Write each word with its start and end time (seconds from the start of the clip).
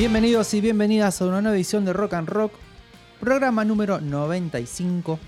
Bienvenidos 0.00 0.54
y 0.54 0.62
bienvenidas 0.62 1.20
a 1.20 1.26
una 1.26 1.42
nueva 1.42 1.54
edición 1.54 1.84
de 1.84 1.92
Rock 1.92 2.14
and 2.14 2.26
Rock, 2.26 2.54
programa 3.20 3.66
número 3.66 4.00
95. 4.00 5.18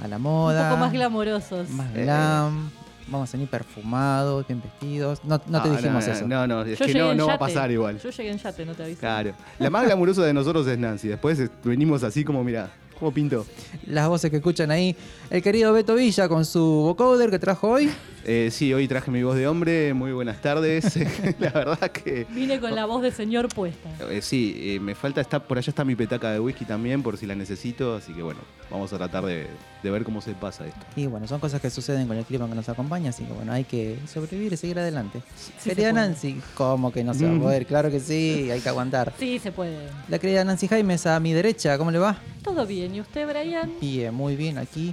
A 0.00 0.06
la 0.06 0.16
moda. 0.20 0.62
Un 0.62 0.68
poco 0.68 0.80
más 0.80 0.92
glamorosos. 0.92 1.68
Más 1.70 1.92
glam. 1.92 2.70
Vamos 3.08 3.28
a 3.28 3.32
venir 3.32 3.48
perfumados, 3.50 4.46
bien 4.46 4.62
vestidos. 4.62 5.24
No, 5.24 5.40
no 5.48 5.60
te 5.60 5.68
Ah, 5.70 5.72
dijimos 5.72 6.06
no, 6.06 6.12
eso. 6.12 6.28
No, 6.28 6.46
no, 6.46 6.62
es 6.62 6.78
Yo 6.78 6.86
que 6.86 6.92
llegué 6.92 7.04
no, 7.04 7.10
en 7.10 7.16
no 7.18 7.26
va 7.26 7.32
a 7.32 7.34
yate. 7.38 7.52
pasar 7.54 7.70
igual. 7.72 7.98
Yo 8.00 8.10
llegué 8.10 8.30
en 8.30 8.38
yate, 8.38 8.64
no 8.64 8.74
te 8.76 8.84
aviso. 8.84 9.00
Claro. 9.00 9.32
La 9.58 9.70
más 9.70 9.84
glamurosa 9.86 10.22
de 10.22 10.32
nosotros 10.32 10.68
es 10.68 10.78
Nancy. 10.78 11.08
Después 11.08 11.40
eh, 11.40 11.50
venimos 11.64 12.04
así 12.04 12.24
como, 12.24 12.44
mira, 12.44 12.70
¿cómo 13.00 13.10
pinto? 13.12 13.44
Las 13.86 14.06
voces 14.08 14.30
que 14.30 14.36
escuchan 14.36 14.70
ahí. 14.70 14.94
El 15.30 15.42
querido 15.42 15.72
Beto 15.72 15.96
Villa 15.96 16.28
con 16.28 16.44
su 16.44 16.60
vocoder 16.62 17.28
que 17.30 17.40
trajo 17.40 17.70
hoy. 17.70 17.90
Eh, 18.28 18.48
sí, 18.50 18.74
hoy 18.74 18.88
traje 18.88 19.08
mi 19.12 19.22
voz 19.22 19.36
de 19.36 19.46
hombre. 19.46 19.94
Muy 19.94 20.10
buenas 20.10 20.42
tardes. 20.42 20.96
la 21.38 21.50
verdad 21.50 21.92
que. 21.92 22.26
Vine 22.30 22.58
con 22.58 22.74
la 22.74 22.84
voz 22.84 23.00
de 23.02 23.12
señor 23.12 23.46
puesta. 23.48 23.88
eh, 24.10 24.20
sí, 24.20 24.52
eh, 24.58 24.80
me 24.80 24.96
falta, 24.96 25.20
está, 25.20 25.38
por 25.38 25.58
allá 25.58 25.70
está 25.70 25.84
mi 25.84 25.94
petaca 25.94 26.32
de 26.32 26.40
whisky 26.40 26.64
también, 26.64 27.04
por 27.04 27.16
si 27.18 27.26
la 27.26 27.36
necesito. 27.36 27.94
Así 27.94 28.12
que 28.12 28.22
bueno, 28.22 28.40
vamos 28.68 28.92
a 28.92 28.96
tratar 28.96 29.24
de, 29.26 29.46
de 29.80 29.90
ver 29.92 30.02
cómo 30.02 30.20
se 30.20 30.32
pasa 30.32 30.66
esto. 30.66 30.80
Y 30.96 31.06
bueno, 31.06 31.28
son 31.28 31.38
cosas 31.38 31.60
que 31.60 31.70
suceden 31.70 32.08
con 32.08 32.16
el 32.16 32.24
clima 32.24 32.48
que 32.48 32.56
nos 32.56 32.68
acompaña, 32.68 33.10
así 33.10 33.22
que 33.22 33.32
bueno, 33.32 33.52
hay 33.52 33.62
que 33.62 33.96
sobrevivir 34.12 34.52
y 34.52 34.56
seguir 34.56 34.80
adelante. 34.80 35.22
se 35.60 35.70
querida 35.70 35.92
puede. 35.92 36.06
Nancy, 36.08 36.40
¿cómo 36.56 36.90
que 36.90 37.04
no 37.04 37.14
se 37.14 37.26
va 37.26 37.30
a 37.30 37.34
Mm. 37.34 37.40
poder? 37.42 37.64
Claro 37.66 37.92
que 37.92 38.00
sí, 38.00 38.50
hay 38.50 38.60
que 38.60 38.68
aguantar. 38.68 39.12
Sí, 39.20 39.38
se 39.38 39.52
puede. 39.52 39.78
La 40.08 40.18
querida 40.18 40.42
Nancy 40.44 40.66
Jaimes 40.66 41.06
a 41.06 41.20
mi 41.20 41.32
derecha, 41.32 41.78
¿cómo 41.78 41.92
le 41.92 42.00
va? 42.00 42.16
Todo 42.42 42.66
bien. 42.66 42.92
¿Y 42.92 43.00
usted, 43.02 43.24
Brian? 43.28 43.70
Bien, 43.80 44.12
muy 44.12 44.34
bien 44.34 44.58
aquí. 44.58 44.92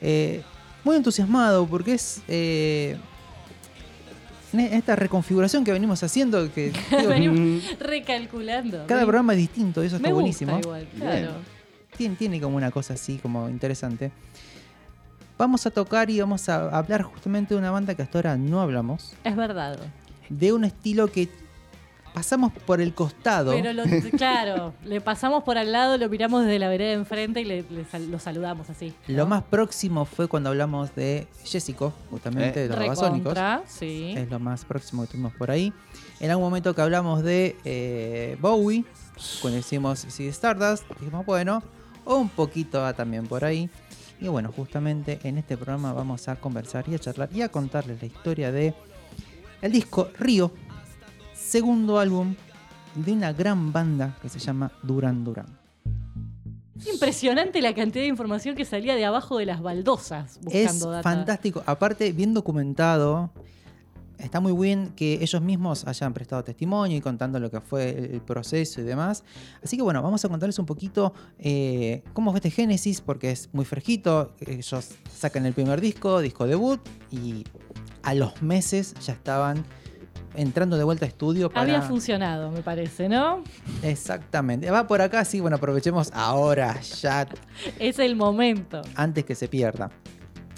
Eh, 0.00 0.40
muy 0.86 0.96
entusiasmado 0.96 1.66
porque 1.66 1.94
es 1.94 2.22
eh, 2.28 2.96
esta 4.52 4.96
reconfiguración 4.96 5.64
que 5.64 5.72
venimos 5.72 6.02
haciendo, 6.02 6.50
que 6.52 6.70
digo, 6.90 7.08
Venimos 7.08 7.78
recalculando. 7.78 8.86
cada 8.86 9.00
Ven- 9.00 9.06
programa 9.08 9.32
es 9.34 9.38
distinto 9.40 9.82
y 9.82 9.88
eso 9.88 9.96
está 9.96 10.08
Me 10.08 10.14
buenísimo. 10.14 10.52
gusta 10.52 10.66
igual, 10.68 10.88
claro. 10.96 11.32
Tiene, 11.96 12.14
tiene 12.16 12.40
como 12.40 12.56
una 12.56 12.70
cosa 12.70 12.94
así 12.94 13.18
como 13.18 13.48
interesante. 13.48 14.12
Vamos 15.38 15.66
a 15.66 15.70
tocar 15.70 16.08
y 16.08 16.20
vamos 16.20 16.48
a 16.48 16.68
hablar 16.76 17.02
justamente 17.02 17.54
de 17.54 17.58
una 17.58 17.70
banda 17.70 17.94
que 17.94 18.02
hasta 18.02 18.18
ahora 18.18 18.36
no 18.38 18.60
hablamos, 18.60 19.14
Es 19.24 19.36
verdad. 19.36 19.78
de 20.30 20.52
un 20.52 20.64
estilo 20.64 21.08
que 21.08 21.28
pasamos 22.16 22.50
por 22.64 22.80
el 22.80 22.94
costado. 22.94 23.52
Pero 23.52 23.74
lo- 23.74 23.82
claro, 24.16 24.72
le 24.86 25.02
pasamos 25.02 25.42
por 25.44 25.58
al 25.58 25.70
lado, 25.70 25.98
lo 25.98 26.08
miramos 26.08 26.44
desde 26.46 26.58
la 26.58 26.70
vereda 26.70 26.88
de 26.88 26.94
enfrente 26.94 27.42
y 27.42 27.44
le, 27.44 27.62
le 27.68 27.84
sal- 27.84 28.10
lo 28.10 28.18
saludamos 28.18 28.70
así. 28.70 28.94
Lo 29.06 29.26
más 29.26 29.42
próximo 29.42 30.06
fue 30.06 30.26
cuando 30.26 30.48
hablamos 30.48 30.94
de 30.94 31.26
Jessico, 31.44 31.92
justamente 32.10 32.60
de 32.60 32.68
los 32.68 32.78
Babasónicos. 32.78 33.38
Sí. 33.66 34.14
Es 34.16 34.30
lo 34.30 34.38
más 34.38 34.64
próximo 34.64 35.02
que 35.02 35.08
tuvimos 35.08 35.34
por 35.34 35.50
ahí. 35.50 35.74
En 36.18 36.30
algún 36.30 36.46
momento 36.46 36.74
que 36.74 36.80
hablamos 36.80 37.22
de 37.22 37.54
eh, 37.66 38.38
Bowie, 38.40 38.86
cuando 39.42 39.58
hicimos 39.58 39.98
si 40.08 40.26
Stardust, 40.28 40.84
dijimos, 40.98 41.26
bueno, 41.26 41.62
un 42.06 42.30
poquito 42.30 42.80
va 42.80 42.94
también 42.94 43.26
por 43.26 43.44
ahí. 43.44 43.68
Y 44.22 44.28
bueno, 44.28 44.50
justamente 44.56 45.18
en 45.24 45.36
este 45.36 45.58
programa 45.58 45.92
vamos 45.92 46.28
a 46.28 46.36
conversar 46.36 46.86
y 46.88 46.94
a 46.94 46.98
charlar 46.98 47.28
y 47.30 47.42
a 47.42 47.50
contarles 47.50 48.00
la 48.00 48.06
historia 48.06 48.50
de 48.52 48.72
el 49.60 49.72
disco 49.72 50.08
Río, 50.18 50.50
segundo 51.36 51.98
álbum 51.98 52.34
de 52.94 53.12
una 53.12 53.32
gran 53.32 53.72
banda 53.72 54.16
que 54.22 54.28
se 54.28 54.38
llama 54.38 54.72
Duran 54.82 55.24
Duran. 55.24 55.46
Es 56.78 56.92
impresionante 56.92 57.60
la 57.62 57.74
cantidad 57.74 58.02
de 58.04 58.08
información 58.08 58.54
que 58.54 58.64
salía 58.64 58.94
de 58.94 59.04
abajo 59.04 59.38
de 59.38 59.46
las 59.46 59.62
baldosas 59.62 60.38
buscando 60.42 60.70
Es 60.70 60.80
data. 60.80 61.02
fantástico, 61.02 61.62
aparte 61.66 62.12
bien 62.12 62.34
documentado. 62.34 63.30
Está 64.18 64.40
muy 64.40 64.52
bien 64.52 64.92
que 64.96 65.14
ellos 65.22 65.42
mismos 65.42 65.86
hayan 65.86 66.14
prestado 66.14 66.42
testimonio 66.42 66.96
y 66.96 67.00
contando 67.02 67.38
lo 67.38 67.50
que 67.50 67.60
fue 67.60 67.90
el 67.90 68.14
el 68.14 68.20
proceso 68.22 68.80
y 68.80 68.84
demás. 68.84 69.24
Así 69.62 69.76
que 69.76 69.82
bueno, 69.82 70.02
vamos 70.02 70.24
a 70.24 70.28
contarles 70.28 70.58
un 70.58 70.64
poquito 70.64 71.12
eh, 71.38 72.02
cómo 72.14 72.30
fue 72.30 72.38
este 72.38 72.50
Génesis, 72.50 73.02
porque 73.02 73.30
es 73.30 73.50
muy 73.52 73.66
fresquito. 73.66 74.34
Ellos 74.40 74.88
sacan 75.14 75.44
el 75.44 75.52
primer 75.52 75.82
disco, 75.82 76.20
disco 76.20 76.46
debut, 76.46 76.80
y 77.10 77.44
a 78.02 78.14
los 78.14 78.40
meses 78.42 78.94
ya 79.04 79.12
estaban 79.12 79.64
entrando 80.36 80.76
de 80.76 80.84
vuelta 80.84 81.04
a 81.04 81.08
estudio 81.08 81.48
para... 81.48 81.62
Había 81.62 81.82
funcionado, 81.82 82.50
me 82.50 82.62
parece, 82.62 83.08
¿no? 83.08 83.42
Exactamente. 83.82 84.70
Va 84.70 84.86
por 84.86 85.00
acá, 85.00 85.24
sí, 85.24 85.40
bueno, 85.40 85.56
aprovechemos 85.56 86.10
ahora, 86.14 86.80
ya 86.80 87.26
Es 87.78 87.98
el 87.98 88.16
momento. 88.16 88.82
antes 88.94 89.24
que 89.24 89.34
se 89.34 89.48
pierda. 89.48 89.90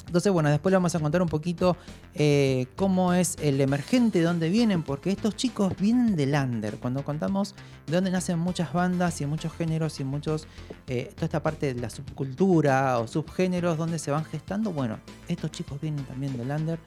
Entonces, 0.08 0.32
bueno, 0.32 0.48
después 0.48 0.70
le 0.70 0.76
vamos 0.78 0.94
a 0.94 1.00
contar 1.00 1.20
un 1.20 1.28
poquito 1.28 1.76
eh, 2.14 2.66
cómo 2.76 3.12
es 3.12 3.36
el 3.42 3.60
emergente, 3.60 4.20
de 4.20 4.24
dónde 4.24 4.48
vienen, 4.48 4.82
porque 4.82 5.10
estos 5.10 5.36
chicos 5.36 5.74
vienen 5.78 6.16
del 6.16 6.32
under. 6.32 6.76
Cuando 6.78 7.04
contamos 7.04 7.54
de 7.86 7.92
dónde 7.94 8.10
nacen 8.10 8.38
muchas 8.38 8.72
bandas 8.72 9.20
y 9.20 9.26
muchos 9.26 9.52
géneros 9.52 10.00
y 10.00 10.04
muchos, 10.04 10.48
eh, 10.86 11.10
toda 11.14 11.26
esta 11.26 11.42
parte 11.42 11.74
de 11.74 11.80
la 11.80 11.90
subcultura 11.90 12.98
o 12.98 13.06
subgéneros 13.06 13.76
donde 13.76 13.98
se 13.98 14.10
van 14.10 14.24
gestando, 14.24 14.72
bueno, 14.72 14.98
estos 15.28 15.50
chicos 15.50 15.78
vienen 15.78 16.02
también 16.06 16.34
del 16.38 16.50
under, 16.50 16.78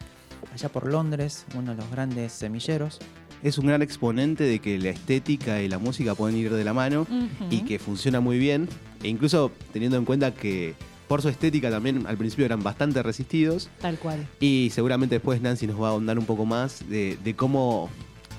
allá 0.54 0.70
por 0.70 0.88
Londres, 0.88 1.46
uno 1.56 1.72
de 1.72 1.78
los 1.78 1.90
grandes 1.92 2.32
semilleros. 2.32 3.00
Es 3.44 3.58
un 3.58 3.68
gran 3.68 3.82
exponente 3.82 4.44
de 4.44 4.60
que 4.60 4.78
la 4.78 4.90
estética 4.90 5.62
y 5.62 5.68
la 5.68 5.80
música 5.80 6.14
pueden 6.14 6.38
ir 6.38 6.54
de 6.54 6.64
la 6.64 6.74
mano 6.74 7.08
y 7.50 7.62
que 7.62 7.80
funciona 7.80 8.20
muy 8.20 8.38
bien. 8.38 8.70
E 9.02 9.08
incluso 9.08 9.52
teniendo 9.74 9.98
en 9.98 10.06
cuenta 10.06 10.34
que 10.34 10.76
por 11.08 11.22
su 11.22 11.30
estética 11.30 11.70
también 11.72 12.06
al 12.08 12.18
principio 12.18 12.46
eran 12.46 12.62
bastante 12.62 13.02
resistidos. 13.02 13.70
Tal 13.82 13.98
cual. 13.98 14.28
Y 14.40 14.70
seguramente 14.72 15.16
después 15.16 15.42
Nancy 15.42 15.66
nos 15.68 15.82
va 15.82 15.88
a 15.88 15.92
ahondar 15.92 16.20
un 16.20 16.26
poco 16.26 16.46
más 16.46 16.88
de, 16.88 17.18
de 17.24 17.36
cómo, 17.36 17.90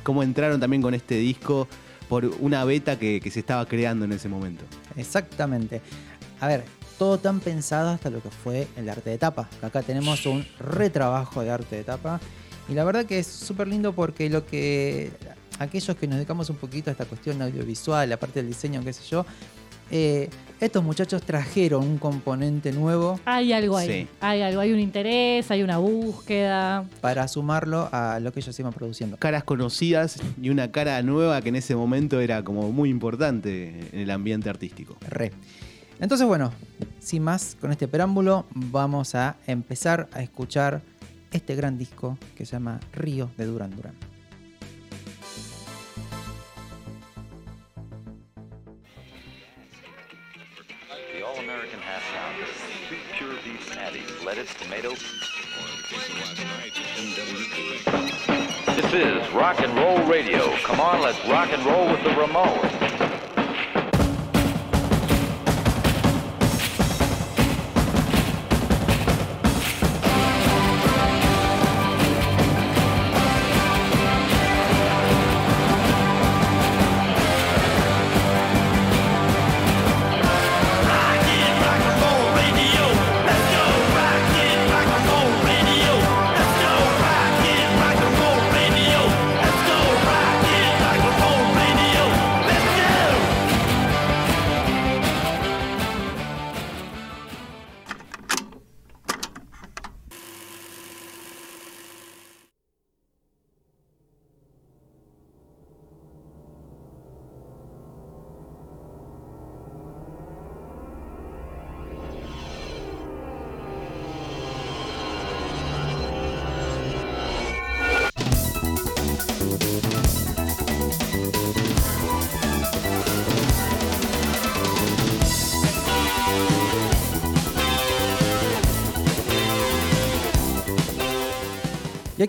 cómo 0.05 0.23
entraron 0.23 0.61
también 0.61 0.83
con 0.83 0.95
este 0.95 1.17
disco 1.17 1.67
por 2.09 2.25
una 2.41 2.65
beta 2.65 2.99
que, 2.99 3.21
que 3.21 3.31
se 3.31 3.41
estaba 3.41 3.67
creando 3.67 4.05
en 4.05 4.13
ese 4.13 4.29
momento. 4.29 4.65
Exactamente. 4.97 5.83
A 6.41 6.47
ver, 6.47 6.65
todo 6.98 7.19
tan 7.19 7.41
pensado 7.41 7.91
hasta 7.91 8.10
lo 8.10 8.22
que 8.22 8.30
fue 8.30 8.69
el 8.76 8.88
arte 8.88 9.10
de 9.10 9.19
tapa. 9.19 9.48
Acá 9.62 9.82
tenemos 9.82 10.26
un 10.26 10.44
retrabajo 10.58 11.42
de 11.42 11.50
arte 11.50 11.76
de 11.76 11.84
tapa. 11.84 12.20
Y 12.69 12.75
la 12.75 12.84
verdad 12.84 13.04
que 13.04 13.19
es 13.19 13.26
súper 13.26 13.69
lindo 13.69 13.92
porque 13.92 14.30
lo 14.30 14.47
que. 14.47 15.10
Aquellos 15.58 15.97
que 15.97 16.06
nos 16.06 16.16
dedicamos 16.16 16.48
un 16.50 16.56
poquito 16.56 16.91
a 16.91 16.92
esta 16.92 17.04
cuestión 17.04 17.41
audiovisual, 17.42 18.08
la 18.08 18.16
parte 18.16 18.41
del 18.41 18.48
diseño, 18.48 18.82
qué 18.84 18.92
sé 18.92 19.03
yo. 19.08 19.25
eh, 19.91 20.28
estos 20.60 20.82
muchachos 20.84 21.22
trajeron 21.22 21.82
un 21.82 21.98
componente 21.98 22.70
nuevo 22.72 23.19
Hay 23.24 23.53
algo 23.53 23.76
ahí. 23.76 23.88
Sí. 23.88 24.09
Hay 24.20 24.42
algo, 24.42 24.60
hay 24.60 24.72
un 24.72 24.78
interés, 24.78 25.50
hay 25.50 25.62
una 25.62 25.78
búsqueda. 25.78 26.84
para 27.00 27.27
sumarlo 27.28 27.88
a 27.92 28.21
lo 28.21 28.33
que 28.33 28.41
ellos 28.41 28.59
iban 28.60 28.72
produciendo. 28.72 29.16
Caras 29.16 29.42
conocidas 29.45 30.18
y 30.41 30.50
una 30.50 30.71
cara 30.71 31.03
nueva 31.03 31.42
que 31.42 31.48
en 31.48 31.56
ese 31.56 31.74
momento 31.74 32.21
era 32.21 32.42
como 32.45 32.71
muy 32.72 32.91
importante 32.91 33.88
en 33.92 33.98
el 34.00 34.10
ambiente 34.10 34.48
artístico. 34.48 34.97
Re. 35.09 35.33
Entonces, 36.03 36.27
bueno, 36.27 36.53
sin 36.99 37.22
más, 37.22 37.57
con 37.60 37.71
este 37.71 37.87
preámbulo, 37.87 38.45
vamos 38.57 39.15
a 39.15 39.37
empezar 39.47 40.09
a 40.13 40.21
escuchar 40.21 40.83
este 41.31 41.54
gran 41.54 41.78
disco 41.78 42.19
que 42.37 42.45
se 42.45 42.57
llama 42.57 42.81
Río 42.93 43.31
de 43.37 43.47
Duran 43.47 43.71
Duran. 43.71 43.95
This 58.75 58.93
is 58.93 59.33
rock 59.33 59.60
and 59.60 59.72
roll 59.77 59.98
radio. 60.09 60.51
Come 60.65 60.81
on, 60.81 61.01
let's 61.01 61.25
rock 61.28 61.51
and 61.53 61.65
roll 61.65 61.87
with 61.87 62.03
the 62.03 62.10
Ramones. 62.10 63.02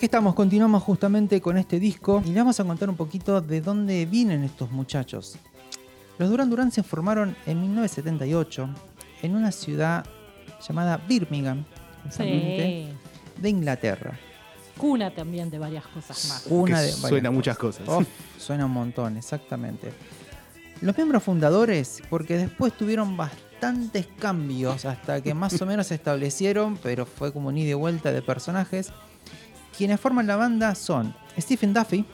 Aquí 0.04 0.08
estamos, 0.08 0.36
continuamos 0.36 0.84
justamente 0.84 1.40
con 1.40 1.58
este 1.58 1.80
disco 1.80 2.22
y 2.26 2.32
le 2.32 2.40
vamos 2.40 2.60
a 2.60 2.66
contar 2.66 2.90
un 2.90 2.98
poquito 2.98 3.40
de 3.40 3.62
dónde 3.62 4.06
vienen 4.06 4.44
estos 4.44 4.70
muchachos. 4.70 5.38
Los 6.18 6.30
Duran 6.30 6.50
Duran 6.50 6.74
se 6.74 6.84
formaron 6.84 7.38
en 7.46 7.62
1978 7.62 8.70
en 9.22 9.34
una 9.34 9.50
ciudad 9.54 10.06
llamada 10.68 10.98
Birmingham, 10.98 11.64
Sí. 12.10 12.90
de 13.38 13.50
Inglaterra. 13.50 14.20
Cuna 14.78 15.10
también 15.16 15.50
de 15.50 15.58
varias 15.58 15.88
cosas 15.88 16.28
más. 16.28 16.48
Una 16.50 16.80
Que 16.82 16.88
de 16.88 16.92
suena 16.92 17.32
muchas 17.32 17.58
cosas. 17.58 17.88
Oh, 17.88 18.04
suena 18.38 18.66
un 18.66 18.72
montón, 18.74 19.16
exactamente. 19.16 19.94
Los 20.82 20.98
miembros 20.98 21.24
fundadores, 21.24 22.04
porque 22.10 22.36
después 22.36 22.74
tuvieron 22.74 23.16
bastantes 23.16 24.06
cambios 24.20 24.84
hasta 24.84 25.22
que 25.22 25.34
más 25.34 25.62
o 25.62 25.66
menos 25.66 25.88
se 25.88 25.96
establecieron, 25.96 26.76
pero 26.84 27.06
fue 27.06 27.32
como 27.32 27.48
un 27.48 27.58
ida 27.58 27.70
y 27.70 27.74
vuelta 27.76 28.12
de 28.12 28.22
personajes. 28.22 28.92
Quienes 29.78 30.00
forman 30.00 30.28
la 30.28 30.36
banda 30.36 30.75
son 30.75 31.14
Stephen 31.40 31.74
Duffy 31.74 32.06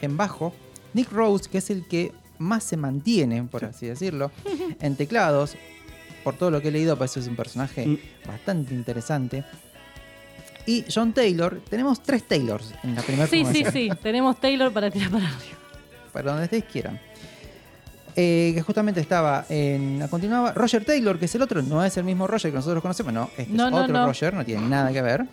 en 0.00 0.16
bajo, 0.16 0.52
Nick 0.94 1.10
Rose, 1.12 1.48
que 1.50 1.58
es 1.58 1.70
el 1.70 1.86
que 1.88 2.12
más 2.38 2.62
se 2.64 2.76
mantiene, 2.76 3.42
por 3.44 3.64
así 3.64 3.86
decirlo, 3.86 4.30
en 4.80 4.96
teclados. 4.96 5.56
Por 6.24 6.34
todo 6.36 6.50
lo 6.50 6.60
que 6.60 6.68
he 6.68 6.70
leído, 6.70 6.96
parece 6.98 7.14
que 7.14 7.20
es 7.20 7.28
un 7.28 7.36
personaje 7.36 7.86
Mm. 7.86 7.98
bastante 8.26 8.74
interesante. 8.74 9.44
Y 10.66 10.84
John 10.92 11.14
Taylor, 11.14 11.62
tenemos 11.70 12.02
tres 12.02 12.24
Taylors 12.24 12.74
en 12.82 12.94
la 12.94 13.00
primera 13.02 13.26
Sí, 13.26 13.44
sí, 13.50 13.64
sí. 13.72 13.88
Tenemos 14.02 14.38
Taylor 14.38 14.70
para 14.70 14.90
tirar 14.90 15.10
para 15.10 15.24
arriba. 15.26 15.56
para 16.12 16.30
donde 16.32 16.44
ustedes 16.44 16.64
quieran. 16.64 17.00
Eh, 18.16 18.50
que 18.54 18.62
justamente 18.62 19.00
estaba 19.00 19.46
en. 19.48 20.06
Continuaba 20.08 20.52
Roger 20.52 20.84
Taylor, 20.84 21.18
que 21.18 21.26
es 21.26 21.34
el 21.36 21.42
otro, 21.42 21.62
no 21.62 21.82
es 21.84 21.96
el 21.96 22.04
mismo 22.04 22.26
Roger 22.26 22.50
que 22.50 22.56
nosotros 22.56 22.82
conocemos, 22.82 23.12
no, 23.12 23.30
este 23.38 23.52
No, 23.52 23.66
es 23.66 23.70
no, 23.72 23.76
otro 23.84 23.92
no. 23.94 24.06
Roger, 24.06 24.34
no 24.34 24.44
tiene 24.44 24.66
nada 24.68 24.92
que 24.92 25.00
ver. 25.00 25.24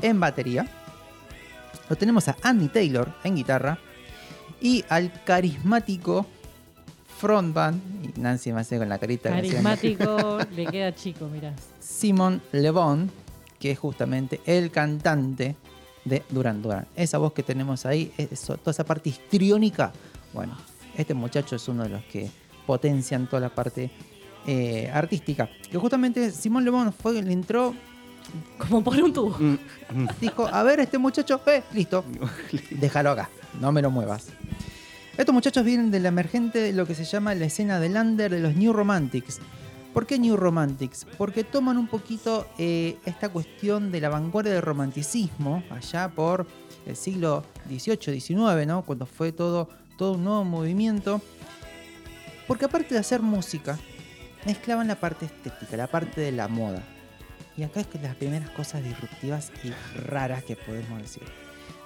En 0.00 0.18
batería. 0.18 0.66
Lo 1.90 1.96
tenemos 1.96 2.26
a 2.28 2.36
Andy 2.42 2.68
Taylor 2.68 3.12
en 3.24 3.36
guitarra. 3.36 3.78
Y 4.62 4.84
al 4.88 5.12
carismático 5.24 6.24
frontman, 7.18 7.80
y 8.02 8.18
Nancy 8.20 8.52
me 8.52 8.60
hace 8.60 8.78
con 8.78 8.88
la 8.88 8.98
carita 8.98 9.28
Carismático, 9.30 10.38
le 10.54 10.66
queda 10.66 10.94
chico, 10.94 11.28
mirá. 11.28 11.52
Simon 11.78 12.40
Le 12.52 12.70
Bon, 12.70 13.10
que 13.58 13.72
es 13.72 13.78
justamente 13.78 14.40
el 14.46 14.70
cantante 14.70 15.56
de 16.04 16.22
Duran 16.30 16.62
Duran. 16.62 16.86
Esa 16.96 17.18
voz 17.18 17.32
que 17.34 17.42
tenemos 17.42 17.84
ahí, 17.86 18.12
eso- 18.16 18.56
toda 18.56 18.70
esa 18.70 18.84
parte 18.84 19.10
histriónica, 19.10 19.92
bueno, 20.32 20.56
este 20.96 21.12
muchacho 21.12 21.56
es 21.56 21.68
uno 21.68 21.82
de 21.82 21.90
los 21.90 22.04
que 22.04 22.30
potencian 22.66 23.26
toda 23.26 23.40
la 23.40 23.54
parte 23.54 23.90
eh, 24.46 24.90
artística. 24.92 25.50
Que 25.70 25.76
justamente 25.76 26.30
Simon 26.30 26.64
Le 26.64 26.70
Bon 26.70 26.90
fue 26.92 27.18
el 27.18 27.30
entró, 27.30 27.74
Como 28.58 28.82
por 28.84 28.96
un 29.02 29.12
tubo. 29.12 29.36
Mm, 29.38 29.58
mm. 29.94 30.08
dijo, 30.20 30.46
a 30.46 30.62
ver 30.62 30.80
este 30.80 30.98
muchacho, 30.98 31.40
eh, 31.46 31.62
listo, 31.72 32.04
déjalo 32.70 33.10
acá, 33.10 33.28
no 33.60 33.72
me 33.72 33.82
lo 33.82 33.90
muevas. 33.90 34.28
Estos 35.16 35.34
muchachos 35.34 35.64
vienen 35.64 35.90
de 35.90 36.00
la 36.00 36.08
emergente 36.08 36.60
de 36.60 36.72
lo 36.72 36.86
que 36.86 36.94
se 36.94 37.04
llama 37.04 37.34
la 37.34 37.46
escena 37.46 37.80
del 37.80 37.96
under 37.96 38.30
de 38.30 38.40
los 38.40 38.56
New 38.56 38.72
Romantics. 38.72 39.40
¿Por 39.92 40.06
qué 40.06 40.18
New 40.18 40.36
Romantics? 40.36 41.04
Porque 41.18 41.42
toman 41.42 41.76
un 41.76 41.88
poquito 41.88 42.46
eh, 42.58 42.96
esta 43.04 43.28
cuestión 43.28 43.90
de 43.90 44.00
la 44.00 44.08
vanguardia 44.08 44.52
del 44.52 44.62
romanticismo, 44.62 45.64
allá 45.70 46.08
por 46.08 46.46
el 46.86 46.96
siglo 46.96 47.44
XVIII, 47.68 48.20
XIX, 48.20 48.66
¿no? 48.66 48.82
cuando 48.82 49.04
fue 49.04 49.32
todo, 49.32 49.68
todo 49.98 50.12
un 50.12 50.24
nuevo 50.24 50.44
movimiento. 50.44 51.20
Porque 52.46 52.66
aparte 52.66 52.94
de 52.94 53.00
hacer 53.00 53.20
música, 53.20 53.78
mezclaban 54.46 54.88
la 54.88 54.94
parte 54.94 55.26
estética, 55.26 55.76
la 55.76 55.88
parte 55.88 56.20
de 56.20 56.32
la 56.32 56.48
moda. 56.48 56.82
Y 57.60 57.62
acá 57.62 57.80
es 57.80 57.86
que 57.88 57.98
las 57.98 58.14
primeras 58.14 58.48
cosas 58.48 58.82
disruptivas 58.82 59.52
y 59.62 59.70
raras 59.98 60.42
que 60.44 60.56
podemos 60.56 60.98
decir. 60.98 61.24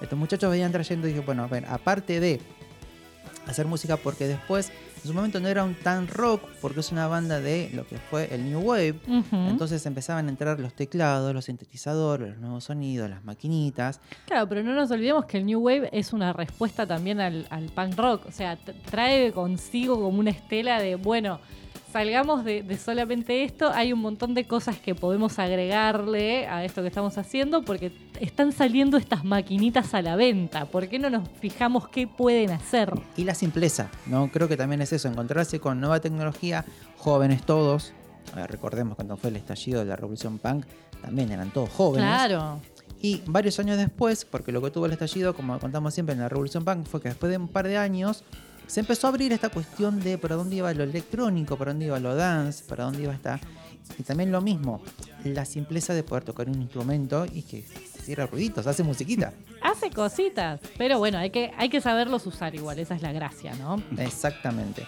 Estos 0.00 0.16
muchachos 0.16 0.48
venían 0.48 0.70
trayendo 0.70 1.08
y 1.08 1.10
dije, 1.10 1.24
bueno, 1.26 1.42
a 1.42 1.48
ver, 1.48 1.64
aparte 1.66 2.20
de 2.20 2.40
hacer 3.48 3.66
música, 3.66 3.96
porque 3.96 4.28
después, 4.28 4.70
en 4.98 5.02
su 5.02 5.12
momento 5.12 5.40
no 5.40 5.48
era 5.48 5.64
un 5.64 5.74
tan 5.74 6.06
rock, 6.06 6.48
porque 6.60 6.78
es 6.78 6.92
una 6.92 7.08
banda 7.08 7.40
de 7.40 7.70
lo 7.74 7.88
que 7.88 7.98
fue 7.98 8.32
el 8.32 8.48
New 8.48 8.60
Wave. 8.60 9.00
Entonces 9.32 9.84
empezaban 9.84 10.28
a 10.28 10.30
entrar 10.30 10.60
los 10.60 10.74
teclados, 10.74 11.34
los 11.34 11.46
sintetizadores, 11.46 12.28
los 12.28 12.38
nuevos 12.38 12.62
sonidos, 12.62 13.10
las 13.10 13.24
maquinitas. 13.24 14.00
Claro, 14.26 14.48
pero 14.48 14.62
no 14.62 14.74
nos 14.74 14.92
olvidemos 14.92 15.24
que 15.24 15.38
el 15.38 15.46
New 15.46 15.58
Wave 15.58 15.88
es 15.90 16.12
una 16.12 16.32
respuesta 16.32 16.86
también 16.86 17.18
al, 17.18 17.48
al 17.50 17.64
punk 17.70 17.98
rock. 17.98 18.26
O 18.26 18.32
sea, 18.32 18.56
trae 18.88 19.32
consigo 19.32 19.96
como 19.96 20.20
una 20.20 20.30
estela 20.30 20.80
de, 20.80 20.94
bueno, 20.94 21.40
salgamos 21.94 22.44
de, 22.44 22.64
de 22.64 22.76
solamente 22.76 23.44
esto, 23.44 23.70
hay 23.72 23.92
un 23.92 24.00
montón 24.00 24.34
de 24.34 24.48
cosas 24.48 24.76
que 24.80 24.96
podemos 24.96 25.38
agregarle 25.38 26.48
a 26.48 26.64
esto 26.64 26.82
que 26.82 26.88
estamos 26.88 27.16
haciendo 27.18 27.62
porque 27.62 27.92
están 28.18 28.50
saliendo 28.50 28.96
estas 28.96 29.24
maquinitas 29.24 29.94
a 29.94 30.02
la 30.02 30.16
venta. 30.16 30.64
¿Por 30.64 30.88
qué 30.88 30.98
no 30.98 31.08
nos 31.08 31.28
fijamos 31.40 31.86
qué 31.86 32.08
pueden 32.08 32.50
hacer? 32.50 32.92
Y 33.16 33.22
la 33.22 33.36
simpleza, 33.36 33.90
¿no? 34.06 34.28
Creo 34.32 34.48
que 34.48 34.56
también 34.56 34.82
es 34.82 34.92
eso, 34.92 35.06
encontrarse 35.06 35.60
con 35.60 35.78
nueva 35.78 36.00
tecnología, 36.00 36.64
jóvenes 36.96 37.46
todos. 37.46 37.92
Ver, 38.34 38.50
recordemos 38.50 38.96
cuando 38.96 39.16
fue 39.16 39.30
el 39.30 39.36
estallido 39.36 39.78
de 39.78 39.86
la 39.86 39.94
revolución 39.94 40.38
punk, 40.38 40.66
también 41.00 41.30
eran 41.30 41.50
todos 41.50 41.70
jóvenes. 41.70 42.08
Claro. 42.08 42.60
Y 43.00 43.22
varios 43.26 43.60
años 43.60 43.76
después, 43.76 44.24
porque 44.24 44.50
lo 44.50 44.60
que 44.60 44.72
tuvo 44.72 44.86
el 44.86 44.92
estallido, 44.92 45.32
como 45.36 45.60
contamos 45.60 45.94
siempre 45.94 46.14
en 46.14 46.22
la 46.22 46.28
Revolución 46.28 46.64
Punk, 46.64 46.86
fue 46.86 47.02
que 47.02 47.10
después 47.10 47.30
de 47.30 47.36
un 47.36 47.48
par 47.48 47.68
de 47.68 47.76
años 47.76 48.24
se 48.66 48.80
empezó 48.80 49.06
a 49.06 49.10
abrir 49.10 49.32
esta 49.32 49.48
cuestión 49.48 50.00
de 50.00 50.18
para 50.18 50.36
dónde 50.36 50.56
iba 50.56 50.72
lo 50.74 50.84
electrónico, 50.84 51.56
para 51.56 51.72
dónde 51.72 51.86
iba 51.86 51.98
lo 52.00 52.14
dance, 52.14 52.64
para 52.64 52.84
dónde 52.84 53.02
iba 53.02 53.12
esta. 53.12 53.40
Y 53.98 54.02
también 54.02 54.32
lo 54.32 54.40
mismo, 54.40 54.82
la 55.24 55.44
simpleza 55.44 55.92
de 55.92 56.02
poder 56.02 56.24
tocar 56.24 56.48
un 56.48 56.60
instrumento 56.60 57.26
y 57.30 57.42
que 57.42 57.58
hiciera 57.58 58.26
ruiditos, 58.26 58.66
hace 58.66 58.82
musiquita. 58.82 59.32
Hace 59.62 59.88
cositas, 59.88 60.60
pero 60.76 60.98
bueno, 60.98 61.16
hay 61.16 61.30
que, 61.30 61.50
hay 61.56 61.70
que 61.70 61.80
saberlos 61.80 62.26
usar 62.26 62.54
igual, 62.54 62.78
esa 62.78 62.94
es 62.94 63.00
la 63.00 63.12
gracia, 63.12 63.54
¿no? 63.54 63.82
Exactamente. 63.96 64.86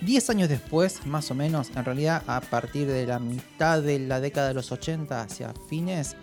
Diez 0.00 0.30
años 0.30 0.48
después, 0.48 1.04
más 1.06 1.30
o 1.32 1.34
menos, 1.34 1.70
en 1.74 1.84
realidad 1.84 2.22
a 2.28 2.40
partir 2.40 2.86
de 2.86 3.04
la 3.04 3.18
mitad 3.18 3.82
de 3.82 3.98
la 3.98 4.20
década 4.20 4.48
de 4.48 4.54
los 4.54 4.70
80 4.70 5.20
hacia 5.20 5.52
fines, 5.68 6.14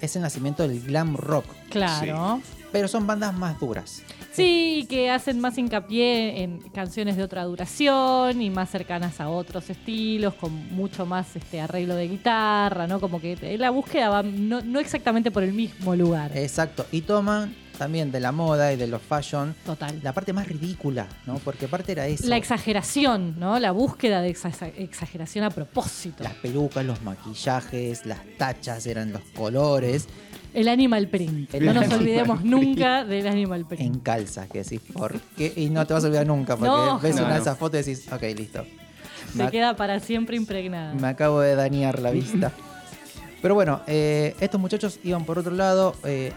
es 0.00 0.16
el 0.16 0.22
nacimiento 0.22 0.66
del 0.66 0.82
glam 0.82 1.16
rock. 1.16 1.44
Claro. 1.70 2.40
Pero 2.72 2.88
son 2.88 3.06
bandas 3.06 3.32
más 3.32 3.60
duras. 3.60 4.02
Sí, 4.32 4.86
que 4.88 5.10
hacen 5.10 5.40
más 5.40 5.58
hincapié 5.58 6.42
en 6.42 6.58
canciones 6.70 7.16
de 7.16 7.22
otra 7.22 7.44
duración 7.44 8.40
y 8.40 8.50
más 8.50 8.70
cercanas 8.70 9.20
a 9.20 9.28
otros 9.28 9.68
estilos, 9.70 10.34
con 10.34 10.52
mucho 10.74 11.04
más 11.06 11.36
este 11.36 11.60
arreglo 11.60 11.94
de 11.94 12.08
guitarra, 12.08 12.86
¿no? 12.86 13.00
Como 13.00 13.20
que 13.20 13.56
la 13.58 13.70
búsqueda 13.70 14.08
va 14.08 14.22
no, 14.22 14.60
no 14.62 14.80
exactamente 14.80 15.30
por 15.30 15.42
el 15.42 15.52
mismo 15.52 15.94
lugar. 15.94 16.30
Exacto. 16.36 16.86
Y 16.92 17.02
toman 17.02 17.54
también 17.78 18.12
de 18.12 18.20
la 18.20 18.32
moda 18.32 18.72
y 18.72 18.76
de 18.76 18.86
los 18.86 19.02
fashion 19.02 19.54
Total. 19.66 19.98
la 20.02 20.12
parte 20.12 20.32
más 20.32 20.46
ridícula, 20.46 21.08
¿no? 21.26 21.36
Porque 21.38 21.66
parte 21.68 21.92
era 21.92 22.06
eso. 22.06 22.26
La 22.28 22.36
exageración, 22.36 23.38
¿no? 23.40 23.58
La 23.58 23.72
búsqueda 23.72 24.20
de 24.22 24.32
exa- 24.34 24.72
exageración 24.76 25.44
a 25.44 25.50
propósito. 25.50 26.22
las 26.22 26.34
pelucas, 26.34 26.84
los 26.84 27.02
maquillajes, 27.02 28.06
las 28.06 28.20
tachas, 28.38 28.86
eran 28.86 29.12
los 29.12 29.22
colores. 29.34 30.06
El 30.54 30.68
animal 30.68 31.08
print. 31.08 31.54
El 31.54 31.64
no 31.66 31.72
nos 31.74 31.92
olvidemos 31.92 32.44
nunca 32.44 33.04
del 33.04 33.26
animal 33.26 33.64
print. 33.66 33.82
En 33.82 34.00
calza, 34.00 34.46
que 34.48 34.62
decís, 34.62 34.80
¿por 34.92 35.18
qué? 35.36 35.52
Y 35.56 35.70
no 35.70 35.86
te 35.86 35.94
vas 35.94 36.04
a 36.04 36.06
olvidar 36.08 36.26
nunca, 36.26 36.56
porque 36.56 36.68
No. 36.68 36.98
ves 37.00 37.16
No, 37.16 37.22
una 37.22 37.32
de 37.32 37.36
no. 37.38 37.42
esas 37.42 37.58
fotos 37.58 37.86
y 37.86 37.90
decís, 37.94 38.12
ok, 38.12 38.22
listo. 38.36 38.64
Se 39.32 39.44
Me, 39.44 39.50
queda 39.50 39.76
para 39.76 39.98
siempre 40.00 40.36
impregnada. 40.36 40.92
me 40.94 41.08
acabo 41.08 41.40
de 41.40 41.54
dañar 41.54 41.98
la 42.00 42.10
vista. 42.10 42.52
Pero 43.40 43.54
bueno, 43.54 43.80
eh, 43.86 44.36
estos 44.40 44.60
muchachos 44.60 45.00
iban 45.04 45.24
por 45.24 45.38
otro 45.38 45.52
lado. 45.54 45.94
eh, 46.04 46.32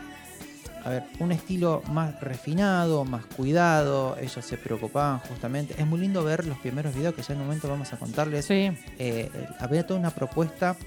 a 0.84 0.90
ver, 0.90 1.04
un 1.20 1.32
estilo 1.32 1.82
más 1.92 2.20
refinado, 2.22 3.06
más 3.06 3.26
cuidado. 3.26 4.16
Ellos 4.22 4.46
se 4.46 4.56
preocupaban 4.56 5.18
justamente. 5.20 5.74
Es 5.80 5.88
muy 5.88 6.00
lindo 6.00 6.24
ver 6.24 6.46
los 6.46 6.60
primeros 6.60 6.94
videos 6.96 7.16
que 7.16 7.24
ya 7.24 7.34
en 7.34 7.40
un 7.42 7.48
momento 7.48 7.68
vamos 7.68 7.92
a 7.92 7.98
contarles. 7.98 8.46
Sí. 8.46 8.70
eh, 9.00 9.32
había 9.60 9.86
toda 9.88 10.00
una 10.00 10.12
propuesta 10.12 10.78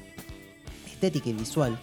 estética 0.87 1.31
y 1.31 1.33
visual. 1.33 1.77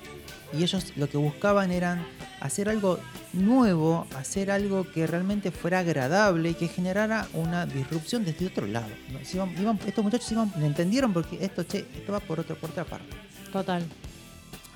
Y 0.57 0.63
ellos 0.63 0.93
lo 0.95 1.09
que 1.09 1.17
buscaban 1.17 1.71
eran 1.71 2.05
hacer 2.39 2.69
algo 2.69 2.99
nuevo, 3.33 4.07
hacer 4.15 4.51
algo 4.51 4.89
que 4.91 5.05
realmente 5.07 5.51
fuera 5.51 5.79
agradable 5.79 6.51
y 6.51 6.53
que 6.53 6.67
generara 6.67 7.27
una 7.33 7.65
disrupción 7.65 8.23
desde 8.23 8.47
otro 8.47 8.65
lado. 8.67 8.87
¿no? 9.11 9.19
Se 9.25 9.37
iban- 9.37 9.55
iban- 9.59 9.79
estos 9.85 10.03
muchachos 10.03 10.31
iban, 10.31 10.51
entendieron 10.61 11.11
porque 11.13 11.37
esto, 11.43 11.63
che, 11.63 11.85
esto 11.97 12.11
va 12.13 12.19
por, 12.19 12.39
otro, 12.39 12.55
por 12.55 12.69
otra 12.69 12.85
parte. 12.85 13.15
Total. 13.51 13.83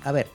A 0.04 0.12
ver, 0.12 0.26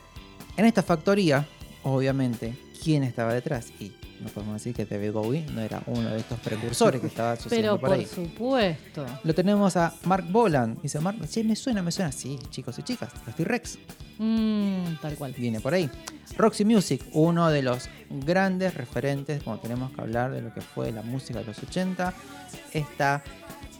en 0.56 0.64
esta 0.64 0.82
factoría, 0.82 1.46
obviamente, 1.82 2.56
¿quién 2.82 3.02
estaba 3.04 3.34
detrás? 3.34 3.68
Y 3.80 3.92
no 4.20 4.28
podemos 4.28 4.54
decir 4.54 4.74
que 4.74 4.84
David 4.84 5.12
Bowie 5.12 5.46
no 5.52 5.60
era 5.60 5.82
uno 5.86 6.08
de 6.10 6.18
estos 6.18 6.38
precursores 6.40 7.00
que 7.00 7.06
estaba 7.06 7.36
sucediendo 7.36 7.78
Pero 7.78 7.80
por 7.80 7.90
por 7.90 7.98
ahí. 7.98 8.06
supuesto. 8.06 9.06
Lo 9.24 9.34
tenemos 9.34 9.76
a 9.76 9.94
Mark 10.04 10.24
Bolan. 10.30 10.78
Dice, 10.82 11.00
Mark, 11.00 11.18
sí, 11.28 11.44
me 11.44 11.56
suena, 11.56 11.82
me 11.82 11.92
suena. 11.92 12.12
Sí, 12.12 12.38
chicos 12.50 12.78
y 12.78 12.82
chicas, 12.82 13.10
los 13.26 13.34
T-Rex. 13.36 13.78
Mm, 14.18 14.96
tal 15.00 15.14
cual. 15.16 15.34
Viene 15.36 15.60
por 15.60 15.74
ahí. 15.74 15.90
Roxy 16.36 16.64
Music, 16.64 17.04
uno 17.12 17.50
de 17.50 17.62
los 17.62 17.88
grandes 18.10 18.74
referentes 18.74 19.42
cuando 19.42 19.62
tenemos 19.62 19.92
que 19.92 20.00
hablar 20.00 20.32
de 20.32 20.42
lo 20.42 20.52
que 20.52 20.60
fue 20.60 20.92
la 20.92 21.02
música 21.02 21.40
de 21.40 21.44
los 21.44 21.58
80. 21.58 22.14
Esta 22.72 23.22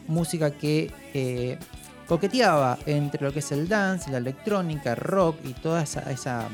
música 0.08 0.50
que 0.50 0.92
eh, 1.14 1.58
coqueteaba 2.06 2.78
entre 2.86 3.24
lo 3.24 3.32
que 3.32 3.40
es 3.40 3.52
el 3.52 3.68
dance, 3.68 4.10
la 4.10 4.18
electrónica, 4.18 4.90
el 4.92 4.96
rock 4.98 5.38
y 5.44 5.52
toda 5.54 5.82
esa, 5.82 6.10
esa, 6.10 6.48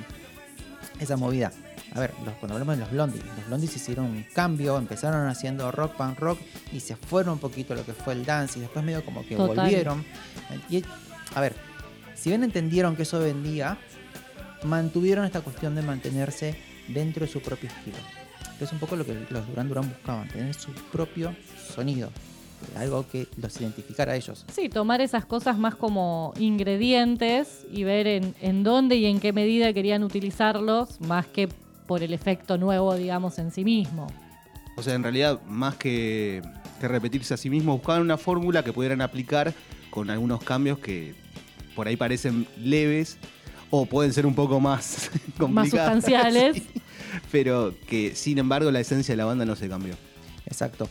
esa 1.01 1.17
movida. 1.17 1.53
A 1.95 2.01
ver, 2.01 2.13
los- 2.25 2.35
cuando 2.35 2.55
hablamos 2.55 2.77
de 2.77 2.81
los 2.81 2.91
Blondies, 2.91 3.25
los 3.37 3.47
Blondies 3.49 3.77
hicieron 3.77 4.07
un 4.07 4.25
cambio, 4.35 4.79
empezaron 4.79 5.27
haciendo 5.29 5.71
rock, 5.71 5.95
punk 5.97 6.19
rock 6.19 6.39
y 6.73 6.81
se 6.81 6.97
fueron 6.97 7.35
un 7.35 7.39
poquito 7.39 7.75
a 7.75 7.77
lo 7.77 7.85
que 7.85 7.93
fue 7.93 8.15
el 8.15 8.25
dance 8.25 8.59
y 8.59 8.63
después 8.63 8.85
medio 8.85 9.05
como 9.05 9.27
que 9.27 9.37
Total. 9.37 9.57
volvieron. 9.57 10.05
Y, 10.71 10.83
a 11.35 11.41
ver, 11.41 11.55
si 12.15 12.31
bien 12.31 12.45
entendieron 12.45 12.97
que 12.97 13.03
eso 13.03 13.19
vendía, 13.21 13.77
mantuvieron 14.65 15.25
esta 15.25 15.41
cuestión 15.43 15.75
de 15.75 15.83
mantenerse 15.83 16.57
dentro 16.89 17.27
de 17.27 17.31
su 17.33 17.41
propio 17.41 17.69
estilo. 17.69 17.97
Que 18.59 18.65
es 18.65 18.73
un 18.73 18.79
poco 18.79 18.97
lo 18.97 19.05
que 19.05 19.15
los 19.31 19.47
Duran 19.49 19.69
Duran 19.69 19.89
buscaban, 19.89 20.29
tener 20.29 20.55
su 20.55 20.71
propio 20.93 21.35
sonido. 21.75 22.11
Algo 22.77 23.05
que 23.09 23.27
los 23.39 23.61
identificara 23.61 24.13
a 24.13 24.17
ellos. 24.17 24.47
Sí, 24.53 24.69
tomar 24.69 25.01
esas 25.01 25.25
cosas 25.25 25.59
más 25.59 25.75
como 25.75 26.33
ingredientes 26.39 27.67
y 27.73 27.83
ver 27.83 28.07
en, 28.07 28.35
en 28.41 28.63
dónde 28.63 28.95
y 28.97 29.07
en 29.07 29.19
qué 29.19 29.33
medida 29.33 29.73
querían 29.73 30.05
utilizarlos, 30.05 31.01
más 31.01 31.27
que 31.27 31.49
por 31.87 32.03
el 32.03 32.12
efecto 32.12 32.59
nuevo, 32.59 32.95
digamos, 32.95 33.39
en 33.39 33.51
sí 33.51 33.65
mismo. 33.65 34.07
O 34.77 34.83
sea, 34.83 34.95
en 34.95 35.03
realidad, 35.03 35.41
más 35.47 35.77
que, 35.77 36.43
que 36.81 36.89
repetirse 36.89 37.35
a 37.35 37.37
sí 37.37 37.51
mismos, 37.51 37.77
buscaban 37.77 38.03
una 38.03 38.17
fórmula 38.17 38.62
que 38.62 38.73
pudieran 38.73 39.01
aplicar 39.01 39.53
con 39.91 40.11
algunos 40.11 40.43
cambios 40.43 40.79
que 40.79 41.15
por 41.75 41.87
ahí 41.87 41.97
parecen 41.97 42.47
leves 42.59 43.19
o 43.71 43.87
pueden 43.87 44.12
ser 44.12 44.27
un 44.27 44.35
poco 44.35 44.61
más 44.61 45.11
complicados. 45.39 45.51
Más 45.51 45.71
sustanciales. 45.71 46.57
sí, 46.75 46.83
pero 47.31 47.75
que, 47.87 48.15
sin 48.15 48.39
embargo, 48.39 48.71
la 48.71 48.81
esencia 48.81 49.12
de 49.12 49.17
la 49.17 49.25
banda 49.25 49.45
no 49.45 49.57
se 49.57 49.69
cambió. 49.69 49.95
Exacto. 50.47 50.89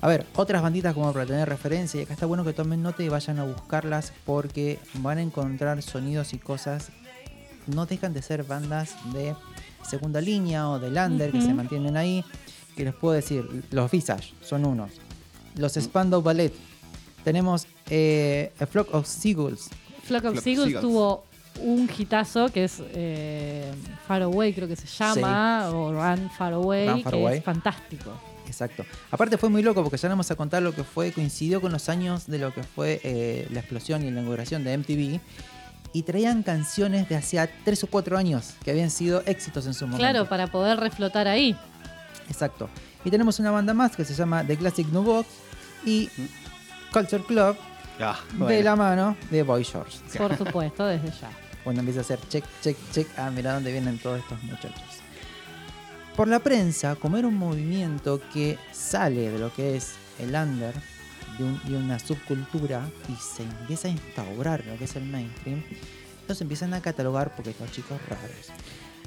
A 0.00 0.08
ver, 0.08 0.24
otras 0.34 0.62
banditas 0.62 0.94
como 0.94 1.12
para 1.12 1.26
tener 1.26 1.48
referencia, 1.48 2.00
y 2.00 2.04
acá 2.04 2.14
está 2.14 2.26
bueno 2.26 2.44
que 2.44 2.52
tomen 2.52 2.82
nota 2.82 3.02
y 3.02 3.08
vayan 3.08 3.38
a 3.38 3.44
buscarlas 3.44 4.12
porque 4.24 4.78
van 4.94 5.18
a 5.18 5.22
encontrar 5.22 5.82
sonidos 5.82 6.32
y 6.32 6.38
cosas. 6.38 6.90
No 7.66 7.84
dejan 7.84 8.14
de 8.14 8.22
ser 8.22 8.44
bandas 8.44 8.96
de 9.12 9.34
segunda 9.88 10.20
línea 10.20 10.68
o 10.68 10.78
de 10.78 10.90
lander 10.90 11.30
que 11.32 11.38
Ujú. 11.38 11.46
se 11.46 11.54
mantienen 11.54 11.96
ahí. 11.96 12.24
Que 12.76 12.84
les 12.84 12.94
puedo 12.94 13.14
decir, 13.14 13.44
los 13.70 13.90
Visage 13.90 14.32
son 14.42 14.64
unos. 14.64 14.90
Los 15.56 15.74
Spandau 15.74 16.22
Ballet. 16.22 16.52
Tenemos 17.24 17.66
eh, 17.90 18.52
A 18.60 18.66
Flock 18.66 18.94
of 18.94 19.06
Seagulls. 19.06 19.68
Flock 20.04 20.24
of 20.24 20.32
Flock 20.32 20.44
Seagulls 20.44 20.72
Seagulls. 20.72 20.80
tuvo 20.80 21.24
un 21.62 21.90
hitazo 21.96 22.48
que 22.48 22.64
es 22.64 22.80
eh, 22.94 23.70
Far 24.06 24.22
Away, 24.22 24.54
creo 24.54 24.66
que 24.68 24.76
se 24.76 24.86
llama, 24.86 25.68
o 25.70 25.92
Run 25.92 26.30
Far 26.30 26.54
Away, 26.54 26.88
Run 26.88 27.02
Far 27.02 27.12
que 27.12 27.20
Away. 27.20 27.38
es 27.38 27.44
fantástico. 27.44 28.12
Exacto. 28.46 28.84
Aparte 29.10 29.36
fue 29.36 29.48
muy 29.48 29.62
loco 29.62 29.82
porque 29.82 29.96
ya 29.98 30.08
vamos 30.08 30.30
a 30.30 30.36
contar 30.36 30.62
lo 30.62 30.72
que 30.74 30.82
fue, 30.84 31.12
coincidió 31.12 31.60
con 31.60 31.70
los 31.72 31.88
años 31.88 32.26
de 32.26 32.38
lo 32.38 32.54
que 32.54 32.62
fue 32.62 33.00
eh, 33.04 33.46
la 33.52 33.60
explosión 33.60 34.02
y 34.02 34.10
la 34.10 34.20
inauguración 34.20 34.64
de 34.64 34.76
MTV. 34.78 35.20
Y 35.92 36.02
traían 36.04 36.42
canciones 36.42 37.08
de 37.08 37.16
hacía 37.16 37.50
3 37.64 37.84
o 37.84 37.86
4 37.88 38.16
años 38.16 38.54
que 38.64 38.70
habían 38.70 38.90
sido 38.90 39.22
éxitos 39.26 39.66
en 39.66 39.74
su 39.74 39.86
momento. 39.86 39.98
Claro, 39.98 40.28
para 40.28 40.46
poder 40.46 40.78
reflotar 40.78 41.26
ahí. 41.26 41.56
Exacto. 42.28 42.68
Y 43.04 43.10
tenemos 43.10 43.38
una 43.40 43.50
banda 43.50 43.74
más 43.74 43.96
que 43.96 44.04
se 44.04 44.14
llama 44.14 44.44
The 44.46 44.56
Classic 44.56 44.86
New 44.88 45.02
Box 45.02 45.28
y 45.84 46.08
Culture 46.92 47.24
Club 47.24 47.56
Ah, 48.02 48.18
de 48.48 48.62
la 48.62 48.76
mano 48.76 49.16
de 49.30 49.42
Boy 49.42 49.62
George. 49.62 49.98
Por 50.16 50.36
supuesto, 50.36 50.86
desde 50.86 51.08
ya. 51.08 51.30
Cuando 51.62 51.80
empieza 51.80 52.00
a 52.00 52.02
hacer 52.02 52.18
check, 52.28 52.44
check, 52.62 52.76
check, 52.92 53.06
ah, 53.18 53.30
mira 53.30 53.52
dónde 53.52 53.70
vienen 53.72 53.98
todos 53.98 54.20
estos 54.20 54.42
muchachos. 54.42 54.82
Por 56.16 56.28
la 56.28 56.38
prensa, 56.38 56.96
como 56.96 57.18
era 57.18 57.28
un 57.28 57.36
movimiento 57.36 58.20
que 58.32 58.58
sale 58.72 59.30
de 59.30 59.38
lo 59.38 59.52
que 59.52 59.76
es 59.76 59.92
el 60.18 60.34
under, 60.34 60.74
de, 61.38 61.44
un- 61.44 61.60
de 61.64 61.76
una 61.76 61.98
subcultura, 61.98 62.88
y 63.08 63.14
se 63.16 63.42
empieza 63.42 63.88
a 63.88 63.90
instaurar 63.90 64.64
lo 64.66 64.76
que 64.78 64.84
es 64.84 64.96
el 64.96 65.04
mainstream, 65.04 65.62
los 66.28 66.40
empiezan 66.40 66.74
a 66.74 66.80
catalogar 66.80 67.34
porque 67.34 67.50
estos 67.50 67.70
chicos 67.72 67.98
raros. 68.08 68.50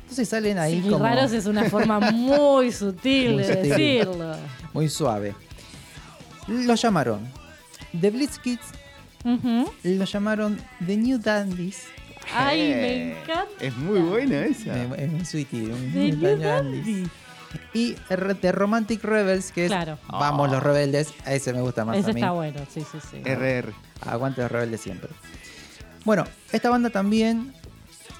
Entonces 0.01 0.27
salen 0.29 0.57
ahí 0.59 0.81
Sí, 0.83 0.89
como 0.89 1.03
raros 1.05 1.31
es 1.31 1.45
una 1.45 1.63
forma 1.69 1.99
muy 2.11 2.71
sutil 2.71 3.33
Muy 3.33 3.43
de 3.43 3.53
sutil. 3.55 3.69
decirlo. 3.69 4.35
muy 4.73 4.89
suave. 4.89 5.33
Los 6.47 6.81
llamaron 6.81 7.21
The 7.99 8.09
Blitz 8.11 8.37
Kids, 8.39 8.65
Ujú. 9.23 9.71
los 9.83 10.11
llamaron 10.11 10.59
The 10.85 10.97
New 10.97 11.17
Dandies, 11.19 11.83
Ay, 12.35 12.59
Eh, 12.61 12.75
me 12.75 13.21
encanta. 13.21 13.51
Es 13.59 13.75
muy 13.77 13.99
buena 13.99 14.45
esa. 14.45 14.77
eh, 14.77 14.87
es 14.97 15.09
un 15.11 15.25
sweetie, 15.25 15.63
un 15.67 15.91
The 15.91 15.99
New 15.99 16.17
New 16.17 16.37
Dandies. 16.39 16.85
Dandies. 16.85 17.09
Y 17.73 17.95
R- 18.09 18.35
The 18.35 18.51
Romantic 18.51 19.03
Rebels, 19.03 19.51
que 19.51 19.65
es 19.65 19.71
Claro. 19.71 19.97
Vamos 20.09 20.51
los 20.51 20.61
rebeldes, 20.61 21.13
a 21.25 21.33
ese 21.33 21.53
me 21.53 21.61
gusta 21.61 21.85
más 21.85 21.97
Ese 21.97 22.11
a 22.11 22.13
mí. 22.13 22.19
está 22.21 22.31
bueno, 22.31 22.59
sí, 22.73 22.83
sí, 22.91 22.97
sí. 23.11 23.21
RR. 23.23 23.73
Aguante 24.05 24.41
los 24.41 24.51
rebeldes 24.51 24.81
siempre. 24.81 25.09
Bueno, 26.05 26.25
esta 26.51 26.69
banda 26.69 26.89
también 26.89 27.53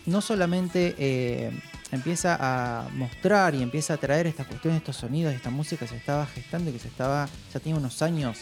no 0.05 0.21
solamente 0.21 0.95
eh, 0.97 1.51
empieza 1.91 2.37
a 2.39 2.87
mostrar 2.93 3.55
y 3.55 3.61
empieza 3.61 3.95
a 3.95 3.97
traer 3.97 4.27
estas 4.27 4.47
cuestiones, 4.47 4.79
estos 4.79 4.95
sonidos, 4.97 5.33
esta 5.33 5.49
música 5.49 5.85
que 5.85 5.89
se 5.91 5.97
estaba 5.97 6.25
gestando 6.25 6.69
y 6.69 6.73
que 6.73 6.79
se 6.79 6.87
estaba, 6.87 7.27
ya 7.53 7.59
tiene 7.59 7.77
unos 7.79 8.01
años 8.01 8.39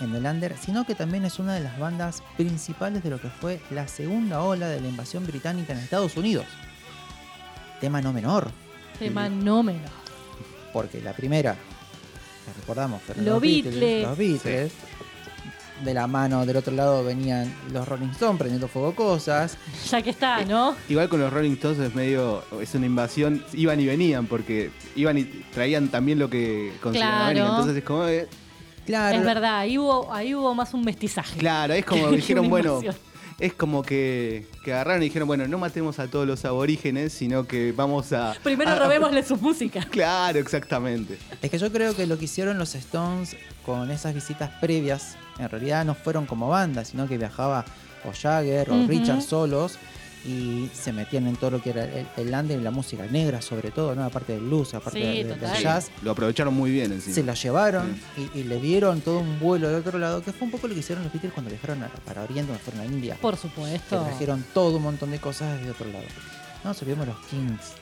en 0.00 0.14
el 0.14 0.24
under, 0.26 0.56
sino 0.58 0.84
que 0.84 0.94
también 0.96 1.24
es 1.24 1.38
una 1.38 1.54
de 1.54 1.60
las 1.60 1.78
bandas 1.78 2.22
principales 2.36 3.04
de 3.04 3.10
lo 3.10 3.20
que 3.20 3.28
fue 3.28 3.60
la 3.70 3.86
segunda 3.86 4.42
ola 4.42 4.68
de 4.68 4.80
la 4.80 4.88
invasión 4.88 5.24
británica 5.26 5.72
en 5.72 5.78
Estados 5.78 6.16
Unidos. 6.16 6.46
Tema 7.80 8.00
no 8.00 8.12
menor, 8.12 8.50
Tema 9.08 9.28
no 9.28 9.62
menor. 9.62 9.90
porque 10.72 11.00
la 11.00 11.12
primera, 11.12 11.50
la 12.46 12.52
recordamos, 12.60 13.02
fueron 13.02 13.24
Los 13.24 13.40
Beatles. 13.40 14.02
Los 14.04 14.16
Beatles. 14.18 14.72
De 15.84 15.94
la 15.94 16.06
mano 16.06 16.46
del 16.46 16.56
otro 16.58 16.72
lado 16.72 17.02
venían 17.02 17.52
los 17.72 17.88
Rolling 17.88 18.10
Stones 18.10 18.38
prendiendo 18.38 18.68
fuego 18.68 18.94
cosas. 18.94 19.58
Ya 19.90 20.00
que 20.00 20.10
está, 20.10 20.44
¿no? 20.44 20.76
Igual 20.88 21.08
con 21.08 21.18
los 21.20 21.32
Rolling 21.32 21.52
Stones 21.54 21.80
es 21.80 21.94
medio. 21.94 22.44
Es 22.60 22.74
una 22.76 22.86
invasión. 22.86 23.44
Iban 23.52 23.80
y 23.80 23.86
venían 23.86 24.26
porque 24.26 24.70
iban 24.94 25.18
y 25.18 25.24
traían 25.24 25.88
también 25.88 26.20
lo 26.20 26.30
que 26.30 26.72
consideraban. 26.80 27.32
Claro. 27.34 27.50
Entonces 27.50 27.76
es 27.78 27.84
como. 27.84 28.06
eh, 28.06 28.28
Claro, 28.86 29.16
Es 29.18 29.24
verdad, 29.24 29.58
ahí 29.58 29.78
hubo, 29.78 30.12
ahí 30.12 30.34
hubo 30.34 30.54
más 30.56 30.74
un 30.74 30.82
mestizaje. 30.84 31.38
claro, 31.38 31.72
es 31.74 31.84
como 31.84 32.10
dijeron, 32.10 32.48
bueno. 32.48 32.80
Es 33.38 33.54
como 33.54 33.82
que, 33.82 34.46
que 34.64 34.72
agarraron 34.72 35.02
y 35.02 35.06
dijeron, 35.06 35.26
bueno, 35.28 35.46
no 35.48 35.58
matemos 35.58 35.98
a 35.98 36.06
todos 36.08 36.26
los 36.26 36.44
aborígenes, 36.44 37.12
sino 37.12 37.46
que 37.46 37.72
vamos 37.72 38.12
a. 38.12 38.34
Primero 38.42 38.70
a- 38.70 38.78
robémosle 38.78 39.22
su 39.22 39.36
música. 39.36 39.86
Claro, 39.90 40.38
exactamente. 40.38 41.18
Es 41.40 41.50
que 41.50 41.58
yo 41.58 41.70
creo 41.72 41.94
que 41.94 42.06
lo 42.06 42.18
que 42.18 42.24
hicieron 42.26 42.58
los 42.58 42.74
Stones 42.74 43.36
con 43.64 43.90
esas 43.90 44.14
visitas 44.14 44.50
previas, 44.60 45.16
en 45.38 45.48
realidad 45.48 45.84
no 45.84 45.94
fueron 45.94 46.26
como 46.26 46.48
banda, 46.48 46.84
sino 46.84 47.06
que 47.08 47.18
viajaba 47.18 47.64
o 48.04 48.12
Jagger 48.12 48.70
o. 48.70 48.86
Richard 48.86 49.22
solos 49.22 49.78
y 50.24 50.68
se 50.72 50.92
metían 50.92 51.26
en 51.26 51.36
todo 51.36 51.50
lo 51.50 51.62
que 51.62 51.70
era 51.70 51.84
el, 51.84 52.06
el 52.16 52.32
under 52.34 52.58
y 52.58 52.62
la 52.62 52.70
música 52.70 53.04
negra, 53.06 53.42
sobre 53.42 53.70
todo, 53.70 53.94
¿no? 53.94 54.04
aparte 54.04 54.32
del 54.34 54.42
blues, 54.42 54.72
aparte 54.74 55.00
Sí, 55.00 55.22
de- 55.24 55.34
del 55.36 55.62
jazz. 55.62 55.90
Lo 56.02 56.12
aprovecharon 56.12 56.54
muy 56.54 56.70
bien 56.70 56.92
encima. 56.92 57.14
Se 57.14 57.22
la 57.24 57.34
llevaron 57.34 58.00
y, 58.16 58.38
y 58.38 58.44
le 58.44 58.60
dieron 58.60 59.00
todo 59.00 59.18
un 59.18 59.40
vuelo 59.40 59.68
de 59.68 59.76
otro 59.76 59.98
lado, 59.98 60.22
que 60.22 60.32
fue 60.32 60.46
un 60.46 60.52
poco 60.52 60.68
lo 60.68 60.74
que 60.74 60.80
hicieron 60.80 61.02
los 61.04 61.12
Beatles 61.12 61.32
cuando 61.32 61.50
viajaron 61.50 61.82
a- 61.82 61.88
para 61.88 62.22
Oriente, 62.22 62.52
cuando 62.52 62.64
fueron 62.64 62.80
a 62.82 62.84
India. 62.86 63.16
Por 63.20 63.34
Que 63.34 63.40
supuesto. 63.42 64.02
trajeron 64.04 64.44
todo 64.54 64.76
un 64.76 64.82
montón 64.84 65.10
de 65.10 65.18
cosas 65.18 65.58
desde 65.58 65.70
otro 65.72 65.86
lado. 65.90 66.04
No 66.64 66.70
olvidemos 66.70 67.06
los 67.08 67.18
Kings. 67.26 67.72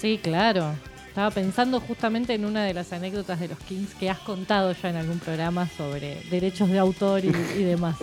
Sí, 0.00 0.20
claro. 0.22 0.74
Estaba 1.08 1.30
pensando 1.30 1.80
justamente 1.80 2.34
en 2.34 2.44
una 2.44 2.64
de 2.64 2.74
las 2.74 2.92
anécdotas 2.92 3.38
de 3.38 3.48
los 3.48 3.58
Kings 3.58 3.94
que 3.94 4.10
has 4.10 4.18
contado 4.20 4.72
ya 4.80 4.90
en 4.90 4.96
algún 4.96 5.18
programa 5.20 5.68
sobre 5.76 6.20
derechos 6.30 6.68
de 6.70 6.78
autor 6.78 7.24
y, 7.24 7.28
y 7.28 7.62
demás. 7.64 7.96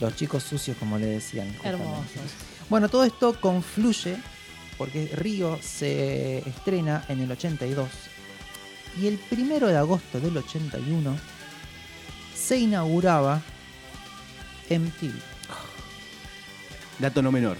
Los 0.00 0.16
chicos 0.16 0.42
sucios, 0.42 0.76
como 0.78 0.98
le 0.98 1.06
decían. 1.06 1.48
justamente. 1.54 1.84
hermoso. 1.84 2.20
Bueno, 2.68 2.88
todo 2.88 3.04
esto 3.04 3.40
confluye 3.40 4.16
porque 4.76 5.10
Río 5.14 5.58
se 5.62 6.38
estrena 6.38 7.04
en 7.08 7.20
el 7.20 7.30
82 7.30 7.88
y 9.00 9.06
el 9.06 9.18
primero 9.18 9.68
de 9.68 9.76
agosto 9.76 10.20
del 10.20 10.36
81 10.36 11.16
se 12.34 12.58
inauguraba 12.58 13.42
MTV. 14.70 15.12
Dato 16.98 17.22
no 17.22 17.30
menor. 17.30 17.56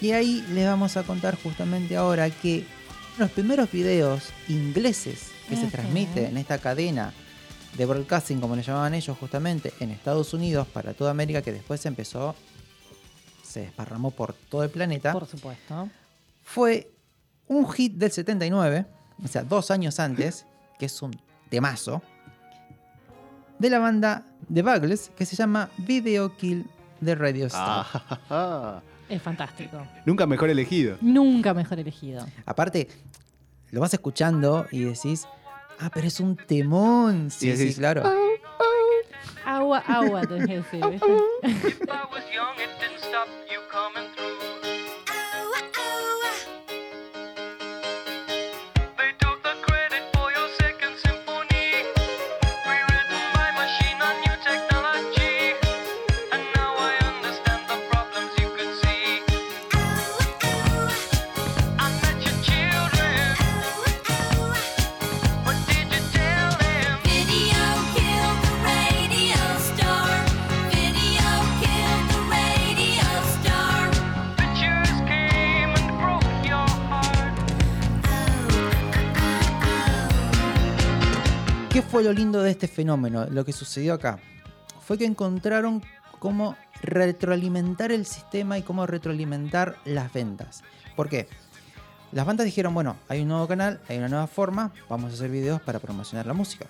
Y 0.00 0.12
ahí 0.12 0.44
les 0.52 0.66
vamos 0.66 0.96
a 0.96 1.02
contar 1.02 1.36
justamente 1.40 1.96
ahora 1.96 2.30
que 2.30 2.64
los 3.18 3.30
primeros 3.30 3.70
videos 3.70 4.32
ingleses 4.48 5.30
que 5.48 5.56
se 5.56 5.66
transmiten 5.66 6.26
en 6.26 6.36
esta 6.36 6.58
cadena 6.58 7.12
de 7.76 7.86
broadcasting, 7.86 8.40
como 8.40 8.56
le 8.56 8.62
llamaban 8.62 8.94
ellos 8.94 9.16
justamente, 9.18 9.72
en 9.80 9.90
Estados 9.90 10.32
Unidos 10.34 10.66
para 10.72 10.94
toda 10.94 11.10
América, 11.10 11.42
que 11.42 11.52
después 11.52 11.84
empezó, 11.86 12.34
se 13.54 13.60
desparramó 13.60 14.10
por 14.10 14.32
todo 14.34 14.64
el 14.64 14.70
planeta, 14.70 15.12
Por 15.12 15.26
supuesto. 15.26 15.88
fue 16.42 16.90
un 17.46 17.70
hit 17.70 17.92
del 17.94 18.10
79, 18.10 18.84
o 19.24 19.28
sea, 19.28 19.44
dos 19.44 19.70
años 19.70 20.00
antes, 20.00 20.44
que 20.76 20.86
es 20.86 21.02
un 21.02 21.12
temazo, 21.50 22.02
de 23.60 23.70
la 23.70 23.78
banda 23.78 24.24
The 24.52 24.62
Buggles, 24.62 25.12
que 25.16 25.24
se 25.24 25.36
llama 25.36 25.70
Video 25.78 26.36
Kill 26.36 26.66
de 27.00 27.14
Radio 27.14 27.46
Star. 27.46 27.86
Ah, 28.28 28.82
Es 29.08 29.22
fantástico. 29.22 29.86
nunca 30.04 30.26
mejor 30.26 30.50
elegido. 30.50 30.98
Nunca 31.00 31.54
mejor 31.54 31.78
elegido. 31.78 32.26
Aparte, 32.46 32.88
lo 33.70 33.80
vas 33.80 33.94
escuchando 33.94 34.66
y 34.72 34.82
decís, 34.82 35.26
ah, 35.78 35.90
pero 35.94 36.08
es 36.08 36.18
un 36.18 36.34
temón. 36.36 37.30
Sí, 37.30 37.56
sí, 37.56 37.72
claro. 37.74 38.02
Agua, 39.44 39.82
agua, 39.86 40.22
tenés 40.22 40.46
que 40.46 40.56
decir, 40.56 40.86
¿viste? 40.90 41.06
If 41.42 41.82
I 41.82 42.04
was 42.10 42.24
young, 42.32 42.56
it 42.58 42.70
didn't 42.80 43.00
stop 43.00 43.28
you 43.50 43.60
coming 43.70 44.08
through. 44.14 44.23
¿Qué 81.74 81.82
fue 81.82 82.04
lo 82.04 82.12
lindo 82.12 82.40
de 82.40 82.52
este 82.52 82.68
fenómeno? 82.68 83.26
Lo 83.28 83.44
que 83.44 83.52
sucedió 83.52 83.94
acá 83.94 84.20
fue 84.86 84.96
que 84.96 85.06
encontraron 85.06 85.82
cómo 86.20 86.54
retroalimentar 86.82 87.90
el 87.90 88.06
sistema 88.06 88.56
y 88.56 88.62
cómo 88.62 88.86
retroalimentar 88.86 89.78
las 89.84 90.12
ventas. 90.12 90.62
¿Por 90.94 91.08
qué? 91.08 91.26
Las 92.12 92.26
bandas 92.26 92.46
dijeron, 92.46 92.74
bueno, 92.74 92.96
hay 93.08 93.22
un 93.22 93.28
nuevo 93.28 93.48
canal, 93.48 93.80
hay 93.88 93.98
una 93.98 94.08
nueva 94.08 94.28
forma, 94.28 94.72
vamos 94.88 95.10
a 95.10 95.14
hacer 95.14 95.32
videos 95.32 95.60
para 95.62 95.80
promocionar 95.80 96.26
la 96.26 96.32
música. 96.32 96.66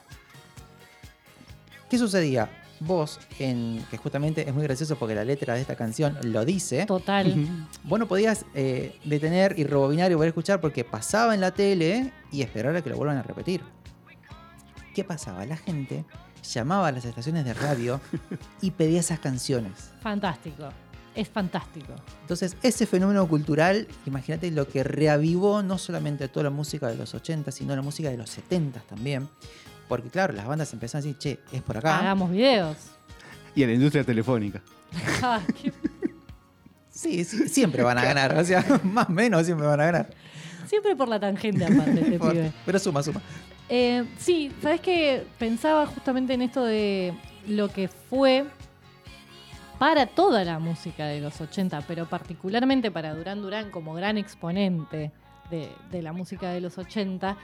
¿Qué 1.91 1.99
sucedía? 1.99 2.49
Vos, 2.81 3.21
en, 3.39 3.85
que 3.91 3.99
justamente 3.99 4.49
es 4.49 4.55
muy 4.55 4.63
gracioso 4.63 4.97
porque 4.97 5.15
la 5.15 5.27
letra 5.27 5.53
de 5.53 5.61
esta 5.61 5.77
canción 5.77 6.17
lo 6.23 6.47
dice, 6.47 6.87
Total. 6.87 7.47
vos 7.83 7.99
no 7.99 8.09
podías 8.09 8.47
eh, 8.55 8.99
detener 9.05 9.59
y 9.59 9.65
rebobinar 9.65 10.11
y 10.11 10.15
volver 10.15 10.29
a 10.29 10.31
escuchar 10.31 10.63
porque 10.63 10.83
pasaba 10.83 11.35
en 11.35 11.43
la 11.43 11.51
tele 11.51 12.11
y 12.33 12.41
esperar 12.41 12.75
a 12.75 12.81
que 12.81 12.89
lo 12.89 12.97
vuelvan 12.97 13.19
a 13.19 13.23
repetir. 13.23 13.61
¿Qué 14.95 15.05
pasaba? 15.05 15.45
La 15.45 15.57
gente 15.57 16.05
llamaba 16.53 16.89
a 16.89 16.93
las 16.93 17.05
estaciones 17.05 17.45
de 17.45 17.53
radio 17.55 18.01
y 18.61 18.71
pedía 18.71 19.01
esas 19.01 19.19
canciones. 19.19 19.91
Fantástico. 20.01 20.69
Es 21.15 21.29
fantástico. 21.29 21.95
Entonces, 22.23 22.57
ese 22.63 22.87
fenómeno 22.87 23.27
cultural, 23.29 23.87
imagínate 24.07 24.51
lo 24.51 24.67
que 24.69 24.83
reavivó 24.83 25.63
no 25.63 25.79
solamente 25.79 26.27
toda 26.29 26.45
la 26.45 26.51
música 26.51 26.89
de 26.89 26.97
los 26.97 27.15
80, 27.15 27.51
sino 27.53 27.75
la 27.77 27.83
música 27.83 28.11
de 28.11 28.17
los 28.17 28.31
70 28.31 28.81
también. 28.81 29.29
Porque, 29.89 30.09
claro, 30.09 30.33
las 30.33 30.47
bandas 30.47 30.73
empezaron 30.73 31.05
a 31.05 31.07
decir, 31.07 31.19
che, 31.19 31.57
es 31.57 31.63
por 31.63 31.77
acá. 31.77 31.99
Hagamos 31.99 32.31
videos. 32.31 32.77
Y 33.55 33.63
en 33.63 33.69
la 33.69 33.75
industria 33.75 34.05
telefónica. 34.05 34.63
Ah, 35.23 35.41
Sí, 36.91 37.25
sí, 37.25 37.49
siempre 37.49 37.83
van 37.83 37.99
a 37.99 38.05
ganar. 38.05 38.37
O 38.39 38.45
sea, 38.45 38.65
más 38.85 39.09
o 39.09 39.13
menos 39.13 39.45
siempre 39.45 39.67
van 39.67 39.81
a 39.81 39.85
ganar. 39.87 40.11
Siempre 40.69 40.95
por 40.97 41.09
la 41.09 41.19
tangente 41.19 41.65
aparte 41.65 42.01
este 42.01 42.19
Por- 42.19 42.33
pibe. 42.33 42.53
Pero 42.65 42.79
suma, 42.79 43.03
suma. 43.03 43.21
Eh, 43.69 44.05
sí, 44.19 44.53
¿sabes 44.61 44.81
qué? 44.81 45.27
Pensaba 45.39 45.87
justamente 45.87 46.35
en 46.35 46.43
esto 46.43 46.65
de 46.65 47.15
lo 47.47 47.69
que 47.69 47.89
fue 47.89 48.45
para 49.79 50.07
toda 50.07 50.45
la 50.45 50.59
música 50.59 51.07
de 51.07 51.21
los 51.21 51.41
80, 51.41 51.83
pero 51.83 52.07
particularmente 52.07 52.91
para 52.91 53.15
Durán 53.15 53.43
Durán 53.43 53.71
como 53.71 53.95
gran 53.95 54.19
exponente 54.19 55.11
de, 55.51 56.03
la 56.03 56.13
música 56.13 56.51
de 56.51 56.61
los 56.61 56.79
80, 56.79 57.37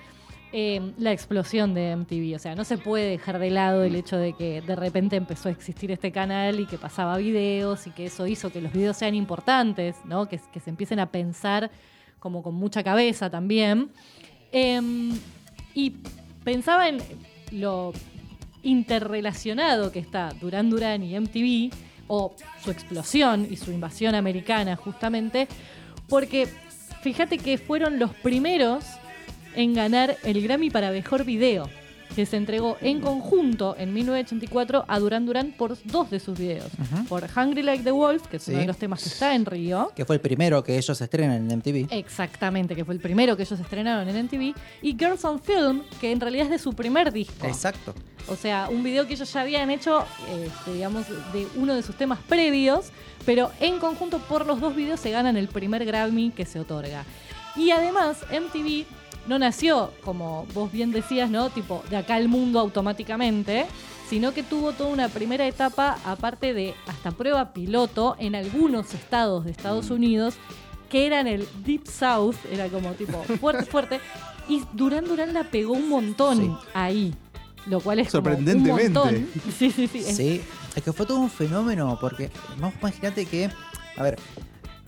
eh, 0.53 0.93
la 0.99 1.13
explosión 1.13 1.75
de 1.75 1.97
MTV. 1.97 2.37
O 2.37 2.39
sea, 2.39 2.55
no 2.55 2.65
se 2.65 2.77
puede 2.79 3.11
dejar 3.11 3.39
de 3.39 3.51
lado 3.51 3.85
el 3.85 3.95
hecho 3.95 4.17
de 4.17 4.33
que 4.33 4.63
de 4.63 4.77
repente 4.77 5.17
empezó 5.17 5.49
a 5.49 5.53
existir 5.53 5.91
este 5.91 6.13
canal 6.13 6.61
y 6.61 6.67
que 6.67 6.79
pasaba 6.79 7.17
videos 7.19 7.87
y 7.87 7.91
que 7.91 8.07
eso 8.07 8.27
hizo 8.27 8.51
que 8.51 8.61
los 8.61 8.73
videos 8.73 8.97
sean 8.97 9.15
importantes, 9.15 9.97
¿no? 10.05 10.29
Que, 10.29 10.41
que 10.53 10.61
se 10.61 10.71
empiecen 10.71 10.99
a 11.01 11.07
pensar 11.07 11.71
como 12.19 12.43
con 12.43 12.55
mucha 12.55 12.83
cabeza 12.83 13.31
también. 13.31 13.91
Em, 14.53 15.13
y 15.81 15.97
pensaba 16.45 16.89
en 16.89 16.99
lo 17.53 17.93
interrelacionado 18.63 19.91
que 19.91 19.99
está 19.99 20.31
Duran 20.41 20.69
Duran 20.69 21.03
y 21.03 21.19
MTV, 21.19 21.75
o 22.07 22.35
su 22.63 22.71
explosión 22.71 23.47
y 23.49 23.57
su 23.57 23.71
invasión 23.71 24.15
americana 24.15 24.77
justamente, 24.77 25.49
porque 26.09 26.49
fíjate 27.03 27.39
que 27.39 27.57
fueron 27.57 27.99
los 27.99 28.13
primeros 28.15 28.85
en 29.55 29.75
ganar 29.75 30.17
el 30.25 30.43
Grammy 30.43 30.71
para 30.71 30.91
Mejor 30.91 31.25
Video, 31.25 31.71
que 32.15 32.27
se 32.27 32.37
entregó 32.37 32.77
en 32.81 33.01
conjunto 33.01 33.75
en 33.79 33.93
1984 33.93 34.85
a 34.87 34.99
Duran 34.99 35.27
Duran 35.27 35.55
por 35.57 35.77
dos 35.85 36.11
de 36.11 36.21
sus 36.21 36.39
videos, 36.39 36.69
por 37.09 37.25
Hungry 37.37 37.63
Like 37.63 37.85
the 37.85 37.91
Wolf, 37.93 38.27
que 38.27 38.39
es 38.39 38.49
uno 38.49 38.59
de 38.59 38.67
los 38.67 38.77
temas 38.77 39.03
que 39.03 39.09
está 39.09 39.35
en 39.35 39.47
Río, 39.47 39.93
Que 39.95 40.05
fue 40.05 40.17
el 40.17 40.21
primero 40.21 40.63
que 40.65 40.77
ellos 40.77 41.01
estrenan 41.01 41.51
en 41.51 41.59
MTV. 41.59 41.93
Exactamente, 41.93 42.75
que 42.75 42.85
fue 42.85 42.95
el 42.95 43.01
primero 43.01 43.37
que 43.37 43.43
ellos 43.45 43.59
estrenaron 43.59 44.09
en 44.09 44.25
MTV. 44.25 44.55
Y 44.83 44.97
Girls 44.99 45.25
on 45.25 45.41
Film, 45.41 45.83
que 46.01 46.13
en 46.13 46.21
realidad 46.21 46.47
es 46.47 46.51
de 46.51 46.59
su 46.59 46.73
primer 46.73 47.13
disco. 47.13 47.47
Exacto. 47.47 47.95
O 48.29 48.37
sea, 48.37 48.69
un 48.71 48.83
video 48.83 49.07
que 49.07 49.15
ellos 49.15 49.33
ya 49.33 49.41
habían 49.41 49.71
hecho, 49.71 50.05
este, 50.45 50.75
digamos, 50.75 51.07
de 51.33 51.47
uno 51.57 51.75
de 51.75 51.83
sus 51.83 51.97
temas 51.97 52.19
previos, 52.29 52.91
pero 53.25 53.51
en 53.61 53.79
conjunto 53.79 54.19
por 54.19 54.47
los 54.47 54.61
dos 54.61 54.75
videos 54.75 55.01
se 55.01 55.11
ganan 55.11 55.37
el 55.37 55.49
primer 55.49 55.85
Grammy 55.85 56.31
que 56.31 56.45
se 56.45 56.61
otorga. 56.61 57.05
Y 57.57 57.71
además, 57.71 58.19
MTV 58.31 58.85
no 59.27 59.39
nació, 59.39 59.93
como 60.05 60.47
vos 60.55 60.71
bien 60.73 60.93
decías, 60.93 61.31
¿no? 61.31 61.51
Tipo, 61.51 61.83
de 61.91 61.97
acá 61.97 62.15
al 62.17 62.29
mundo 62.29 62.59
automáticamente, 62.61 63.67
sino 64.09 64.33
que 64.35 64.43
tuvo 64.43 64.73
toda 64.73 64.91
una 64.91 65.09
primera 65.09 65.47
etapa, 65.47 65.99
aparte 66.05 66.53
de 66.55 66.75
hasta 66.87 67.11
prueba 67.13 67.53
piloto, 67.53 68.17
en 68.19 68.35
algunos 68.35 68.93
estados 68.95 69.45
de 69.45 69.51
Estados 69.53 69.91
Unidos, 69.91 70.35
que 70.89 71.07
eran 71.07 71.29
el 71.29 71.47
Deep 71.65 71.87
South, 71.87 72.35
era 72.51 72.69
como 72.69 72.91
tipo 72.93 73.23
fuerte, 73.41 73.65
fuerte, 73.71 74.01
y 74.49 74.63
Durán 74.73 75.05
Durán 75.05 75.33
la 75.33 75.45
pegó 75.45 75.75
un 75.75 75.89
montón 75.89 76.39
Sí. 76.39 76.51
ahí. 76.75 77.15
Lo 77.67 77.79
cual 77.81 77.99
es 78.01 78.11
como 78.11 78.21
un 78.21 78.37
Sorprendentemente. 78.37 78.99
montón. 78.99 79.29
Sí, 79.57 79.71
sí, 79.71 79.87
sí. 79.87 79.99
es- 79.99 80.17
Sí, 80.17 80.41
es 80.75 80.83
que 80.83 80.93
fue 80.93 81.05
todo 81.07 81.19
un 81.21 81.31
fenómeno, 81.31 81.97
porque 82.01 82.31
vamos, 82.59 82.75
imagínate 82.81 83.27
que, 83.27 83.51
a 83.97 84.03
ver, 84.03 84.19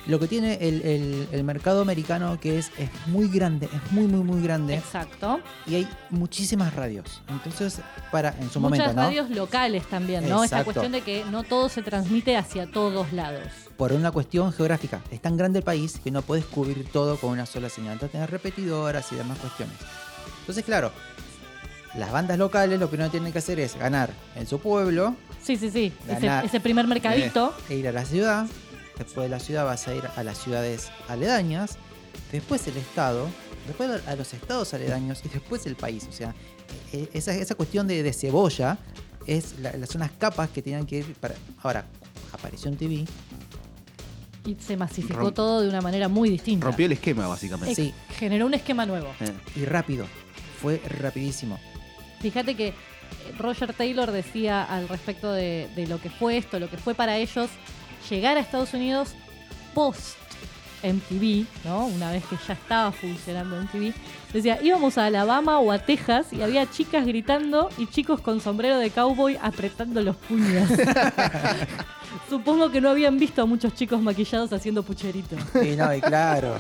lo 0.07 0.19
que 0.19 0.27
tiene 0.27 0.55
el, 0.61 0.83
el- 0.83 1.29
el 1.31 1.45
mercado 1.45 1.81
americano 1.81 2.39
que 2.41 2.59
es, 2.59 2.71
es 2.79 2.91
muy 3.07 3.29
grande, 3.29 3.67
es 3.73 3.93
muy, 3.93 4.07
muy, 4.09 4.25
muy 4.25 4.43
grande, 4.43 4.75
Exacto. 4.75 5.41
y 5.67 5.77
hay 5.77 5.89
muchísimas 6.11 6.75
radios. 6.75 7.23
Entonces, 7.29 7.81
para, 8.11 8.31
en 8.41 8.51
su 8.51 8.59
Muchas 8.59 8.63
momento, 8.79 8.87
¿no? 8.95 9.03
radios 9.03 9.31
locales 9.31 9.87
también, 9.89 10.29
¿no? 10.29 10.43
Esta 10.43 10.57
Exacto. 10.61 10.65
cuestión 10.73 10.93
de 10.93 11.03
que 11.03 11.25
no 11.31 11.45
todo 11.45 11.69
se 11.69 11.83
transmite 11.83 12.37
hacia 12.37 12.67
todos 12.71 13.13
lados. 13.13 13.47
Por 13.77 13.93
una 13.93 14.11
cuestión 14.11 14.53
geográfica. 14.53 15.01
Es 15.11 15.21
tan 15.23 15.37
grande 15.37 15.61
el 15.61 15.65
país 15.65 16.01
que 16.03 16.11
no 16.11 16.23
puedes 16.23 16.45
cubrir 16.47 16.85
todo 16.93 17.17
con 17.17 17.31
una 17.31 17.47
sola 17.47 17.69
señal. 17.69 17.93
Entonces, 17.95 18.13
tener 18.13 18.31
repetidoras 18.31 19.11
y 19.13 19.17
demás 19.17 19.39
cuestiones. 19.39 19.77
Entonces, 20.41 20.65
claro, 20.65 20.91
las 21.97 22.11
bandas 22.11 22.39
locales 22.39 22.81
lo 22.81 22.89
primero 22.89 23.09
que 23.09 23.19
tienen 23.19 23.33
que 23.33 23.39
hacer 23.39 23.61
es 23.61 23.77
ganar 23.77 24.11
en 24.35 24.47
su 24.47 24.59
pueblo, 24.59 25.15
Sí, 25.43 25.57
sí, 25.57 25.71
sí. 25.71 25.93
Ese, 26.09 26.21
Ganar. 26.27 26.45
ese 26.45 26.61
primer 26.61 26.87
mercadito. 26.87 27.53
e 27.69 27.75
ir 27.77 27.89
a 27.89 27.93
la 27.93 28.05
ciudad. 28.05 28.47
Después 28.99 29.25
de 29.25 29.29
la 29.31 29.41
ciudad 29.41 29.65
vas 29.65 29.87
a 29.89 29.95
ir 29.95 30.05
a 30.17 30.23
las 30.23 30.39
ciudades 30.39 30.91
aledañas. 31.09 31.77
Después 32.31 32.67
el 32.69 32.77
estado. 32.77 33.29
Después 33.67 34.07
a 34.07 34.17
los 34.17 34.33
estados 34.35 34.75
aledaños. 34.75 35.21
Y 35.25 35.29
después 35.29 35.67
el 35.67 35.77
país. 35.77 36.07
O 36.09 36.13
sea, 36.13 36.35
e- 36.93 37.09
esa, 37.13 37.35
esa 37.35 37.55
cuestión 37.55 37.87
de, 37.87 38.03
de 38.03 38.13
cebolla 38.13 38.79
es 39.27 39.59
la- 39.61 39.73
las 39.73 39.89
son 39.91 40.01
las 40.01 40.11
capas 40.13 40.51
que 40.51 40.63
tenían 40.63 40.85
que 40.87 40.99
ir 40.99 41.15
para. 41.15 41.35
Ahora, 41.63 41.85
apareció 42.33 42.71
en 42.71 42.77
TV. 42.77 43.05
Y 44.45 44.57
se 44.61 44.77
masificó 44.77 45.31
Romp- 45.31 45.35
todo 45.35 45.61
de 45.63 45.69
una 45.69 45.81
manera 45.81 46.09
muy 46.09 46.29
distinta. 46.29 46.67
Rompió 46.67 46.87
el 46.87 46.93
esquema, 46.93 47.29
básicamente. 47.29 47.75
Sí, 47.77 47.95
Generó 48.19 48.47
un 48.47 48.55
esquema 48.55 48.85
nuevo. 48.85 49.09
Eh, 49.21 49.33
y 49.57 49.65
rápido. 49.65 50.07
Fue 50.61 50.79
rapidísimo. 51.01 51.59
Fíjate 52.21 52.57
que 52.57 52.69
eh, 52.69 52.75
Roger 53.39 53.73
Taylor 53.73 54.11
decía 54.11 54.65
al 54.65 54.89
respecto 54.89 55.33
de, 55.33 55.69
de 55.77 55.87
lo 55.87 56.01
que 56.01 56.11
fue 56.11 56.37
esto, 56.39 56.59
lo 56.59 56.69
que 56.69 56.77
fue 56.77 56.95
para 56.95 57.19
ellos 57.19 57.51
llegar 58.09 58.37
a 58.37 58.41
Estados 58.41 58.75
Unidos 58.75 59.11
post 59.75 60.17
MTV, 60.83 61.47
¿no? 61.65 61.87
Una 61.87 62.11
vez 62.11 62.25
que 62.25 62.37
ya 62.47 62.55
estaba 62.55 62.91
funcionando 62.91 63.57
MTV, 63.63 63.93
decía, 64.33 64.59
íbamos 64.63 64.99
a 64.99 65.07
Alabama 65.07 65.61
o 65.61 65.71
a 65.71 65.79
Texas 65.79 66.33
y 66.33 66.43
había 66.43 66.69
chicas 66.69 67.07
gritando 67.07 67.69
y 67.79 67.87
chicos 67.87 68.21
con 68.21 68.41
sombrero 68.41 68.79
de 68.79 68.91
cowboy 68.91 69.39
apretando 69.41 70.03
los 70.03 70.17
puños. 70.17 70.69
Supongo 72.29 72.71
que 72.71 72.81
no 72.81 72.91
habían 72.91 73.19
visto 73.19 73.43
a 73.43 73.47
muchos 73.47 73.75
chicos 73.75 74.01
maquillados 74.03 74.53
haciendo 74.53 74.83
pucheritos. 74.83 75.39
Y 75.63 75.77
no, 75.77 75.95
y 75.95 76.01
claro. 76.01 76.57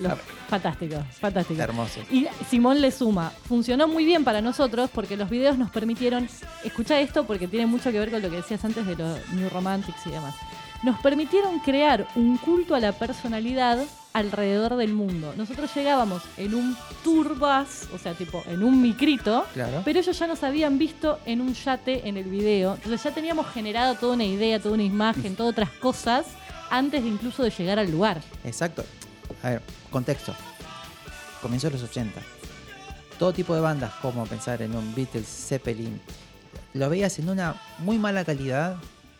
Los- 0.00 0.18
fantástico, 0.48 0.96
fantástico. 1.18 1.60
Hermoso. 1.62 2.00
Y 2.10 2.26
Simón 2.50 2.80
le 2.82 2.90
suma, 2.90 3.30
funcionó 3.48 3.88
muy 3.88 4.04
bien 4.04 4.24
para 4.24 4.42
nosotros 4.42 4.90
porque 4.92 5.16
los 5.16 5.30
videos 5.30 5.56
nos 5.56 5.70
permitieron, 5.70 6.28
escucha 6.64 7.00
esto 7.00 7.26
porque 7.26 7.48
tiene 7.48 7.66
mucho 7.66 7.90
que 7.90 7.98
ver 7.98 8.10
con 8.10 8.20
lo 8.20 8.28
que 8.30 8.36
decías 8.36 8.62
antes 8.64 8.86
de 8.86 8.94
los 8.96 9.18
New 9.32 9.48
Romantics 9.48 10.06
y 10.06 10.10
demás, 10.10 10.34
nos 10.82 10.98
permitieron 11.00 11.58
crear 11.60 12.06
un 12.14 12.36
culto 12.38 12.74
a 12.74 12.80
la 12.80 12.92
personalidad 12.92 13.78
alrededor 14.12 14.76
del 14.76 14.94
mundo. 14.94 15.34
Nosotros 15.36 15.70
llegábamos 15.74 16.22
en 16.38 16.54
un 16.54 16.76
tour 17.04 17.34
bus, 17.38 17.88
o 17.92 17.98
sea, 17.98 18.14
tipo 18.14 18.42
en 18.46 18.62
un 18.62 18.80
micrito, 18.80 19.44
Claro. 19.52 19.82
pero 19.84 20.00
ellos 20.00 20.18
ya 20.18 20.26
nos 20.26 20.42
habían 20.42 20.78
visto 20.78 21.18
en 21.26 21.40
un 21.42 21.52
yate 21.54 22.08
en 22.08 22.16
el 22.16 22.24
video. 22.24 22.74
Entonces 22.76 23.02
ya 23.02 23.10
teníamos 23.12 23.46
generado 23.52 23.94
toda 23.96 24.14
una 24.14 24.24
idea, 24.24 24.58
toda 24.60 24.74
una 24.74 24.84
imagen, 24.84 25.36
todas 25.36 25.52
otras 25.52 25.70
cosas 25.70 26.26
antes 26.70 27.02
de 27.02 27.08
incluso 27.10 27.42
de 27.42 27.50
llegar 27.50 27.78
al 27.78 27.90
lugar. 27.90 28.22
Exacto. 28.44 28.84
A 29.42 29.50
ver, 29.50 29.62
contexto. 29.90 30.34
Comienzo 31.42 31.66
de 31.68 31.74
los 31.74 31.82
80. 31.82 32.20
Todo 33.18 33.32
tipo 33.32 33.54
de 33.54 33.60
bandas, 33.60 33.92
como 34.02 34.24
pensar 34.26 34.62
en 34.62 34.74
un 34.74 34.94
Beatles, 34.94 35.26
Zeppelin, 35.26 36.00
lo 36.74 36.88
veías 36.90 37.18
en 37.18 37.28
una 37.28 37.54
muy 37.78 37.98
mala 37.98 38.24
calidad, 38.24 38.76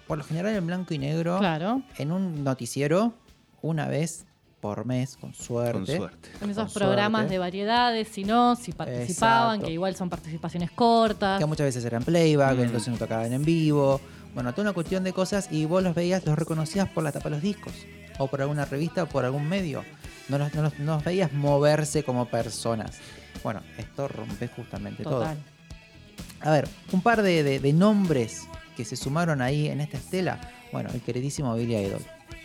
por 0.06 0.18
lo 0.18 0.24
general 0.24 0.54
en 0.54 0.66
blanco 0.66 0.94
y 0.94 0.98
negro, 0.98 1.38
Claro. 1.38 1.82
en 1.98 2.12
un 2.12 2.44
noticiero, 2.44 3.14
una 3.62 3.88
vez 3.88 4.24
por 4.60 4.84
mes, 4.86 5.16
con 5.16 5.34
suerte. 5.34 5.72
con 5.72 5.86
suerte. 5.86 6.28
En 6.40 6.50
esos 6.50 6.72
Con 6.72 6.74
programas 6.82 7.20
suerte. 7.22 7.34
de 7.34 7.38
variedades, 7.38 8.08
si 8.08 8.24
no, 8.24 8.56
si 8.56 8.72
participaban, 8.72 9.54
Exacto. 9.56 9.66
que 9.66 9.72
igual 9.72 9.94
son 9.96 10.08
participaciones 10.10 10.70
cortas. 10.70 11.38
Que 11.38 11.46
muchas 11.46 11.66
veces 11.66 11.84
eran 11.84 12.02
playback, 12.02 12.56
Mm. 12.56 12.62
entonces 12.62 12.88
no 12.88 12.96
tocaban 12.98 13.32
en 13.32 13.44
vivo. 13.44 14.00
Bueno, 14.34 14.52
toda 14.52 14.62
una 14.62 14.72
cuestión 14.72 15.04
de 15.04 15.12
cosas 15.12 15.48
y 15.50 15.64
vos 15.66 15.82
los 15.82 15.94
veías, 15.94 16.24
los 16.26 16.36
reconocías 16.38 16.88
por 16.88 17.04
la 17.04 17.12
tapa 17.12 17.24
de 17.24 17.36
los 17.36 17.42
discos. 17.42 17.72
O 18.18 18.26
por 18.28 18.40
alguna 18.40 18.64
revista 18.64 19.02
o 19.04 19.06
por 19.06 19.24
algún 19.24 19.48
medio. 19.48 19.84
No 20.28 20.38
los, 20.38 20.52
no 20.54 20.62
los- 20.62 20.78
no 20.78 20.94
los 20.96 21.04
veías 21.04 21.32
moverse 21.32 22.02
como 22.02 22.26
personas. 22.26 22.98
Bueno, 23.44 23.60
esto 23.78 24.08
rompe 24.08 24.48
justamente 24.48 25.02
Total. 25.04 25.36
todo. 25.36 26.48
A 26.48 26.50
ver, 26.52 26.68
un 26.92 27.00
par 27.02 27.22
de, 27.22 27.42
de- 27.42 27.60
de 27.60 27.72
nombres 27.72 28.48
que 28.76 28.84
se 28.84 28.94
sumaron 28.96 29.40
ahí 29.42 29.68
en 29.68 29.80
esta 29.80 29.96
estela. 29.96 30.40
Bueno, 30.72 30.90
el 30.92 31.00
queridísimo 31.00 31.54
Billy 31.54 31.76
Idol. 31.76 32.02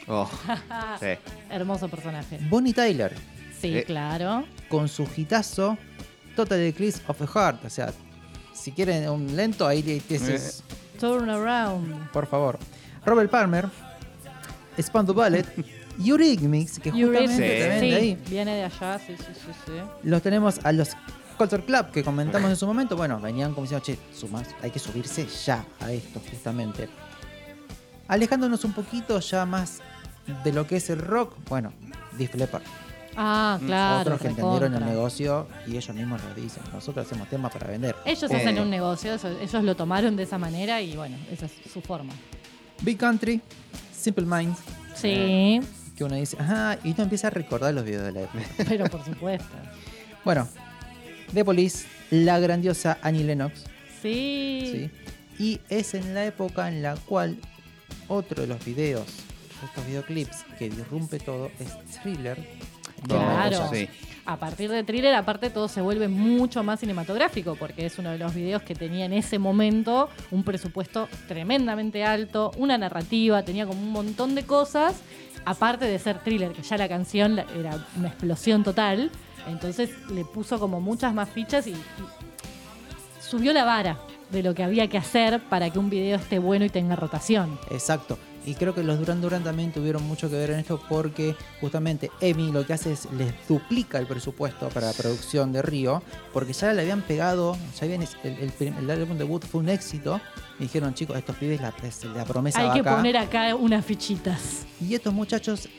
Oh, 0.07 0.29
sí. 0.99 1.07
Hermoso 1.49 1.87
personaje. 1.89 2.39
Bonnie 2.49 2.73
Tyler, 2.73 3.13
Sí, 3.59 3.77
Eh. 3.77 3.83
claro. 3.83 4.45
con 4.69 4.87
su 4.87 5.07
hitazo 5.15 5.77
Total 6.35 6.59
Eclipse 6.61 7.01
of 7.07 7.17
the 7.19 7.27
Heart. 7.27 7.65
O 7.65 7.69
sea, 7.69 7.93
si 8.53 8.71
quieren 8.71 9.07
un 9.09 9.35
lento, 9.35 9.67
ahí 9.67 9.83
le- 9.83 10.01
ese 10.09 10.35
es- 10.35 10.63
Turn 10.99 11.29
around. 11.29 12.09
por 12.11 12.25
favor. 12.27 12.57
Robert 13.05 13.29
Palmer, 13.29 13.67
the 14.75 15.11
Ballet, 15.13 15.45
Eurythmics, 16.03 16.79
que 16.79 16.91
justamente 16.91 17.33
Eurythmics, 17.33 17.59
también 17.59 17.79
sí, 17.81 17.89
de 17.89 17.95
ahí. 17.95 18.17
viene 18.29 18.55
de 18.55 18.63
allá, 18.63 18.99
sí, 18.99 19.13
sí, 19.17 19.23
sí, 19.33 19.51
sí. 19.65 19.71
Los 20.03 20.21
tenemos 20.21 20.59
a 20.63 20.71
los 20.71 20.89
Culture 21.41 21.63
Club 21.63 21.91
que 21.91 22.03
comentamos 22.03 22.49
en 22.49 22.55
su 22.55 22.67
momento. 22.71 22.95
Bueno, 22.95 23.19
venían 23.19 23.51
como 23.53 23.63
diciendo, 23.63 23.83
che, 23.85 23.97
sumas, 24.13 24.47
hay 24.61 24.69
que 24.71 24.79
subirse 24.79 25.25
ya 25.45 25.65
a 25.79 25.91
esto, 25.91 26.21
justamente. 26.29 26.87
Alejándonos 28.07 28.63
un 28.65 28.73
poquito 28.73 29.19
ya 29.19 29.45
más 29.45 29.79
de 30.43 30.53
lo 30.53 30.67
que 30.67 30.75
es 30.77 30.89
el 30.89 30.99
rock, 30.99 31.35
bueno, 31.49 31.73
Def 32.17 32.35
Leppard. 32.35 32.63
Ah, 33.15 33.59
claro. 33.65 34.01
Otros 34.01 34.21
que 34.21 34.27
entendieron 34.27 34.73
el 34.75 34.85
negocio 34.85 35.47
y 35.67 35.71
ellos 35.77 35.95
mismos 35.95 36.21
lo 36.23 36.33
dicen. 36.33 36.63
Nosotros 36.73 37.05
hacemos 37.05 37.27
temas 37.29 37.51
para 37.51 37.67
vender. 37.67 37.95
Ellos 38.05 38.29
Eh. 38.31 38.35
hacen 38.35 38.59
un 38.59 38.69
negocio, 38.69 39.13
eso- 39.13 39.29
ellos 39.39 39.63
lo 39.63 39.75
tomaron 39.75 40.15
de 40.15 40.23
esa 40.23 40.37
manera 40.37 40.81
y 40.81 40.95
bueno, 40.95 41.17
esa 41.31 41.45
es 41.47 41.51
su 41.73 41.81
forma. 41.81 42.13
Big 42.81 42.97
Country, 42.97 43.41
Simple 43.97 44.25
Minds, 44.25 44.59
Sí, 44.95 45.59
que 45.95 46.03
uno 46.03 46.15
dice, 46.15 46.37
ajá, 46.39 46.77
y 46.83 46.91
uno 46.91 47.03
empieza 47.03 47.27
a 47.27 47.29
recordar 47.31 47.73
los 47.73 47.83
videos 47.85 48.03
de 48.05 48.11
la 48.11 48.21
época. 48.21 48.43
pero 48.67 48.85
por 48.85 49.03
supuesto. 49.05 49.45
bueno, 50.23 50.47
The 51.33 51.45
Police, 51.45 51.85
la 52.09 52.39
grandiosa 52.39 52.97
Annie 53.01 53.23
Lennox, 53.23 53.63
Sí. 54.01 54.89
¿sí? 54.89 54.89
Y 55.43 55.59
es 55.69 55.93
en 55.93 56.13
la 56.13 56.25
época 56.25 56.67
en 56.67 56.81
la 56.81 56.95
cual 56.95 57.37
otro 58.07 58.41
de 58.41 58.47
los 58.47 58.63
videos, 58.65 59.05
estos 59.63 59.85
videoclips 59.87 60.43
que 60.57 60.69
disrumpe 60.69 61.19
todo, 61.19 61.51
es 61.59 61.99
Thriller. 62.01 62.37
Claro. 63.07 63.69
Sí. 63.71 63.87
A 64.25 64.37
partir 64.37 64.69
de 64.69 64.83
Thriller, 64.83 65.15
aparte 65.15 65.49
todo 65.49 65.67
se 65.67 65.81
vuelve 65.81 66.07
mucho 66.07 66.63
más 66.63 66.79
cinematográfico, 66.79 67.55
porque 67.55 67.85
es 67.87 67.97
uno 67.97 68.11
de 68.11 68.19
los 68.19 68.35
videos 68.35 68.61
que 68.61 68.75
tenía 68.75 69.05
en 69.05 69.13
ese 69.13 69.39
momento 69.39 70.09
un 70.29 70.43
presupuesto 70.43 71.09
tremendamente 71.27 72.03
alto, 72.03 72.51
una 72.57 72.77
narrativa, 72.77 73.43
tenía 73.43 73.65
como 73.65 73.81
un 73.81 73.91
montón 73.91 74.35
de 74.35 74.43
cosas, 74.43 74.95
aparte 75.45 75.85
de 75.85 75.97
ser 75.97 76.19
Thriller, 76.19 76.51
que 76.51 76.61
ya 76.61 76.77
la 76.77 76.87
canción 76.87 77.39
era 77.39 77.83
una 77.97 78.09
explosión 78.09 78.63
total, 78.63 79.09
entonces 79.47 79.89
le 80.11 80.25
puso 80.25 80.59
como 80.59 80.79
muchas 80.81 81.13
más 81.13 81.29
fichas 81.29 81.67
y, 81.67 81.71
y 81.71 81.75
subió 83.21 83.53
la 83.53 83.63
vara 83.63 83.97
de 84.31 84.43
lo 84.43 84.53
que 84.55 84.63
había 84.63 84.87
que 84.87 84.97
hacer 84.97 85.41
para 85.49 85.69
que 85.69 85.79
un 85.79 85.89
video 85.89 86.17
esté 86.17 86.39
bueno 86.39 86.63
y 86.65 86.69
tenga 86.69 86.95
rotación. 86.95 87.59
Exacto. 87.69 88.17
Y 88.43 88.55
creo 88.55 88.73
que 88.73 88.81
los 88.81 88.97
Duran 88.97 89.21
Duran 89.21 89.43
también 89.43 89.71
tuvieron 89.71 90.03
mucho 90.07 90.27
que 90.27 90.35
ver 90.35 90.49
en 90.49 90.59
esto 90.59 90.81
porque 90.89 91.35
justamente 91.59 92.09
Emi 92.21 92.51
lo 92.51 92.65
que 92.65 92.73
hace 92.73 92.93
es 92.93 93.07
les 93.11 93.31
duplica 93.47 93.99
el 93.99 94.07
presupuesto 94.07 94.69
para 94.69 94.87
la 94.87 94.93
producción 94.93 95.53
de 95.53 95.61
Río 95.61 96.01
porque 96.33 96.53
ya 96.53 96.73
le 96.73 96.81
habían 96.81 97.01
pegado, 97.03 97.55
ya 97.79 97.85
habían, 97.85 98.01
el, 98.23 98.51
el, 98.59 98.73
el 98.79 98.89
álbum 98.89 99.15
debut 99.17 99.45
fue 99.45 99.61
un 99.61 99.69
éxito 99.69 100.19
y 100.57 100.63
dijeron 100.63 100.95
chicos, 100.95 101.17
estos 101.17 101.35
pibes 101.35 101.61
la, 101.61 101.71
es 101.83 102.03
la 102.05 102.25
promesa 102.25 102.59
Hay 102.61 102.67
va 102.69 102.73
que 102.73 102.79
acá. 102.79 102.95
poner 102.95 103.17
acá 103.17 103.53
unas 103.53 103.85
fichitas. 103.85 104.65
Y 104.79 104.95
estos 104.95 105.13
muchachos 105.13 105.69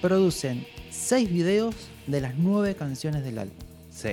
producen 0.00 0.66
seis 0.90 1.30
videos 1.30 1.74
de 2.06 2.20
las 2.20 2.34
nueve 2.36 2.74
canciones 2.74 3.24
del 3.24 3.38
álbum. 3.38 3.56
Sí. 3.90 4.10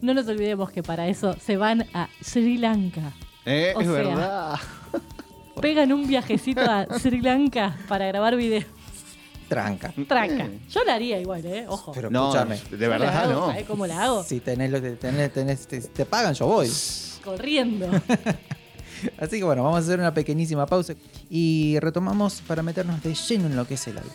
No 0.00 0.14
nos 0.14 0.26
olvidemos 0.28 0.70
que 0.70 0.82
para 0.82 1.08
eso 1.08 1.36
se 1.44 1.56
van 1.56 1.86
a 1.94 2.08
Sri 2.22 2.58
Lanka. 2.58 3.12
Eh, 3.46 3.72
O 3.76 3.80
es 3.80 3.86
sea, 3.86 3.94
verdad. 3.96 4.54
Pegan 5.60 5.92
un 5.92 6.06
viajecito 6.06 6.60
a 6.62 6.86
Sri 6.98 7.20
Lanka 7.20 7.76
para 7.88 8.06
grabar 8.06 8.36
videos. 8.36 8.64
Tranca. 9.48 9.92
Traca. 10.08 10.48
Yo 10.70 10.84
la 10.84 10.94
haría 10.94 11.20
igual, 11.20 11.44
¿eh? 11.44 11.66
Ojo. 11.68 11.92
Pero 11.92 12.10
No, 12.10 12.28
escúchame, 12.34 12.60
de 12.76 12.88
verdad 12.88 13.16
hago, 13.24 13.32
no. 13.32 13.46
¿sabés 13.48 13.66
cómo 13.66 13.86
la 13.86 14.02
hago? 14.04 14.22
si 14.24 14.40
tenés 14.40 14.70
lo 14.70 14.80
que 14.80 14.92
tenés, 14.92 15.32
tenés- 15.34 15.66
te, 15.66 15.80
te 15.80 16.06
pagan, 16.06 16.34
yo 16.34 16.46
voy. 16.46 16.70
Corriendo. 17.22 17.88
Así 19.18 19.38
que 19.38 19.44
bueno, 19.44 19.62
vamos 19.62 19.76
a 19.76 19.80
hacer 19.80 19.98
una 20.00 20.14
pequeñísima 20.14 20.64
pausa 20.66 20.94
y 21.28 21.78
retomamos 21.80 22.40
para 22.46 22.62
meternos 22.62 23.02
de 23.02 23.14
lleno 23.14 23.46
en 23.46 23.56
lo 23.56 23.66
que 23.66 23.74
es 23.74 23.86
el 23.86 23.98
álbum. 23.98 24.12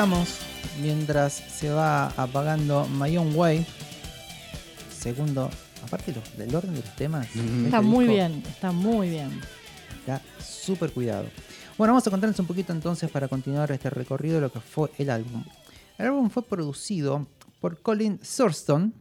Regresamos 0.00 0.38
mientras 0.80 1.34
se 1.34 1.70
va 1.70 2.06
apagando 2.16 2.86
My 2.88 3.18
Own 3.18 3.34
Way. 3.34 3.66
Segundo, 4.90 5.50
aparte 5.84 6.14
del 6.38 6.54
orden 6.54 6.74
de 6.74 6.80
los 6.80 6.96
temas. 6.96 7.28
de 7.34 7.40
Está 7.64 7.76
este 7.76 7.80
muy 7.82 8.06
disco, 8.06 8.14
bien, 8.14 8.42
está 8.48 8.72
muy 8.72 9.10
bien. 9.10 9.40
Está 9.98 10.22
súper 10.42 10.92
cuidado. 10.92 11.26
Bueno, 11.76 11.92
vamos 11.92 12.06
a 12.06 12.10
contarles 12.10 12.38
un 12.38 12.46
poquito 12.46 12.72
entonces 12.72 13.10
para 13.10 13.28
continuar 13.28 13.70
este 13.72 13.90
recorrido 13.90 14.36
de 14.36 14.40
lo 14.40 14.50
que 14.50 14.60
fue 14.60 14.90
el 14.96 15.10
álbum. 15.10 15.44
El 15.98 16.06
álbum 16.06 16.30
fue 16.30 16.44
producido 16.44 17.26
por 17.60 17.82
Colin 17.82 18.18
Thurston, 18.18 18.94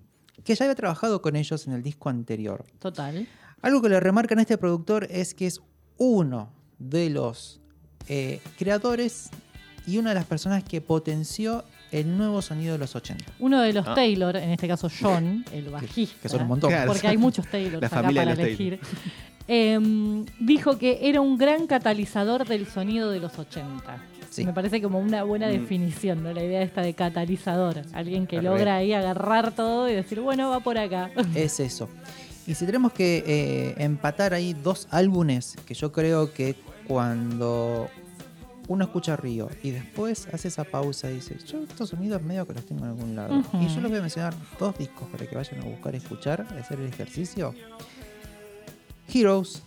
que 0.43 0.53
ya 0.53 0.65
había 0.65 0.75
trabajado 0.75 1.21
con 1.21 1.37
ellos 1.37 1.65
en 1.65 1.73
el 1.73 1.81
disco 1.81 2.09
anterior. 2.09 2.65
Total. 2.77 3.25
Algo 3.61 3.81
que 3.81 3.87
le 3.87 4.01
remarcan 4.01 4.39
a 4.39 4.41
este 4.41 4.57
productor 4.57 5.07
es 5.09 5.33
que 5.33 5.47
es 5.47 5.61
uno 5.97 6.51
de 6.77 7.09
los 7.09 7.61
eh, 8.09 8.41
creadores 8.57 9.29
y 9.89 9.97
una 9.97 10.09
de 10.09 10.15
las 10.15 10.25
personas 10.25 10.63
que 10.63 10.81
potenció 10.81 11.63
el 11.91 12.15
nuevo 12.17 12.41
sonido 12.41 12.73
de 12.73 12.77
los 12.79 12.95
80. 12.95 13.25
Uno 13.39 13.61
de 13.61 13.73
los 13.73 13.87
Ah. 13.87 13.95
Taylor, 13.95 14.35
en 14.37 14.51
este 14.51 14.67
caso 14.67 14.89
John, 15.01 15.43
el 15.53 15.69
bajista. 15.69 16.15
que 16.21 16.29
son 16.29 16.41
un 16.43 16.47
montón. 16.49 16.71
Porque 16.85 17.07
hay 17.07 17.17
muchos 17.17 17.47
Taylor 17.47 17.77
acá 17.83 17.89
familia 18.03 18.23
para 18.25 18.33
elegir. 18.43 18.79
em, 19.47 20.25
dijo 20.39 20.77
que 20.77 20.99
era 21.01 21.21
un 21.21 21.37
gran 21.37 21.65
catalizador 21.67 22.47
del 22.47 22.67
sonido 22.67 23.09
de 23.09 23.19
los 23.19 23.37
80. 23.39 23.97
Sí. 24.29 24.45
Me 24.45 24.53
parece 24.53 24.79
como 24.79 24.99
una 24.99 25.23
buena 25.23 25.47
Mm. 25.47 25.51
definición, 25.51 26.21
¿no? 26.23 26.31
La 26.31 26.43
idea 26.43 26.61
esta 26.61 26.81
de 26.83 26.93
catalizador. 26.93 27.81
Alguien 27.93 28.27
que 28.27 28.41
logra 28.43 28.75
ahí 28.75 28.93
agarrar 28.93 29.51
todo 29.55 29.89
y 29.89 29.93
decir, 29.95 30.19
bueno, 30.19 30.51
va 30.51 30.59
por 30.59 30.77
acá. 30.77 31.09
Es 31.35 31.59
eso. 31.59 31.89
Y 32.45 32.53
si 32.53 32.65
tenemos 32.67 32.93
que 32.93 33.23
eh, 33.25 33.75
empatar 33.83 34.33
ahí 34.35 34.53
dos 34.53 34.87
álbumes 34.91 35.55
que 35.65 35.73
yo 35.73 35.91
creo 35.91 36.31
que 36.33 36.55
cuando 36.87 37.89
uno 38.69 38.85
escucha 38.85 39.15
Río 39.17 39.49
y 39.63 39.71
después 39.71 40.27
hace 40.31 40.47
esa 40.47 40.63
pausa 40.63 41.09
y 41.11 41.15
dice, 41.15 41.35
yo 41.45 41.63
estos 41.63 41.89
sonidos 41.89 42.21
medio 42.21 42.47
que 42.47 42.53
los 42.53 42.65
tengo 42.65 42.83
en 42.85 42.89
algún 42.91 43.15
lado. 43.15 43.43
Y 43.53 43.67
yo 43.67 43.81
les 43.81 43.89
voy 43.89 43.97
a 43.97 44.01
mencionar 44.01 44.33
dos 44.59 44.77
discos 44.77 45.07
para 45.09 45.25
que 45.27 45.35
vayan 45.35 45.59
a 45.61 45.65
buscar 45.65 45.95
escuchar, 45.95 46.41
hacer 46.59 46.79
el 46.79 46.87
ejercicio. 46.87 47.53
Heroes 49.13 49.61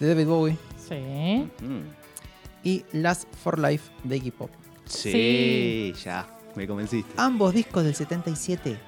de 0.00 0.08
David 0.08 0.26
Bowie 0.26 0.56
Sí. 0.78 1.50
Y 2.62 2.84
Last 2.92 3.24
for 3.42 3.58
Life 3.58 3.90
de 4.04 4.16
Iggy 4.18 4.30
Pop. 4.30 4.50
Sí, 4.86 5.10
Sí. 5.10 5.94
ya, 6.04 6.26
me 6.54 6.66
convenciste. 6.66 7.10
Ambos 7.16 7.54
discos 7.54 7.84
del 7.84 7.94
77. 7.94 8.78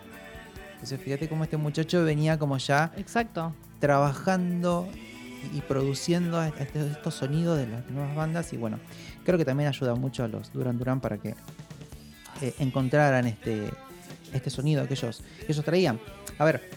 Entonces 0.75 1.01
fíjate 1.01 1.29
cómo 1.29 1.43
este 1.45 1.57
muchacho 1.57 2.05
venía 2.05 2.39
como 2.39 2.57
ya 2.59 2.93
Exacto. 2.97 3.53
trabajando 3.81 4.87
y 5.53 5.61
produciendo 5.61 6.43
estos 6.43 7.15
sonidos 7.15 7.59
de 7.59 7.67
las 7.67 7.89
nuevas 7.91 8.15
bandas 8.15 8.53
y 8.53 8.57
bueno, 8.57 8.79
creo 9.25 9.39
que 9.39 9.45
también 9.45 9.69
ayuda 9.69 9.95
mucho 9.95 10.25
a 10.25 10.29
los 10.29 10.53
Duran 10.53 10.79
Duran 10.79 11.01
para 11.01 11.19
que 11.19 11.35
eh, 12.41 12.55
encontraran 12.59 13.27
este, 13.27 13.71
este 14.33 14.51
sonido 14.51 14.87
que 14.87 14.95
ellos, 14.95 15.23
que 15.45 15.53
ellos 15.53 15.65
traían. 15.65 15.99
A 16.39 16.45
ver, 16.45 16.71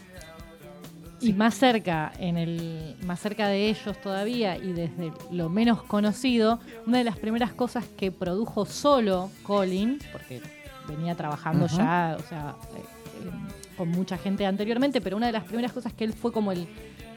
Y 1.21 1.34
más 1.34 1.55
cerca, 1.55 2.13
en 2.17 2.38
el, 2.38 2.95
más 3.05 3.19
cerca 3.19 3.47
de 3.47 3.69
ellos 3.69 3.99
todavía 4.01 4.58
y 4.58 4.71
desde 4.71 5.12
lo 5.32 5.49
menos 5.49 5.84
conocido, 5.84 6.60
una 6.86 6.99
de 6.99 7.03
las 7.03 7.17
primeras 7.17 7.51
cosas 7.51 7.86
que 7.97 8.12
produjo 8.12 8.65
solo 8.65 9.29
Colin, 9.43 9.99
porque 10.13 10.41
venía 10.88 11.15
trabajando 11.15 11.67
ya, 11.67 12.17
o 12.17 12.23
sea, 12.23 12.55
eh, 12.75 12.79
eh, 12.79 13.75
con 13.77 13.89
mucha 13.89 14.17
gente 14.17 14.45
anteriormente, 14.45 15.01
pero 15.01 15.17
una 15.17 15.27
de 15.27 15.34
las 15.34 15.43
primeras 15.43 15.73
cosas 15.73 15.93
que 15.93 16.05
él 16.05 16.13
fue 16.13 16.32
como 16.32 16.51
el 16.51 16.67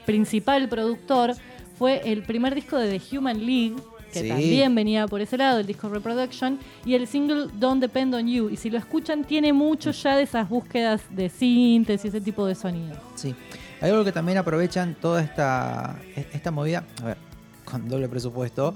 principal 0.05 0.67
productor 0.69 1.33
fue 1.77 2.01
el 2.11 2.23
primer 2.23 2.53
disco 2.55 2.77
de 2.77 2.97
The 2.99 3.17
Human 3.17 3.45
League, 3.45 3.75
que 4.11 4.21
Sí. 4.21 4.27
también 4.27 4.75
venía 4.75 5.07
por 5.07 5.21
ese 5.21 5.37
lado, 5.37 5.59
el 5.59 5.65
disco 5.65 5.89
Reproduction, 5.89 6.59
y 6.85 6.93
el 6.93 7.07
single 7.07 7.47
Don't 7.55 7.81
Depend 7.81 8.13
on 8.13 8.27
You. 8.27 8.49
Y 8.49 8.57
si 8.57 8.69
lo 8.69 8.77
escuchan, 8.77 9.23
tiene 9.23 9.51
mucho 9.53 9.89
ya 9.91 10.15
de 10.15 10.23
esas 10.23 10.47
búsquedas 10.47 11.01
de 11.09 11.29
síntesis, 11.29 12.05
ese 12.13 12.21
tipo 12.21 12.45
de 12.45 12.53
sonido. 12.55 12.95
sí, 13.15 13.33
hay 13.81 13.89
algo 13.89 14.03
que 14.05 14.11
también 14.11 14.37
aprovechan 14.37 14.95
toda 14.95 15.21
esta, 15.21 15.95
esta 16.31 16.51
movida, 16.51 16.83
a 17.01 17.05
ver, 17.05 17.17
con 17.65 17.89
doble 17.89 18.07
presupuesto, 18.07 18.75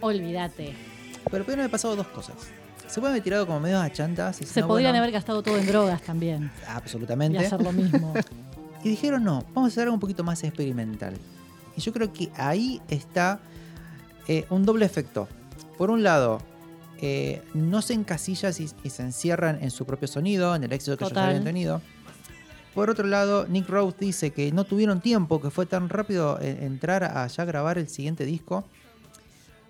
Olvídate. 0.00 0.72
pero 1.30 1.44
pudieron 1.44 1.60
haber 1.64 1.70
pasado 1.72 1.96
dos 1.96 2.06
cosas. 2.08 2.36
Se 2.86 3.00
pueden 3.00 3.14
haber 3.14 3.24
tirado 3.24 3.46
como 3.48 3.58
medio 3.58 3.80
a 3.80 3.90
chantas. 3.92 4.40
y 4.40 4.44
Se 4.46 4.62
podrían 4.62 4.92
bueno, 4.92 4.98
haber 5.02 5.10
gastado 5.10 5.42
todo 5.42 5.58
en 5.58 5.66
drogas 5.66 6.00
también. 6.02 6.52
Y 6.62 6.70
Absolutamente. 6.70 7.38
hacer 7.38 7.60
lo 7.60 7.72
mismo. 7.72 8.14
Y 8.86 8.90
dijeron, 8.90 9.24
no, 9.24 9.44
vamos 9.52 9.64
a 9.64 9.66
hacer 9.72 9.82
algo 9.82 9.94
un 9.94 10.00
poquito 10.00 10.22
más 10.22 10.44
experimental. 10.44 11.14
Y 11.76 11.80
yo 11.80 11.92
creo 11.92 12.12
que 12.12 12.30
ahí 12.36 12.80
está 12.86 13.40
eh, 14.28 14.46
un 14.48 14.64
doble 14.64 14.86
efecto. 14.86 15.26
Por 15.76 15.90
un 15.90 16.04
lado, 16.04 16.38
eh, 16.98 17.42
no 17.52 17.82
se 17.82 17.94
encasillan 17.94 18.52
y, 18.56 18.86
y 18.86 18.90
se 18.90 19.02
encierran 19.02 19.58
en 19.60 19.72
su 19.72 19.86
propio 19.86 20.06
sonido, 20.06 20.54
en 20.54 20.62
el 20.62 20.72
éxito 20.72 20.96
que 20.96 21.02
ellos 21.02 21.18
habían 21.18 21.42
tenido. 21.42 21.82
Por 22.76 22.88
otro 22.88 23.08
lado, 23.08 23.48
Nick 23.48 23.68
Rose 23.68 23.96
dice 23.98 24.30
que 24.30 24.52
no 24.52 24.62
tuvieron 24.62 25.00
tiempo, 25.00 25.42
que 25.42 25.50
fue 25.50 25.66
tan 25.66 25.88
rápido 25.88 26.38
eh, 26.40 26.58
entrar 26.60 27.02
a 27.02 27.26
ya 27.26 27.44
grabar 27.44 27.78
el 27.78 27.88
siguiente 27.88 28.24
disco. 28.24 28.64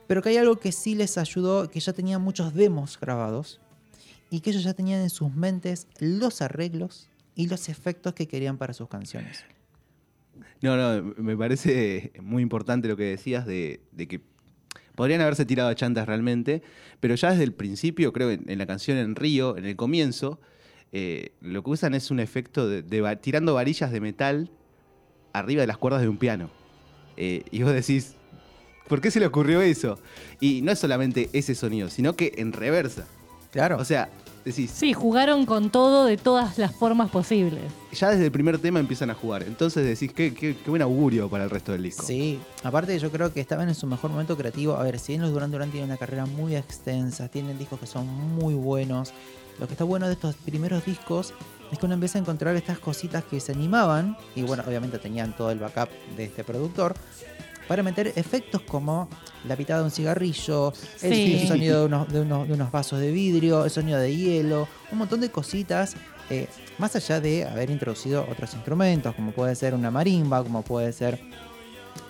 Pero 0.07 0.20
que 0.20 0.29
hay 0.29 0.37
algo 0.37 0.57
que 0.57 0.72
sí 0.72 0.94
les 0.94 1.16
ayudó, 1.16 1.70
que 1.70 1.81
ya 1.81 1.94
tenían 1.94 2.20
muchos 2.20 2.52
demos 2.52 3.00
grabados 3.00 3.61
y 4.29 4.40
que 4.40 4.50
ellos 4.50 4.64
ya 4.64 4.74
tenían 4.74 5.00
en 5.00 5.09
sus 5.09 5.35
mentes 5.35 5.87
los 6.00 6.42
arreglos 6.42 7.09
y 7.37 7.46
los 7.46 7.68
efectos 7.68 8.14
que 8.14 8.27
querían 8.27 8.59
para 8.59 8.72
sus 8.72 8.88
canciones. 8.88 9.44
No, 10.61 10.77
no, 10.77 11.14
me 11.18 11.37
parece 11.37 12.12
muy 12.20 12.42
importante 12.42 12.88
lo 12.88 12.96
que 12.96 13.05
decías 13.05 13.46
de, 13.46 13.81
de 13.92 14.09
que 14.09 14.20
podrían 14.96 15.20
haberse 15.20 15.44
tirado 15.44 15.68
a 15.68 15.75
chantas 15.75 16.07
realmente, 16.09 16.62
pero 16.99 17.14
ya 17.14 17.31
desde 17.31 17.44
el 17.44 17.53
principio, 17.53 18.12
creo, 18.12 18.31
en, 18.31 18.51
en 18.51 18.59
la 18.59 18.66
canción 18.66 18.96
en 18.96 19.14
Río, 19.14 19.57
en 19.57 19.66
el 19.66 19.77
comienzo, 19.77 20.40
eh, 20.92 21.33
lo 21.40 21.62
que 21.62 21.70
usan 21.70 21.94
es 21.94 22.11
un 22.11 22.20
efecto 22.20 22.68
de, 22.68 22.83
tirando 23.20 23.55
varillas 23.55 23.92
de 23.92 24.01
metal 24.01 24.51
arriba 25.33 25.61
de 25.61 25.66
las 25.66 25.79
cuerdas 25.79 26.01
de 26.01 26.09
un 26.09 26.16
piano. 26.16 26.51
Eh, 27.18 27.42
y 27.51 27.62
vos 27.62 27.75
decís, 27.75 28.14
¿por 28.88 29.01
qué 29.01 29.11
se 29.11 29.20
le 29.20 29.27
ocurrió 29.27 29.61
eso? 29.61 29.99
Y 30.40 30.62
no 30.62 30.72
es 30.72 30.79
solamente 30.79 31.29
ese 31.33 31.55
sonido, 31.55 31.90
sino 31.90 32.16
que 32.16 32.33
en 32.38 32.53
reversa. 32.53 33.07
Claro. 33.53 33.77
O 33.79 33.85
sea, 33.85 34.09
decís, 34.46 34.70
Sí, 34.70 34.92
jugaron 34.94 35.44
con 35.44 35.70
todo 35.70 36.04
de 36.06 36.16
todas 36.16 36.56
las 36.59 36.74
formas 36.74 37.11
posibles. 37.11 37.61
ya 37.92 38.11
desde 38.11 38.24
el 38.26 38.32
primer 38.32 38.59
tema 38.59 38.78
empiezan 38.80 39.11
a 39.11 39.14
jugar. 39.14 39.42
Entonces 39.42 39.85
decís, 39.85 40.12
qué, 40.14 40.32
qué- 40.32 40.56
qué 40.56 40.70
buen 40.70 40.82
augurio 40.82 41.28
para 41.28 41.44
el 41.44 41.50
resto 41.50 41.72
del 41.72 41.82
disco. 41.82 42.02
Sí, 42.04 42.38
aparte 42.62 42.98
yo 42.98 43.11
creo 43.11 43.32
que 43.32 43.40
estaban 43.40 43.68
en 43.68 43.74
su 43.74 43.87
mejor 43.87 44.11
momento 44.11 44.37
creativo. 44.37 44.74
A 44.76 44.82
ver, 44.82 44.98
si 44.98 45.12
bien 45.12 45.22
los 45.22 45.32
Duran 45.32 45.50
Duran 45.50 45.70
tienen 45.70 45.90
una 45.90 45.98
carrera 45.98 46.24
muy 46.26 46.56
extensa, 46.56 47.28
tienen 47.28 47.59
discos 47.59 47.80
que 47.80 47.87
son 47.87 48.06
muy 48.06 48.54
buenos, 48.54 49.12
lo 49.59 49.66
que 49.66 49.72
está 49.74 49.85
bueno 49.85 50.06
de 50.06 50.12
estos 50.12 50.35
primeros 50.37 50.85
discos 50.85 51.32
es 51.72 51.78
que 51.78 51.87
uno 51.87 51.94
empieza 51.94 52.18
a 52.18 52.20
encontrar 52.20 52.54
estas 52.54 52.78
cositas 52.78 53.24
que 53.24 53.40
se 53.40 53.50
animaban, 53.52 54.16
y 54.37 54.42
bueno, 54.42 54.62
obviamente 54.66 54.98
tenían 54.98 55.35
todo 55.37 55.50
el 55.50 55.59
backup 55.59 55.88
de 56.16 56.24
este 56.24 56.44
productor, 56.44 56.94
para 57.68 57.83
meter 57.83 58.12
efectos 58.16 58.62
como 58.62 59.09
la 59.46 59.57
pitada 59.57 59.81
de 59.81 59.85
un 59.87 59.90
cigarrillo, 59.90 60.72
el, 61.02 61.12
Sí. 61.14 61.38
el 61.42 61.48
sonido 61.48 61.81
de 61.81 61.87
unos, 61.87 62.12
de, 62.12 62.20
unos, 62.20 62.48
de 62.48 62.55
unos 62.55 62.70
vasos 62.70 63.00
de 63.00 63.11
vidrio, 63.11 63.64
el 63.64 63.70
sonido 63.70 63.98
de 63.98 64.14
hielo, 64.14 64.68
un 64.92 64.98
montón 64.98 65.20
de 65.20 65.31
cositas, 65.31 65.94
eh, 66.31 66.48
más 66.79 66.94
allá 66.96 67.20
de 67.20 67.44
haber 67.44 67.70
introducido 67.70 68.26
otros 68.31 68.55
instrumentos, 68.55 69.14
como 69.14 69.33
puede 69.33 69.55
ser 69.55 69.74
una 69.74 69.90
marimba, 69.90 70.42
como 70.42 70.62
puede 70.62 70.92
ser 70.92 71.20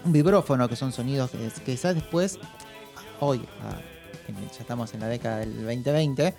un 0.05 0.12
vibrófono, 0.12 0.69
que 0.69 0.77
son 0.77 0.92
sonidos 0.92 1.31
que, 1.31 1.38
que 1.38 1.73
quizás 1.73 1.95
después, 1.95 2.38
hoy, 3.21 3.42
ah, 3.62 3.79
ya 4.29 4.61
estamos 4.61 4.92
en 4.95 5.01
la 5.01 5.09
década 5.09 5.38
del 5.38 5.55
2020, 5.64 6.35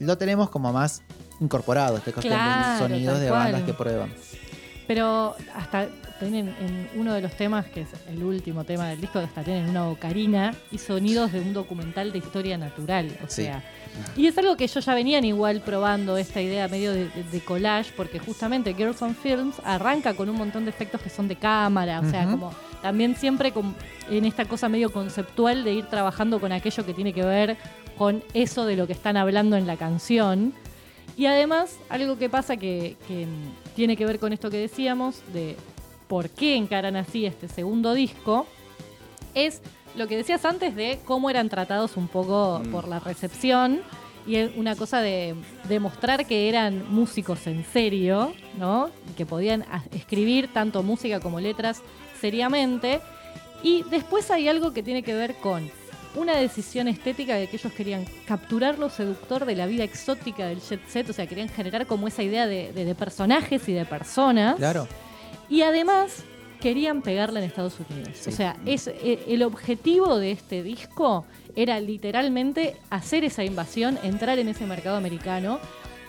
lo 0.00 0.18
tenemos 0.18 0.50
como 0.50 0.72
más 0.72 1.02
incorporado, 1.40 1.96
este 1.96 2.12
Claro, 2.12 2.72
de 2.72 2.78
sonidos 2.78 3.20
de 3.20 3.30
bandas 3.30 3.62
que 3.62 3.74
prueban. 3.74 4.12
Pero 4.86 5.34
hasta 5.54 5.88
tienen 6.20 6.48
en 6.60 6.88
uno 6.94 7.12
de 7.12 7.20
los 7.20 7.32
temas, 7.36 7.66
que 7.66 7.82
es 7.82 7.88
el 8.08 8.22
último 8.22 8.64
tema 8.64 8.88
del 8.88 9.00
disco, 9.00 9.18
hasta 9.18 9.42
tienen 9.42 9.68
una 9.68 9.88
ocarina 9.88 10.54
y 10.70 10.78
sonidos 10.78 11.32
de 11.32 11.40
un 11.40 11.52
documental 11.52 12.12
de 12.12 12.18
historia 12.18 12.56
natural. 12.56 13.08
O 13.24 13.28
Sí. 13.28 13.42
sea, 13.42 13.62
y 14.16 14.26
es 14.26 14.36
algo 14.38 14.56
que 14.56 14.64
ellos 14.64 14.84
ya 14.84 14.94
venían 14.94 15.24
igual 15.24 15.60
probando 15.60 16.16
esta 16.16 16.40
idea 16.40 16.68
medio 16.68 16.92
de, 16.92 17.08
de- 17.08 17.24
de 17.24 17.40
collage, 17.40 17.92
porque 17.96 18.18
justamente 18.18 18.74
Girls 18.74 19.00
on 19.02 19.14
Films 19.14 19.56
arranca 19.64 20.14
con 20.14 20.28
un 20.28 20.36
montón 20.36 20.64
de 20.64 20.70
efectos 20.70 21.00
que 21.00 21.10
son 21.10 21.28
de 21.28 21.36
cámara, 21.36 22.00
o 22.00 22.08
sea, 22.10 22.24
como 22.26 22.52
también 22.82 23.16
siempre 23.16 23.52
con- 23.52 23.74
en 24.10 24.24
esta 24.24 24.44
cosa 24.44 24.68
medio 24.68 24.92
conceptual 24.92 25.64
de 25.64 25.74
ir 25.74 25.86
trabajando 25.86 26.40
con 26.40 26.52
aquello 26.52 26.84
que 26.86 26.94
tiene 26.94 27.12
que 27.12 27.22
ver 27.24 27.56
con 27.98 28.22
eso 28.34 28.66
de 28.66 28.76
lo 28.76 28.86
que 28.86 28.92
están 28.92 29.16
hablando 29.16 29.56
en 29.56 29.66
la 29.66 29.76
canción. 29.76 30.52
Y 31.16 31.26
además, 31.26 31.78
algo 31.88 32.18
que 32.18 32.28
pasa 32.28 32.56
que, 32.56 32.96
que, 33.06 33.26
tiene 33.76 33.96
que 33.96 34.04
ver 34.06 34.18
con 34.18 34.32
esto 34.32 34.50
que 34.50 34.56
decíamos, 34.58 35.20
de 35.32 35.56
por 36.14 36.30
qué 36.30 36.54
encaran 36.54 36.94
así 36.94 37.26
este 37.26 37.48
segundo 37.48 37.92
disco, 37.92 38.46
es 39.34 39.60
lo 39.96 40.06
que 40.06 40.16
decías 40.16 40.44
antes 40.44 40.76
de 40.76 41.00
cómo 41.04 41.28
eran 41.28 41.48
tratados 41.48 41.96
un 41.96 42.06
poco 42.06 42.60
Mm. 42.64 42.70
por 42.70 42.86
la 42.86 43.00
recepción. 43.00 43.80
Y 44.24 44.36
es 44.36 44.52
una 44.56 44.76
cosa 44.76 45.00
de 45.00 45.34
demostrar 45.68 46.24
que 46.24 46.48
eran 46.48 46.88
músicos 46.88 47.48
en 47.48 47.64
serio, 47.64 48.32
¿no? 48.56 48.90
Que 49.16 49.26
podían 49.26 49.64
escribir 49.92 50.52
tanto 50.52 50.84
música 50.84 51.18
como 51.18 51.40
letras 51.40 51.82
seriamente. 52.20 53.00
Y 53.64 53.82
después 53.90 54.30
hay 54.30 54.46
algo 54.46 54.72
que 54.72 54.84
tiene 54.84 55.02
que 55.02 55.14
ver 55.14 55.34
con 55.42 55.68
una 56.14 56.36
decisión 56.36 56.86
estética 56.86 57.34
de 57.34 57.48
que 57.48 57.56
ellos 57.56 57.72
querían 57.72 58.04
capturar 58.24 58.78
lo 58.78 58.88
seductor 58.88 59.44
de 59.46 59.56
la 59.56 59.66
vida 59.66 59.82
exótica 59.82 60.46
del 60.46 60.60
jet 60.60 60.80
set, 60.88 61.10
o 61.10 61.12
sea, 61.12 61.26
querían 61.26 61.48
generar 61.48 61.88
como 61.88 62.06
esa 62.06 62.22
idea 62.22 62.46
de, 62.46 62.70
de- 62.72 62.84
de 62.84 62.94
personajes 62.94 63.68
y 63.68 63.72
de 63.72 63.84
personas. 63.84 64.54
Claro. 64.58 64.86
Y 65.48 65.62
además 65.62 66.24
querían 66.60 67.02
pegarla 67.02 67.40
en 67.40 67.46
Estados 67.46 67.74
Unidos. 67.90 68.10
Sí. 68.14 68.30
O 68.30 68.32
sea, 68.32 68.56
es, 68.64 68.86
eh, 68.88 69.24
el 69.28 69.42
objetivo 69.42 70.18
de 70.18 70.30
este 70.32 70.62
disco 70.62 71.26
era 71.56 71.78
literalmente 71.80 72.76
hacer 72.90 73.24
esa 73.24 73.44
invasión, 73.44 73.98
entrar 74.02 74.38
en 74.38 74.48
ese 74.48 74.64
mercado 74.66 74.96
americano. 74.96 75.58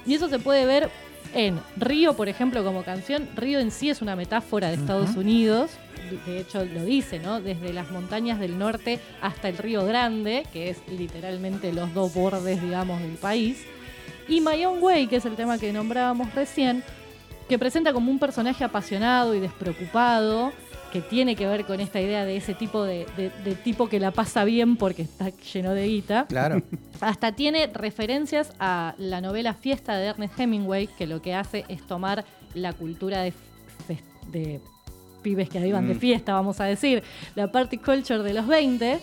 Y 0.06 0.14
eso 0.14 0.30
se 0.30 0.40
puede 0.40 0.66
ver 0.66 0.90
en 1.34 1.60
Río, 1.76 2.14
por 2.16 2.30
ejemplo, 2.30 2.64
como 2.64 2.84
canción. 2.84 3.28
Río 3.36 3.60
en 3.60 3.72
sí 3.72 3.90
es 3.90 4.02
una 4.02 4.16
metáfora 4.16 4.70
de 4.70 4.76
Estados. 4.76 5.16
Unidos. 5.18 5.72
De- 6.26 6.32
De 6.32 6.40
hecho, 6.40 6.64
lo 6.64 6.86
dice, 6.86 7.20
¿no? 7.20 7.42
Desde 7.42 7.74
las 7.74 7.90
montañas 7.92 8.40
del 8.40 8.58
norte 8.58 9.00
hasta 9.22 9.50
el 9.50 9.58
Río 9.58 9.86
Grande, 9.86 10.46
que 10.54 10.70
es 10.70 10.78
literalmente 10.88 11.74
los 11.74 11.94
dos 11.94 12.14
bordes, 12.14 12.62
digamos, 12.62 13.02
del 13.02 13.16
país. 13.16 13.64
Y 14.30 14.40
My 14.40 14.64
Own 14.66 14.82
Way, 14.82 15.08
que 15.08 15.18
es 15.18 15.26
el 15.26 15.36
tema 15.36 15.58
que 15.58 15.74
nombrábamos 15.74 16.34
recién, 16.36 16.84
que 17.50 17.60
presenta 17.60 17.94
como 17.94 18.12
un 18.12 18.20
personaje 18.20 18.64
apasionado 18.64 19.36
y 19.36 19.40
despreocupado, 19.40 20.52
que 20.92 21.02
tiene 21.02 21.36
que 21.36 21.46
ver 21.46 21.66
con 21.66 21.80
esta 21.82 22.00
idea 22.00 22.24
de 22.26 22.38
ese 22.38 22.54
tipo 22.54 22.84
de, 22.86 23.06
de- 23.18 23.30
de 23.44 23.56
tipo 23.56 23.90
que 23.90 24.00
la 24.00 24.12
pasa 24.12 24.46
bien 24.46 24.78
porque 24.78 25.02
está 25.02 25.30
lleno 25.54 25.74
de 25.74 25.88
guita. 25.88 26.26
Claro. 26.28 26.62
Hasta 27.02 27.34
tiene 27.34 27.68
referencias 27.68 28.54
a 28.60 28.96
la 28.98 29.20
novela 29.22 29.54
Fiesta 29.54 29.98
de 29.98 30.06
Ernest 30.08 30.40
Hemingway, 30.40 30.88
que 30.88 31.06
lo 31.06 31.22
que 31.22 31.34
hace 31.36 31.66
es 31.68 31.86
tomar 31.86 32.24
la 32.54 32.72
cultura 32.74 33.22
de, 33.24 33.34
de 34.32 34.62
pibes 35.22 35.50
que 35.50 35.66
iban 35.68 35.88
de 35.88 35.96
Mm. 35.96 36.00
fiesta, 36.00 36.34
vamos 36.34 36.62
a 36.62 36.66
decir, 36.66 37.04
la 37.36 37.52
party 37.52 37.78
culture 37.80 38.24
de 38.24 38.34
los 38.34 38.48
20, 38.48 39.00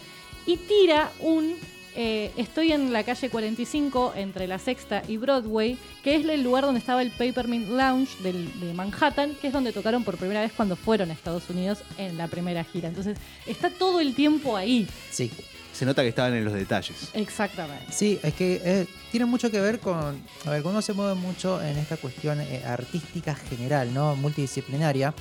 y 0.47 0.57
tira 0.57 1.11
un... 1.21 1.55
eh, 1.95 2.31
estoy 2.37 2.73
en 2.73 2.93
la 2.93 3.05
calle 3.05 3.29
45 3.31 4.15
entre 4.17 4.47
la 4.47 4.59
Sexta 4.59 5.03
y 5.09 5.17
Broadway, 5.17 5.79
que 6.03 6.17
es 6.17 6.25
el 6.27 6.43
lugar 6.43 6.65
donde 6.65 6.81
estaba 6.81 7.03
el 7.03 7.11
Papermint 7.11 7.69
Lounge 7.69 8.17
del- 8.23 8.61
de 8.61 8.73
Manhattan, 8.75 9.35
que 9.41 9.49
es 9.49 9.53
donde 9.53 9.73
tocaron 9.73 10.03
por 10.05 10.17
primera 10.17 10.41
vez 10.41 10.53
cuando 10.57 10.77
fueron 10.77 11.11
a 11.11 11.13
Estados 11.13 11.49
Unidos 11.51 11.79
en 11.99 12.17
la 12.17 12.29
primera 12.29 12.65
gira. 12.65 12.89
Entonces 12.89 13.19
está 13.47 13.71
todo 13.71 14.01
el 14.01 14.15
tiempo 14.15 14.57
ahí. 14.57 14.87
Sí. 15.11 15.31
Se 15.73 15.87
nota 15.87 16.03
que 16.03 16.09
estaban 16.09 16.35
en 16.35 16.45
los 16.45 16.53
detalles. 16.53 17.09
Exactamente. 17.15 17.87
Sí, 17.91 18.19
es 18.23 18.35
que 18.35 18.61
eh, 18.63 18.87
tiene 19.11 19.25
mucho 19.25 19.51
que 19.51 19.59
ver 19.59 19.79
con. 19.81 20.21
A 20.45 20.51
ver, 20.51 20.63
uno 20.67 20.83
se 20.83 20.93
mueve 20.93 21.15
mucho 21.15 21.63
en 21.63 21.79
esta 21.79 21.97
cuestión 21.97 22.41
eh, 22.43 22.63
artística 22.67 23.35
general, 23.35 23.93
¿no? 23.95 24.15
Multidisciplinaria, 24.17 25.15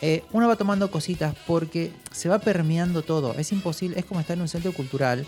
eh, 0.00 0.22
uno 0.30 0.46
va 0.46 0.54
tomando 0.54 0.88
cositas 0.90 1.34
porque 1.48 1.90
se 2.12 2.28
va 2.28 2.38
permeando 2.38 3.02
todo. 3.02 3.34
Es 3.38 3.50
imposible, 3.50 3.98
es 3.98 4.04
como 4.04 4.20
estar 4.20 4.36
en 4.36 4.42
un 4.42 4.48
centro 4.48 4.72
cultural 4.72 5.26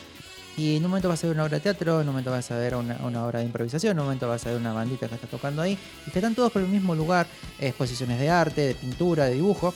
y 0.56 0.76
en 0.76 0.84
un 0.84 0.90
momento 0.90 1.08
vas 1.08 1.22
a 1.24 1.26
ver 1.28 1.34
una 1.36 1.44
obra 1.44 1.56
de 1.56 1.60
teatro, 1.62 1.94
en 2.00 2.08
un 2.08 2.12
momento 2.14 2.30
vas 2.30 2.50
a 2.50 2.56
ver 2.58 2.74
una, 2.74 2.96
una 3.04 3.24
obra 3.24 3.38
de 3.40 3.46
improvisación, 3.46 3.92
en 3.92 3.98
un 4.00 4.04
momento 4.06 4.28
vas 4.28 4.44
a 4.46 4.50
ver 4.50 4.58
una 4.60 4.72
bandita 4.72 5.08
que 5.08 5.14
está 5.14 5.26
tocando 5.26 5.62
ahí 5.62 5.78
y 6.06 6.10
que 6.10 6.18
están 6.18 6.34
todos 6.34 6.52
por 6.52 6.62
el 6.62 6.68
mismo 6.68 6.94
lugar, 6.94 7.26
exposiciones 7.58 8.18
de 8.20 8.28
arte, 8.30 8.60
de 8.66 8.74
pintura, 8.74 9.24
de 9.26 9.34
dibujo, 9.34 9.72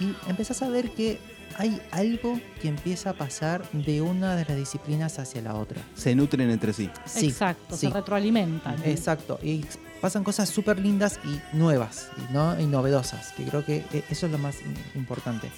y 0.00 0.14
empezás 0.30 0.62
a 0.62 0.68
ver 0.68 0.90
que 0.90 1.18
hay 1.56 1.80
algo 1.90 2.38
que 2.62 2.68
empieza 2.68 3.10
a 3.10 3.12
pasar 3.14 3.68
de 3.72 4.00
una 4.00 4.36
de 4.36 4.44
las 4.44 4.56
disciplinas 4.56 5.18
hacia 5.18 5.42
la 5.42 5.54
otra. 5.56 5.80
Se 5.96 6.14
nutren 6.14 6.50
entre 6.50 6.72
sí. 6.72 6.88
Sí, 7.04 7.26
Exacto, 7.28 7.74
sí. 7.76 7.86
se 7.88 7.92
retroalimentan. 7.92 8.76
Exacto, 8.84 9.40
y 9.42 9.64
pasan 10.00 10.22
cosas 10.22 10.48
súper 10.48 10.78
lindas 10.78 11.18
y 11.24 11.56
nuevas, 11.56 12.10
y, 12.16 12.32
¿no? 12.32 12.60
y 12.60 12.66
novedosas, 12.66 13.32
que 13.32 13.44
creo 13.44 13.64
que 13.64 13.78
eh, 13.92 14.04
eso 14.10 14.26
es 14.26 14.32
lo 14.32 14.38
más 14.38 14.56
im- 14.56 14.76
importante. 14.96 15.50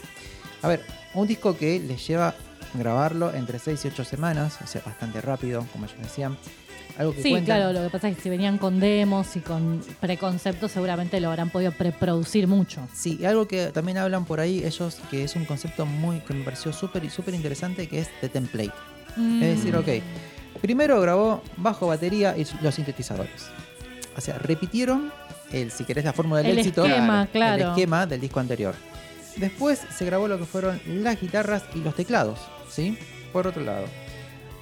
A 0.62 0.68
ver, 0.68 0.82
un 1.12 1.26
disco 1.26 1.56
que 1.56 1.80
les 1.80 2.06
lleva 2.06 2.34
grabarlo 2.74 3.34
entre 3.34 3.58
6 3.58 3.84
y 3.84 3.88
8 3.88 4.04
semanas, 4.04 4.58
o 4.62 4.66
sea, 4.66 4.82
bastante 4.84 5.20
rápido, 5.20 5.66
como 5.72 5.86
ellos 5.86 5.96
decían. 6.00 6.36
Algo 6.98 7.14
que 7.14 7.22
Sí, 7.22 7.30
cuentan- 7.30 7.44
claro, 7.56 7.72
lo 7.72 7.82
que 7.84 7.90
pasa 7.90 8.08
es 8.08 8.16
que 8.16 8.22
si 8.22 8.28
venían 8.30 8.58
con 8.58 8.78
demos 8.80 9.34
y 9.36 9.40
con 9.40 9.80
preconceptos 10.00 10.72
seguramente 10.72 11.18
lo 11.20 11.30
habrán 11.30 11.48
podido 11.48 11.72
preproducir 11.72 12.46
mucho. 12.46 12.86
Sí, 12.92 13.16
y 13.20 13.24
algo 13.24 13.46
que 13.48 13.68
también 13.68 13.96
hablan 13.98 14.24
por 14.24 14.40
ahí 14.40 14.62
ellos, 14.64 14.98
que 15.10 15.24
es 15.24 15.34
un 15.36 15.44
concepto 15.46 15.86
muy 15.86 16.20
que 16.20 16.34
me 16.34 16.44
pareció 16.44 16.72
súper 16.72 17.04
y 17.04 17.10
súper 17.10 17.34
interesante, 17.34 17.88
que 17.88 18.00
es 18.00 18.08
de 18.20 18.28
template. 18.28 18.72
Mm. 19.16 19.42
Es 19.42 19.56
decir, 19.58 19.76
ok, 19.76 19.88
primero 20.60 21.00
grabó 21.00 21.42
bajo 21.56 21.86
batería 21.86 22.36
y 22.36 22.44
los 22.60 22.74
sintetizadores. 22.74 23.46
O 24.16 24.20
sea, 24.20 24.36
repitieron 24.38 25.10
el, 25.52 25.70
si 25.70 25.84
querés, 25.84 26.04
la 26.04 26.12
fórmula 26.12 26.42
del 26.42 26.50
El 26.52 26.58
éxito. 26.58 26.84
esquema, 26.84 27.28
El 27.32 27.62
esquema 27.62 28.06
del 28.06 28.20
disco 28.20 28.40
anterior. 28.40 28.74
Después 29.36 29.80
se 29.96 30.04
grabó 30.04 30.28
lo 30.28 30.38
que 30.38 30.44
fueron 30.44 30.80
las 30.86 31.18
guitarras 31.20 31.62
y 31.74 31.78
los 31.78 31.94
teclados, 31.94 32.40
¿sí? 32.70 32.96
Por 33.32 33.46
otro 33.46 33.62
lado. 33.62 33.84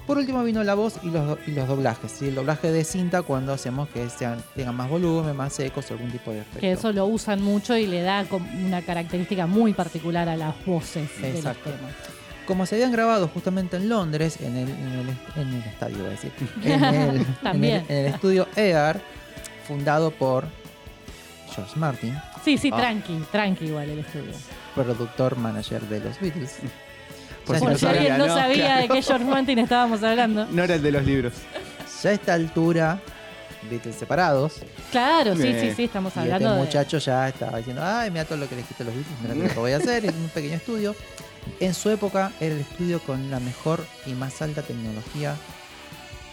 Por 0.06 0.16
último 0.16 0.42
vino 0.42 0.64
la 0.64 0.72
voz 0.74 0.94
y 1.02 1.10
los, 1.10 1.38
y 1.46 1.50
los 1.50 1.68
doblajes, 1.68 2.10
¿sí? 2.10 2.28
El 2.28 2.34
doblaje 2.36 2.72
de 2.72 2.82
cinta 2.82 3.20
cuando 3.20 3.52
hacemos 3.52 3.90
que 3.90 4.08
sean, 4.08 4.42
tengan 4.56 4.74
más 4.74 4.88
volumen, 4.88 5.36
más 5.36 5.58
ecos 5.60 5.90
algún 5.90 6.10
tipo 6.10 6.30
de 6.32 6.38
efecto. 6.40 6.60
Que 6.60 6.72
eso 6.72 6.92
lo 6.92 7.04
usan 7.04 7.42
mucho 7.42 7.76
y 7.76 7.86
le 7.86 8.00
da 8.00 8.24
una 8.64 8.80
característica 8.80 9.46
muy 9.46 9.74
particular 9.74 10.26
a 10.30 10.36
las 10.36 10.54
voces 10.64 11.10
de 11.20 11.28
los 11.28 11.38
Exacto. 11.40 11.70
temas. 11.70 11.92
Como 12.46 12.64
se 12.64 12.76
habían 12.76 12.90
grabado 12.92 13.28
justamente 13.28 13.76
en 13.76 13.90
Londres, 13.90 14.38
en 14.40 14.56
el, 14.56 14.70
en 14.70 14.92
el, 14.92 15.08
en 15.36 15.48
el 15.54 15.62
estadio, 15.64 15.98
iba 15.98 16.06
a 16.06 16.10
decir, 16.12 16.32
en 16.64 16.72
el, 16.72 16.84
en 16.94 17.16
el- 17.20 17.26
También. 17.42 17.84
en 17.90 17.96
el 17.98 18.06
estudio 18.14 18.48
EAR, 18.56 19.02
fundado 19.66 20.10
por 20.10 20.46
George 21.54 21.78
Martin, 21.78 22.16
Sí, 22.42 22.56
sí, 22.56 22.70
Ah. 22.72 22.78
tranqui, 22.78 23.18
tranqui 23.30 23.66
igual 23.66 23.90
el 23.90 23.98
estudio. 23.98 24.32
productor 24.74 25.36
manager 25.36 25.82
de 25.82 26.00
los 26.00 26.18
Beatles. 26.18 26.56
Por 27.48 27.58
si 27.58 27.64
no 27.66 27.78
sabía, 27.78 28.00
alguien 28.00 28.18
no 28.18 28.26
no, 28.26 28.34
sabía 28.34 28.64
claro. 28.66 28.80
de 28.82 28.88
qué 28.88 29.02
George 29.02 29.24
Martin 29.24 29.58
estábamos 29.58 30.02
hablando. 30.02 30.46
No 30.50 30.62
era 30.62 30.74
el 30.76 30.82
de 30.82 30.92
los 30.92 31.04
libros. 31.04 31.32
Ya 32.02 32.10
a 32.10 32.12
esta 32.12 32.34
altura, 32.34 33.00
Beatles 33.68 33.96
separados, 33.96 34.60
Claro, 34.92 35.34
sí, 35.34 35.48
Eh, 35.48 35.60
sí, 35.70 35.74
sí, 35.76 35.84
estamos 35.84 36.14
y 36.16 36.20
hablando 36.20 36.46
este 36.48 36.58
de... 36.58 36.64
muchacho 36.64 36.98
ya 36.98 37.28
estaba 37.28 37.58
diciendo, 37.58 37.82
ay, 37.84 38.10
mira 38.10 38.24
todo 38.24 38.38
lo 38.38 38.48
que 38.48 38.54
le 38.56 38.62
quité 38.62 38.84
a 38.84 38.86
los 38.86 38.94
Beatles, 38.94 39.18
mira 39.20 39.34
lo 39.34 39.48
que 39.52 39.58
voy 39.60 39.72
a 39.72 39.78
hacer, 39.78 40.04
en 40.04 40.14
un 40.14 40.28
pequeño 40.28 40.54
estudio. 40.54 40.94
En 41.60 41.74
su 41.74 41.90
época 41.90 42.30
era 42.40 42.54
el 42.54 42.60
estudio 42.60 43.00
con 43.00 43.30
la 43.30 43.40
mejor 43.40 43.84
y 44.06 44.12
más 44.12 44.40
alta 44.42 44.62
tecnología, 44.62 45.34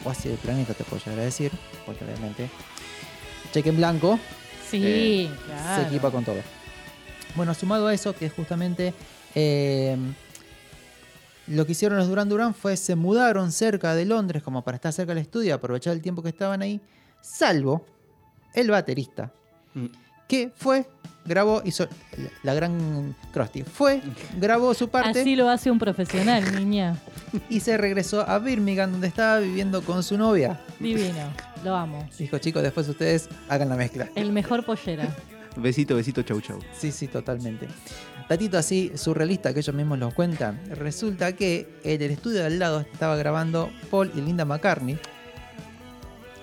o 0.03 0.09
así 0.11 0.29
del 0.29 0.37
planeta 0.37 0.73
te 0.73 0.83
puedo 0.83 1.01
llegar 1.03 1.19
a 1.19 1.23
decir, 1.23 1.51
porque 1.85 2.03
obviamente 2.05 2.49
cheque 3.53 3.69
en 3.69 3.77
blanco, 3.77 4.19
Sí, 4.69 4.81
Eh, 4.83 5.29
claro. 5.45 5.81
se 5.83 5.87
equipa 5.87 6.11
con 6.11 6.23
todo. 6.25 6.37
Bueno, 7.35 7.53
sumado 7.53 7.87
a 7.87 7.93
eso, 7.93 8.15
que 8.15 8.29
justamente 8.29 8.93
eh, 9.35 9.95
lo 11.47 11.65
que 11.65 11.73
hicieron 11.73 11.97
los 11.97 12.07
Duran 12.07 12.27
Duran 12.29 12.53
fue 12.53 12.75
se 12.77 12.95
mudaron 12.95 13.51
cerca 13.51 13.93
de 13.95 14.05
Londres 14.05 14.41
como 14.43 14.63
para 14.63 14.75
estar 14.75 14.91
cerca 14.93 15.13
del 15.13 15.21
estudio 15.23 15.53
aprovechar 15.55 15.93
el 15.93 16.01
tiempo 16.01 16.23
que 16.23 16.29
estaban 16.29 16.61
ahí, 16.61 16.81
salvo 17.21 17.85
el 18.53 18.69
baterista, 18.71 19.31
Mm. 19.73 19.85
que 20.27 20.51
fue, 20.55 20.87
grabó, 21.25 21.61
hizo 21.65 21.83
la- 22.17 22.29
la 22.43 22.53
gran 22.53 23.15
Krusty, 23.33 23.63
fue, 23.63 24.01
grabó 24.39 24.73
su 24.73 24.89
parte 24.89 25.19
Así 25.21 25.35
lo 25.35 25.49
hace 25.49 25.69
un 25.69 25.77
profesional, 25.79 26.43
niña. 26.65 26.97
y 27.49 27.59
se 27.59 27.77
regresó 27.77 28.21
a 28.27 28.39
Birmingham 28.39 28.91
donde 28.93 29.07
estaba 29.07 29.39
viviendo 29.39 29.81
con 29.83 30.01
su 30.03 30.17
novia. 30.17 30.59
Divino, 30.79 31.29
lo 31.63 31.75
amo. 31.75 32.07
Dijo, 32.17 32.37
chicos, 32.39 32.63
después 32.63 32.87
ustedes 32.87 33.27
hagan 33.49 33.69
la 33.69 33.75
mezcla. 33.75 34.09
El 34.15 34.31
mejor 34.31 34.65
pollera. 34.65 35.13
Besito, 35.57 35.95
besito, 35.95 36.21
chau, 36.23 36.41
chau. 36.41 36.59
Sí, 36.77 36.91
sí, 36.91 37.07
totalmente. 37.07 37.67
Datito 38.27 38.57
así 38.57 38.91
surrealista 38.95 39.53
que 39.53 39.59
ellos 39.59 39.75
mismos 39.75 39.99
los 39.99 40.13
cuentan. 40.13 40.59
Resulta 40.71 41.33
que 41.35 41.67
en 41.83 42.01
el 42.01 42.11
estudio 42.11 42.39
de 42.39 42.45
al 42.47 42.59
lado 42.59 42.79
estaba 42.79 43.15
grabando 43.15 43.69
Paul 43.91 44.11
y 44.15 44.21
Linda 44.21 44.45
McCartney. 44.45 44.97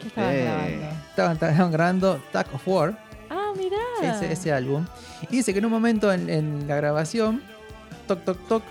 ¿Qué 0.00 0.08
estaban 0.08 0.34
Eh. 0.34 0.42
grabando? 0.44 0.86
Estaban, 1.10 1.32
estaban 1.32 1.72
grabando 1.72 2.22
Tag 2.32 2.46
of 2.54 2.68
War, 2.68 2.98
Ah, 3.30 3.52
mirá. 3.56 3.76
ese, 4.14 4.32
ese 4.32 4.52
álbum. 4.52 4.86
Y 5.22 5.36
dice 5.36 5.52
que 5.52 5.58
en 5.58 5.64
un 5.66 5.72
momento 5.72 6.12
en, 6.12 6.30
en 6.30 6.68
la 6.68 6.76
grabación, 6.76 7.42
toc, 8.06 8.24
toc, 8.24 8.48
toc, 8.48 8.62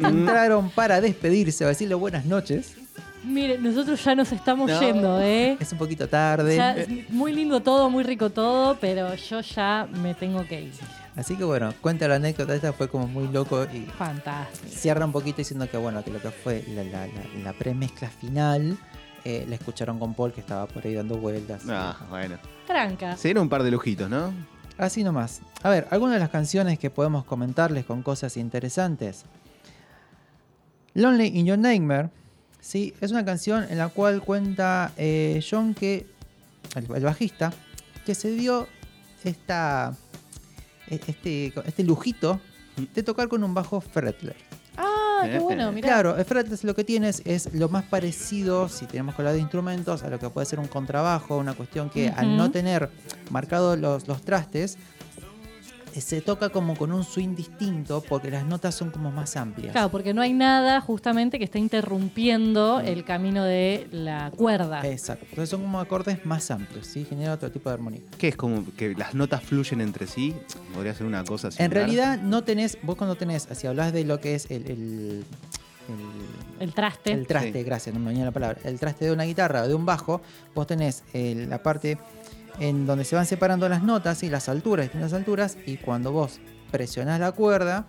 entraron 0.00 0.70
para 0.70 1.00
despedirse 1.00 1.64
o 1.64 1.68
decirle 1.68 1.94
buenas 1.94 2.24
noches. 2.24 2.74
Mire, 3.22 3.58
nosotros 3.58 4.02
ya 4.02 4.14
nos 4.14 4.32
estamos 4.32 4.68
No. 4.70 4.80
yendo, 4.80 5.20
¿eh? 5.20 5.56
Es 5.60 5.70
un 5.72 5.78
poquito 5.78 6.08
tarde. 6.08 6.56
Ya, 6.56 6.74
muy 7.10 7.32
lindo 7.32 7.60
todo, 7.60 7.90
muy 7.90 8.02
rico 8.02 8.30
todo, 8.30 8.76
pero 8.80 9.14
yo 9.14 9.40
ya 9.40 9.86
me 10.02 10.14
tengo 10.14 10.44
que 10.46 10.62
ir. 10.62 10.72
Así 11.16 11.36
que 11.36 11.44
bueno, 11.44 11.74
cuenta 11.80 12.06
la 12.08 12.14
anécdota 12.16 12.54
esta, 12.54 12.72
fue 12.72 12.88
como 12.88 13.06
muy 13.06 13.28
loco 13.28 13.64
y 13.72 13.80
Fantástico. 13.98 14.68
cierra 14.74 15.04
un 15.04 15.12
poquito 15.12 15.38
diciendo 15.38 15.68
que 15.68 15.76
bueno, 15.76 16.02
que 16.04 16.10
lo 16.10 16.20
que 16.20 16.30
fue 16.30 16.64
la, 16.68 16.84
la, 16.84 17.06
la- 17.06 17.42
la 17.44 17.52
premezcla 17.52 18.08
final, 18.08 18.78
eh, 19.24 19.44
la 19.48 19.56
escucharon 19.56 19.98
con 19.98 20.14
Paul 20.14 20.32
que 20.32 20.40
estaba 20.40 20.66
por 20.66 20.86
ahí 20.86 20.94
dando 20.94 21.16
vueltas. 21.18 21.62
Ah, 21.68 21.96
bueno. 22.08 22.38
Tranca. 22.66 23.16
Se 23.16 23.28
dieron 23.28 23.42
un 23.42 23.48
par 23.48 23.62
de 23.64 23.70
lujitos, 23.72 24.08
¿no? 24.08 24.32
Así 24.78 25.02
nomás. 25.04 25.40
A 25.62 25.68
ver, 25.68 25.86
algunas 25.90 26.14
de 26.14 26.20
las 26.20 26.30
canciones 26.30 26.78
que 26.78 26.88
podemos 26.90 27.24
comentarles 27.24 27.84
con 27.84 28.02
cosas 28.02 28.36
interesantes. 28.38 29.24
Lonely 30.94 31.26
in 31.38 31.46
Your 31.46 31.58
Nightmare, 31.58 32.08
¿sí? 32.60 32.94
Es 33.00 33.10
una 33.10 33.24
canción 33.24 33.66
en 33.68 33.78
la 33.78 33.88
cual 33.88 34.22
cuenta 34.22 34.92
eh, 34.96 35.44
John 35.48 35.74
que, 35.74 36.06
el, 36.74 36.86
el 36.94 37.04
bajista, 37.04 37.52
que 38.06 38.14
se 38.14 38.30
dio 38.30 38.66
esta, 39.22 39.94
este, 40.90 41.52
este 41.66 41.84
lujito 41.84 42.40
de 42.94 43.02
tocar 43.02 43.28
con 43.28 43.42
un 43.44 43.54
bajo 43.54 43.80
fretless. 43.80 44.36
Ah, 44.76 45.22
qué 45.24 45.38
bueno, 45.38 45.70
mirá. 45.72 45.88
Claro, 45.88 46.16
el 46.16 46.24
fretless 46.24 46.64
lo 46.64 46.74
que 46.74 46.84
tienes 46.84 47.22
es 47.24 47.52
lo 47.54 47.68
más 47.68 47.84
parecido, 47.84 48.68
si 48.68 48.86
tenemos 48.86 49.14
que 49.14 49.22
hablar 49.22 49.34
de 49.34 49.40
instrumentos, 49.40 50.02
a 50.02 50.08
lo 50.08 50.18
que 50.18 50.30
puede 50.30 50.46
ser 50.46 50.58
un 50.58 50.68
contrabajo, 50.68 51.36
una 51.36 51.54
cuestión 51.54 51.90
que 51.90 52.08
al 52.08 52.36
no 52.36 52.50
tener 52.50 52.90
marcados 53.30 53.78
los, 53.78 54.08
los 54.08 54.22
trastes, 54.22 54.78
se 55.94 56.20
toca 56.20 56.50
como 56.50 56.76
con 56.76 56.92
un 56.92 57.04
swing 57.04 57.34
distinto 57.34 58.02
porque 58.08 58.30
las 58.30 58.44
notas 58.44 58.74
son 58.74 58.90
como 58.90 59.10
más 59.10 59.36
amplias. 59.36 59.72
Claro, 59.72 59.90
porque 59.90 60.12
no 60.14 60.22
hay 60.22 60.32
nada 60.32 60.80
justamente 60.80 61.38
que 61.38 61.44
esté 61.44 61.58
interrumpiendo 61.58 62.80
el 62.80 63.04
camino 63.04 63.44
de 63.44 63.88
la 63.92 64.30
cuerda. 64.36 64.86
Exacto. 64.86 65.24
Entonces 65.30 65.50
son 65.50 65.62
como 65.62 65.80
acordes 65.80 66.24
más 66.26 66.50
amplios, 66.50 66.86
¿sí? 66.86 67.04
Genera 67.08 67.34
otro 67.34 67.50
tipo 67.50 67.68
de 67.70 67.74
armonía. 67.74 68.00
¿Qué 68.18 68.28
es 68.28 68.36
como 68.36 68.64
que 68.76 68.94
las 68.94 69.14
notas 69.14 69.42
fluyen 69.42 69.80
entre 69.80 70.06
sí? 70.06 70.34
Podría 70.74 70.94
ser 70.94 71.06
una 71.06 71.24
cosa 71.24 71.48
así. 71.48 71.62
En 71.62 71.70
realidad 71.70 72.18
no 72.20 72.42
tenés, 72.44 72.78
vos 72.82 72.96
cuando 72.96 73.16
tenés, 73.16 73.48
si 73.52 73.66
hablas 73.66 73.92
de 73.92 74.04
lo 74.04 74.20
que 74.20 74.34
es 74.34 74.50
el, 74.50 74.62
el, 74.66 75.24
el- 75.88 76.60
El 76.60 76.72
traste. 76.74 77.10
el 77.12 77.26
traste, 77.26 77.52
Sí. 77.52 77.62
gracias, 77.64 77.94
no 77.94 78.00
me 78.00 78.08
venía 78.10 78.24
la 78.24 78.30
palabra, 78.30 78.58
el 78.64 78.78
traste 78.78 79.06
de 79.06 79.12
una 79.12 79.24
guitarra 79.24 79.62
o 79.62 79.68
de 79.68 79.74
un 79.74 79.84
bajo, 79.86 80.20
vos 80.54 80.66
tenés 80.66 81.02
eh, 81.14 81.46
la 81.48 81.62
parte 81.62 81.98
en 82.60 82.86
donde 82.86 83.04
se 83.04 83.16
van 83.16 83.26
separando 83.26 83.68
las 83.68 83.82
notas 83.82 84.22
y 84.22 84.28
las 84.28 84.48
alturas, 84.48 84.84
distintas 84.84 85.12
alturas, 85.14 85.58
y 85.66 85.78
cuando 85.78 86.12
vos 86.12 86.38
presionás 86.70 87.18
la 87.18 87.32
cuerda, 87.32 87.86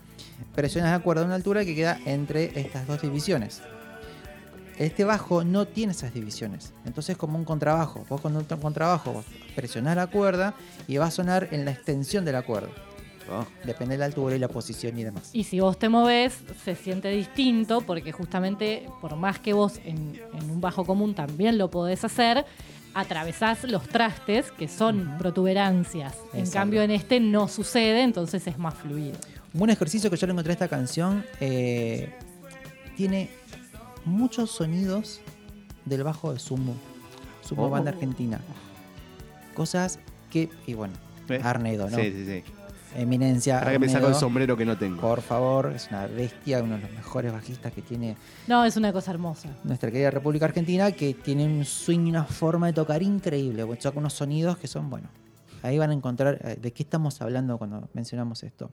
presionas 0.55 0.91
la 0.91 0.99
cuerda 0.99 1.23
a 1.23 1.25
una 1.25 1.35
altura 1.35 1.63
que 1.65 1.75
queda 1.75 1.99
entre 2.05 2.59
estas 2.59 2.87
dos 2.87 3.01
divisiones. 3.01 3.61
Este 4.79 5.03
bajo 5.03 5.43
no 5.43 5.67
tiene 5.67 5.91
esas 5.91 6.13
divisiones, 6.13 6.73
entonces 6.85 7.11
es 7.11 7.17
como 7.17 7.37
un 7.37 7.45
contrabajo. 7.45 8.03
Vos 8.09 8.21
con 8.21 8.35
un 8.35 8.45
contrabajo 8.45 9.13
vos 9.13 9.25
presionás 9.55 9.95
la 9.95 10.07
cuerda 10.07 10.55
y 10.87 10.97
va 10.97 11.05
a 11.05 11.11
sonar 11.11 11.49
en 11.51 11.65
la 11.65 11.71
extensión 11.71 12.25
de 12.25 12.31
la 12.31 12.41
cuerda. 12.41 12.69
Oh, 13.29 13.45
Depende 13.63 13.93
de 13.93 13.99
la 13.99 14.05
altura 14.05 14.35
y 14.35 14.39
la 14.39 14.47
posición 14.47 14.97
y 14.97 15.03
demás. 15.03 15.29
Y 15.33 15.43
si 15.43 15.59
vos 15.59 15.77
te 15.77 15.89
movés, 15.89 16.39
se 16.65 16.75
siente 16.75 17.09
distinto 17.09 17.81
porque 17.81 18.11
justamente 18.11 18.89
por 19.01 19.15
más 19.15 19.39
que 19.39 19.53
vos 19.53 19.79
en, 19.85 20.19
en 20.33 20.49
un 20.49 20.59
bajo 20.59 20.85
común 20.85 21.13
también 21.13 21.57
lo 21.57 21.69
podés 21.69 22.03
hacer, 22.03 22.45
atravesás 22.93 23.63
los 23.63 23.87
trastes 23.87 24.51
que 24.51 24.67
son 24.67 25.17
protuberancias. 25.17 26.15
En 26.33 26.49
cambio 26.49 26.81
en 26.81 26.91
este 26.91 27.19
no 27.19 27.47
sucede, 27.47 28.01
entonces 28.03 28.45
es 28.47 28.57
más 28.57 28.73
fluido. 28.75 29.17
Un 29.53 29.59
buen 29.59 29.69
ejercicio 29.71 30.09
que 30.09 30.17
yo 30.17 30.27
le 30.27 30.31
encontré 30.33 30.51
a 30.51 30.53
esta 30.53 30.67
canción 30.67 31.25
eh, 31.39 32.13
tiene 32.95 33.29
muchos 34.05 34.51
sonidos 34.51 35.21
del 35.85 36.03
bajo 36.03 36.33
de 36.33 36.39
Sumo, 36.39 36.75
Sumo 37.43 37.65
Oh. 37.67 37.69
banda 37.69 37.91
argentina. 37.91 38.39
Cosas 39.55 39.99
que, 40.29 40.49
y 40.65 40.73
bueno, 40.73 40.93
¿Eh? 41.29 41.39
Arnedo, 41.43 41.89
¿no? 41.89 41.97
Sí, 41.97 42.11
sí, 42.11 42.25
sí. 42.25 42.43
Eminencia. 42.95 43.59
Ahora 43.59 43.71
que 43.71 43.79
me 43.79 43.89
saco 43.89 44.07
el 44.07 44.15
sombrero 44.15 44.55
que 44.57 44.65
no 44.65 44.77
tengo. 44.77 44.99
Por 45.01 45.21
favor, 45.21 45.71
es 45.75 45.87
una 45.89 46.07
bestia, 46.07 46.61
uno 46.61 46.75
de 46.75 46.81
los 46.81 46.91
mejores 46.91 47.31
bajistas 47.31 47.71
que 47.73 47.81
tiene 47.81 48.15
No, 48.47 48.65
es 48.65 48.75
una 48.77 48.91
cosa 48.91 49.11
hermosa. 49.11 49.49
nuestra 49.63 49.89
querida 49.91 50.11
República 50.11 50.45
Argentina, 50.45 50.91
que 50.91 51.13
tiene 51.13 51.45
un 51.45 51.63
swing 51.65 52.07
y 52.07 52.09
una 52.09 52.25
forma 52.25 52.67
de 52.67 52.73
tocar 52.73 53.01
increíble. 53.01 53.63
Toca 53.77 53.97
unos 53.99 54.13
sonidos 54.13 54.57
que 54.57 54.67
son, 54.67 54.89
bueno, 54.89 55.07
ahí 55.63 55.77
van 55.77 55.91
a 55.91 55.93
encontrar 55.93 56.39
eh, 56.43 56.57
de 56.61 56.71
qué 56.73 56.83
estamos 56.83 57.21
hablando 57.21 57.57
cuando 57.57 57.87
mencionamos 57.93 58.43
esto. 58.43 58.71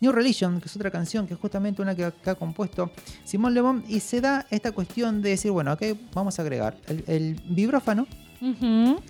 New 0.00 0.12
Religion, 0.12 0.60
que 0.60 0.66
es 0.68 0.76
otra 0.76 0.90
canción, 0.90 1.26
que 1.26 1.32
es 1.34 1.40
justamente 1.40 1.80
una 1.80 1.94
que, 1.94 2.12
que 2.22 2.28
ha 2.30 2.34
compuesto 2.34 2.90
Simón 3.24 3.54
Le 3.54 3.62
Bon, 3.62 3.82
y 3.88 4.00
se 4.00 4.20
da 4.20 4.46
esta 4.50 4.72
cuestión 4.72 5.22
de 5.22 5.30
decir, 5.30 5.50
bueno, 5.50 5.70
aquí 5.70 5.98
vamos 6.12 6.38
a 6.38 6.42
agregar 6.42 6.76
el, 6.86 7.02
el 7.06 7.40
vibrófano 7.48 8.06
Ujú. 8.42 9.00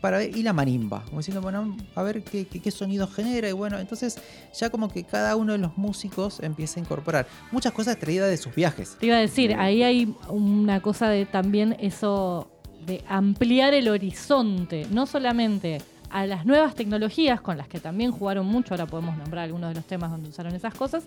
Para 0.00 0.18
ver- 0.18 0.36
y 0.36 0.42
la 0.42 0.52
marimba, 0.52 1.02
como 1.04 1.18
diciendo, 1.18 1.40
bueno, 1.40 1.76
a 1.94 2.02
ver 2.02 2.22
qué, 2.22 2.46
qué, 2.46 2.60
qué 2.60 2.70
sonido 2.70 3.06
genera, 3.08 3.48
y 3.48 3.52
bueno, 3.52 3.78
entonces 3.78 4.18
ya 4.54 4.70
como 4.70 4.88
que 4.88 5.04
cada 5.04 5.36
uno 5.36 5.52
de 5.52 5.58
los 5.58 5.76
músicos 5.78 6.40
empieza 6.40 6.78
a 6.78 6.82
incorporar 6.82 7.26
muchas 7.50 7.72
cosas 7.72 7.98
traídas 7.98 8.28
de 8.30 8.36
sus 8.36 8.54
viajes. 8.54 8.96
Te 9.00 9.06
iba 9.06 9.16
a 9.16 9.20
decir, 9.20 9.54
ahí 9.54 9.82
hay 9.82 10.14
una 10.28 10.80
cosa 10.80 11.08
de 11.08 11.26
también 11.26 11.76
eso 11.80 12.50
de 12.86 13.02
ampliar 13.08 13.74
el 13.74 13.88
horizonte, 13.88 14.86
no 14.90 15.06
solamente 15.06 15.80
a 16.08 16.24
las 16.24 16.46
nuevas 16.46 16.74
tecnologías 16.76 17.40
con 17.40 17.56
las 17.58 17.66
que 17.66 17.80
también 17.80 18.12
jugaron 18.12 18.46
mucho, 18.46 18.74
ahora 18.74 18.86
podemos 18.86 19.16
nombrar 19.18 19.44
algunos 19.44 19.70
de 19.70 19.74
los 19.74 19.84
temas 19.86 20.10
donde 20.10 20.28
usaron 20.28 20.54
esas 20.54 20.72
cosas, 20.72 21.02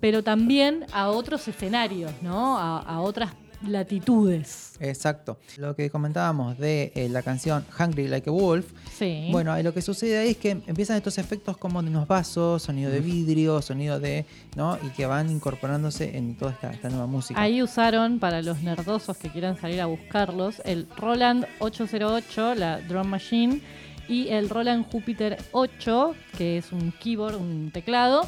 pero 0.00 0.22
también 0.24 0.86
a 0.92 1.08
otros 1.10 1.46
escenarios, 1.48 2.12
¿no? 2.22 2.56
A, 2.58 2.78
a 2.78 3.00
otras 3.00 3.32
latitudes. 3.66 4.76
Exacto. 4.80 5.38
Lo 5.56 5.74
que 5.74 5.90
comentábamos 5.90 6.58
de 6.58 6.92
eh, 6.94 7.08
la 7.08 7.22
canción 7.22 7.64
Hungry 7.78 8.08
Like 8.08 8.30
a 8.30 8.32
Wolf, 8.32 8.66
Sí. 8.96 9.28
Bueno, 9.30 9.60
lo 9.62 9.72
que 9.72 9.82
sucede 9.82 10.18
ahí 10.18 10.30
es 10.30 10.36
que 10.36 10.50
empiezan 10.66 10.96
estos 10.96 11.18
efectos 11.18 11.56
como 11.56 11.82
de 11.82 11.88
unos 11.88 12.08
vasos, 12.08 12.62
sonido 12.62 12.90
de 12.90 13.00
vidrio, 13.00 13.62
sonido 13.62 14.00
de. 14.00 14.24
¿no? 14.56 14.76
Y 14.82 14.88
que 14.90 15.06
van 15.06 15.30
incorporándose 15.30 16.16
en 16.16 16.36
toda 16.36 16.52
esta, 16.52 16.72
esta 16.72 16.88
nueva 16.88 17.06
música. 17.06 17.40
Ahí 17.40 17.62
usaron, 17.62 18.18
para 18.18 18.42
los 18.42 18.62
nerdosos 18.62 19.16
que 19.16 19.30
quieran 19.30 19.56
salir 19.56 19.80
a 19.80 19.86
buscarlos, 19.86 20.60
el 20.64 20.88
Roland 20.96 21.46
808, 21.60 22.54
la 22.54 22.80
drum 22.80 23.06
machine, 23.06 23.60
y 24.08 24.28
el 24.28 24.48
Roland 24.48 24.86
Jupiter 24.90 25.36
8, 25.52 26.14
que 26.36 26.58
es 26.58 26.72
un 26.72 26.92
keyboard, 26.92 27.36
un 27.36 27.70
teclado, 27.72 28.26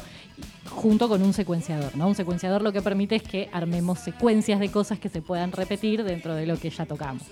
junto 0.69 1.07
con 1.09 1.21
un 1.21 1.33
secuenciador. 1.33 1.95
¿no? 1.95 2.07
Un 2.07 2.15
secuenciador 2.15 2.61
lo 2.61 2.71
que 2.71 2.81
permite 2.81 3.15
es 3.15 3.23
que 3.23 3.49
armemos 3.51 3.99
secuencias 3.99 4.59
de 4.59 4.69
cosas 4.69 4.99
que 4.99 5.09
se 5.09 5.21
puedan 5.21 5.51
repetir 5.51 6.03
dentro 6.03 6.35
de 6.35 6.45
lo 6.45 6.57
que 6.57 6.69
ya 6.69 6.85
tocamos. 6.85 7.23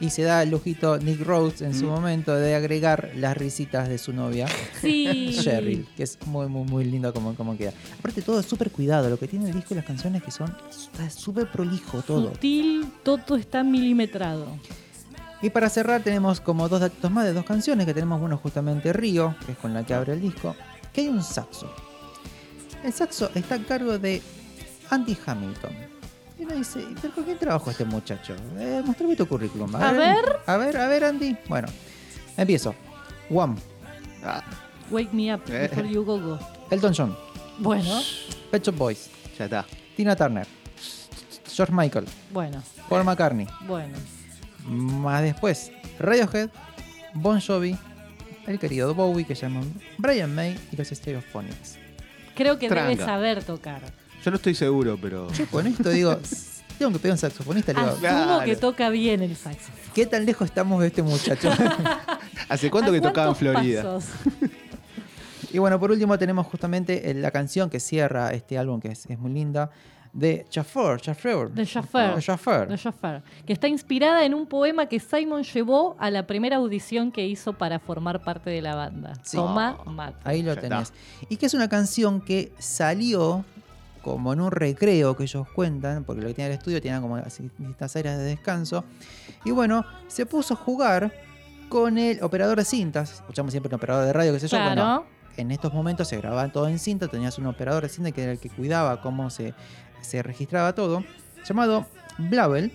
Y 0.00 0.10
se 0.10 0.22
da 0.22 0.42
el 0.42 0.50
lujito 0.50 0.98
Nick 0.98 1.20
Rhodes 1.20 1.62
en 1.62 1.70
Mm. 1.70 1.74
su 1.78 1.84
momento 1.86 2.34
de 2.34 2.56
agregar 2.56 3.12
las 3.14 3.36
risitas 3.36 3.88
de 3.88 3.98
su 3.98 4.12
novia, 4.12 4.48
Sí. 4.80 5.30
Cheryl, 5.44 5.86
que 5.96 6.02
es 6.02 6.18
muy, 6.26 6.48
muy, 6.48 6.64
muy 6.68 6.84
lindo 6.84 7.12
como, 7.14 7.36
como 7.36 7.56
queda. 7.56 7.72
Aparte, 8.00 8.20
todo 8.20 8.40
es 8.40 8.46
súper 8.46 8.72
cuidado. 8.72 9.08
Lo 9.10 9.16
que 9.18 9.28
tiene 9.28 9.46
el 9.50 9.54
disco 9.54 9.74
y 9.74 9.76
las 9.76 9.84
canciones 9.84 10.22
que 10.24 10.32
son. 10.32 10.52
Está 10.68 11.08
súper 11.08 11.48
prolijo 11.52 12.02
todo. 12.02 12.32
Sutil, 12.32 12.84
todo 13.04 13.36
está 13.36 13.62
milimetrado. 13.62 14.46
Y 15.42 15.50
para 15.50 15.68
cerrar 15.68 16.02
tenemos 16.02 16.40
como 16.40 16.68
dos 16.68 16.80
datos 16.80 17.10
más 17.10 17.24
de 17.24 17.32
dos 17.32 17.44
canciones 17.44 17.84
que 17.86 17.92
tenemos 17.94 18.20
uno 18.22 18.36
justamente 18.38 18.92
Río, 18.92 19.34
que 19.44 19.52
es 19.52 19.58
con 19.58 19.74
la 19.74 19.84
que 19.84 19.92
abre 19.94 20.12
el 20.12 20.20
disco, 20.20 20.54
que 20.92 21.00
hay 21.02 21.08
un 21.08 21.22
saxo. 21.22 21.68
El 22.84 22.92
saxo 22.92 23.30
está 23.34 23.56
a 23.56 23.58
cargo 23.62 23.98
de 23.98 24.22
Andy 24.90 25.16
Hamilton. 25.26 25.72
Y 26.38 26.44
uno 26.44 26.54
dice, 26.54 26.84
¿pero 27.00 27.14
con 27.14 27.24
quién 27.24 27.38
trabajó 27.38 27.70
este 27.70 27.84
muchacho? 27.84 28.34
Eh, 28.58 28.82
mostrame 28.84 29.16
tu 29.16 29.26
currículum. 29.26 29.74
A 29.76 29.92
ver. 29.92 30.24
A 30.46 30.56
ver, 30.56 30.76
a 30.76 30.88
ver, 30.88 31.04
Andy. 31.04 31.36
Bueno, 31.48 31.68
empiezo. 32.36 32.74
One, 33.30 33.56
Ah, 34.24 34.42
Wake 34.90 35.12
me 35.12 35.34
up 35.34 35.40
Eh. 35.48 35.68
before 35.68 35.88
you 35.88 36.04
go 36.04 36.18
go. 36.20 36.38
Elton 36.70 36.92
John, 36.96 37.16
Bueno, 37.58 38.00
Pet 38.52 38.64
Shop 38.64 38.76
Boys, 38.76 39.10
ya 39.36 39.46
está. 39.46 39.66
Tina 39.96 40.14
Turner, 40.14 40.46
George 41.52 41.72
Michael, 41.74 42.06
bueno, 42.32 42.62
Paul 42.88 43.02
McCartney. 43.04 43.46
bueno. 43.66 43.96
Más 44.66 45.22
después, 45.22 45.72
Radiohead, 45.98 46.50
Bon 47.14 47.40
Jovi, 47.40 47.76
el 48.46 48.58
querido 48.58 48.94
Bowie 48.94 49.24
que 49.24 49.34
llaman 49.34 49.64
Brian 49.98 50.34
May 50.34 50.58
y 50.70 50.76
los 50.76 50.88
Stereophonics. 50.88 51.76
Creo 52.34 52.58
que 52.58 52.68
debe 52.68 52.96
Tranca. 52.96 53.04
saber 53.04 53.44
tocar. 53.44 53.82
Yo 54.24 54.30
no 54.30 54.36
estoy 54.36 54.54
seguro, 54.54 54.98
pero. 55.00 55.30
Yo 55.32 55.46
con 55.46 55.66
esto 55.66 55.90
digo, 55.90 56.16
tengo 56.78 56.92
que 56.92 56.98
pedir 56.98 57.12
un 57.12 57.18
saxofonista. 57.18 57.72
Asumo 57.72 57.96
Claro. 57.98 58.44
que 58.44 58.56
toca 58.56 58.88
bien 58.90 59.22
el 59.22 59.36
saxo. 59.36 59.70
¿qué 59.94 60.06
tan 60.06 60.24
lejos 60.24 60.46
estamos 60.46 60.80
de 60.80 60.86
este 60.86 61.02
muchacho? 61.02 61.50
¿Hace 62.48 62.70
cuánto 62.70 62.90
¿A 62.90 62.94
que 62.94 63.00
tocaba 63.00 63.28
en 63.30 63.36
Florida? 63.36 63.82
pasos? 63.82 64.10
y 65.52 65.58
bueno, 65.58 65.78
por 65.78 65.90
último 65.90 66.18
tenemos 66.18 66.46
justamente 66.46 67.12
la 67.14 67.30
canción 67.30 67.68
que 67.68 67.78
cierra 67.80 68.30
este 68.30 68.56
álbum 68.56 68.80
que 68.80 68.88
es, 68.88 69.04
es 69.06 69.18
muy 69.18 69.32
linda, 69.32 69.70
de 70.12 70.44
Chauffeur, 70.50 71.00
Chauffeur. 71.00 71.50
The 71.54 71.64
Chauffeur. 71.64 72.14
The 72.14 72.20
Chauffeur. 72.20 72.68
The 72.68 72.76
Chauffeur, 72.76 73.22
que 73.46 73.52
está 73.52 73.68
inspirada 73.68 74.24
en 74.24 74.34
un 74.34 74.46
poema 74.46 74.86
que 74.86 75.00
Simon 75.00 75.42
llevó 75.42 75.96
a 75.98 76.10
la 76.10 76.26
primera 76.26 76.56
audición 76.56 77.10
que 77.10 77.26
hizo 77.26 77.54
para 77.54 77.78
formar 77.78 78.22
parte 78.22 78.50
de 78.50 78.60
la 78.60 78.74
banda. 78.74 79.14
Sí. 79.22 79.36
Toma 79.36 79.78
mate. 79.86 80.18
Ahí 80.24 80.42
lo 80.42 80.56
tenés. 80.56 80.92
Y 81.28 81.36
que 81.36 81.46
es 81.46 81.54
una 81.54 81.68
canción 81.68 82.20
que 82.20 82.52
salió 82.58 83.44
como 84.02 84.32
en 84.32 84.40
un 84.40 84.50
recreo 84.50 85.16
que 85.16 85.22
ellos 85.22 85.48
cuentan, 85.54 86.04
porque 86.04 86.20
lo 86.20 86.28
que 86.28 86.34
tenía 86.34 86.48
el 86.48 86.58
estudio 86.58 86.82
tenía 86.82 87.00
como 87.00 87.18
distintas 87.18 87.96
áreas 87.96 88.18
de 88.18 88.24
descanso. 88.24 88.84
Y 89.44 89.50
bueno, 89.52 89.84
se 90.08 90.26
puso 90.26 90.54
a 90.54 90.56
jugar 90.56 91.12
con 91.68 91.96
el 91.96 92.22
operador 92.22 92.58
de 92.58 92.64
cintas. 92.64 93.14
Escuchamos 93.14 93.52
siempre 93.52 93.68
un 93.68 93.76
operador 93.76 94.04
de 94.04 94.12
radio, 94.12 94.32
qué 94.32 94.40
sé 94.40 94.48
yo. 94.48 94.58
Claro. 94.58 94.74
Bueno, 94.74 95.06
en 95.36 95.50
estos 95.50 95.72
momentos 95.72 96.08
se 96.08 96.18
grababa 96.18 96.46
todo 96.48 96.68
en 96.68 96.78
cinta, 96.78 97.08
tenías 97.08 97.38
un 97.38 97.46
operador 97.46 97.84
de 97.84 97.88
cinta 97.88 98.10
que 98.10 98.22
era 98.22 98.32
el 98.32 98.38
que 98.38 98.50
cuidaba 98.50 99.00
cómo 99.00 99.30
se, 99.30 99.54
se 100.02 100.22
registraba 100.22 100.74
todo, 100.74 101.04
llamado 101.48 101.86
Blavel, 102.18 102.70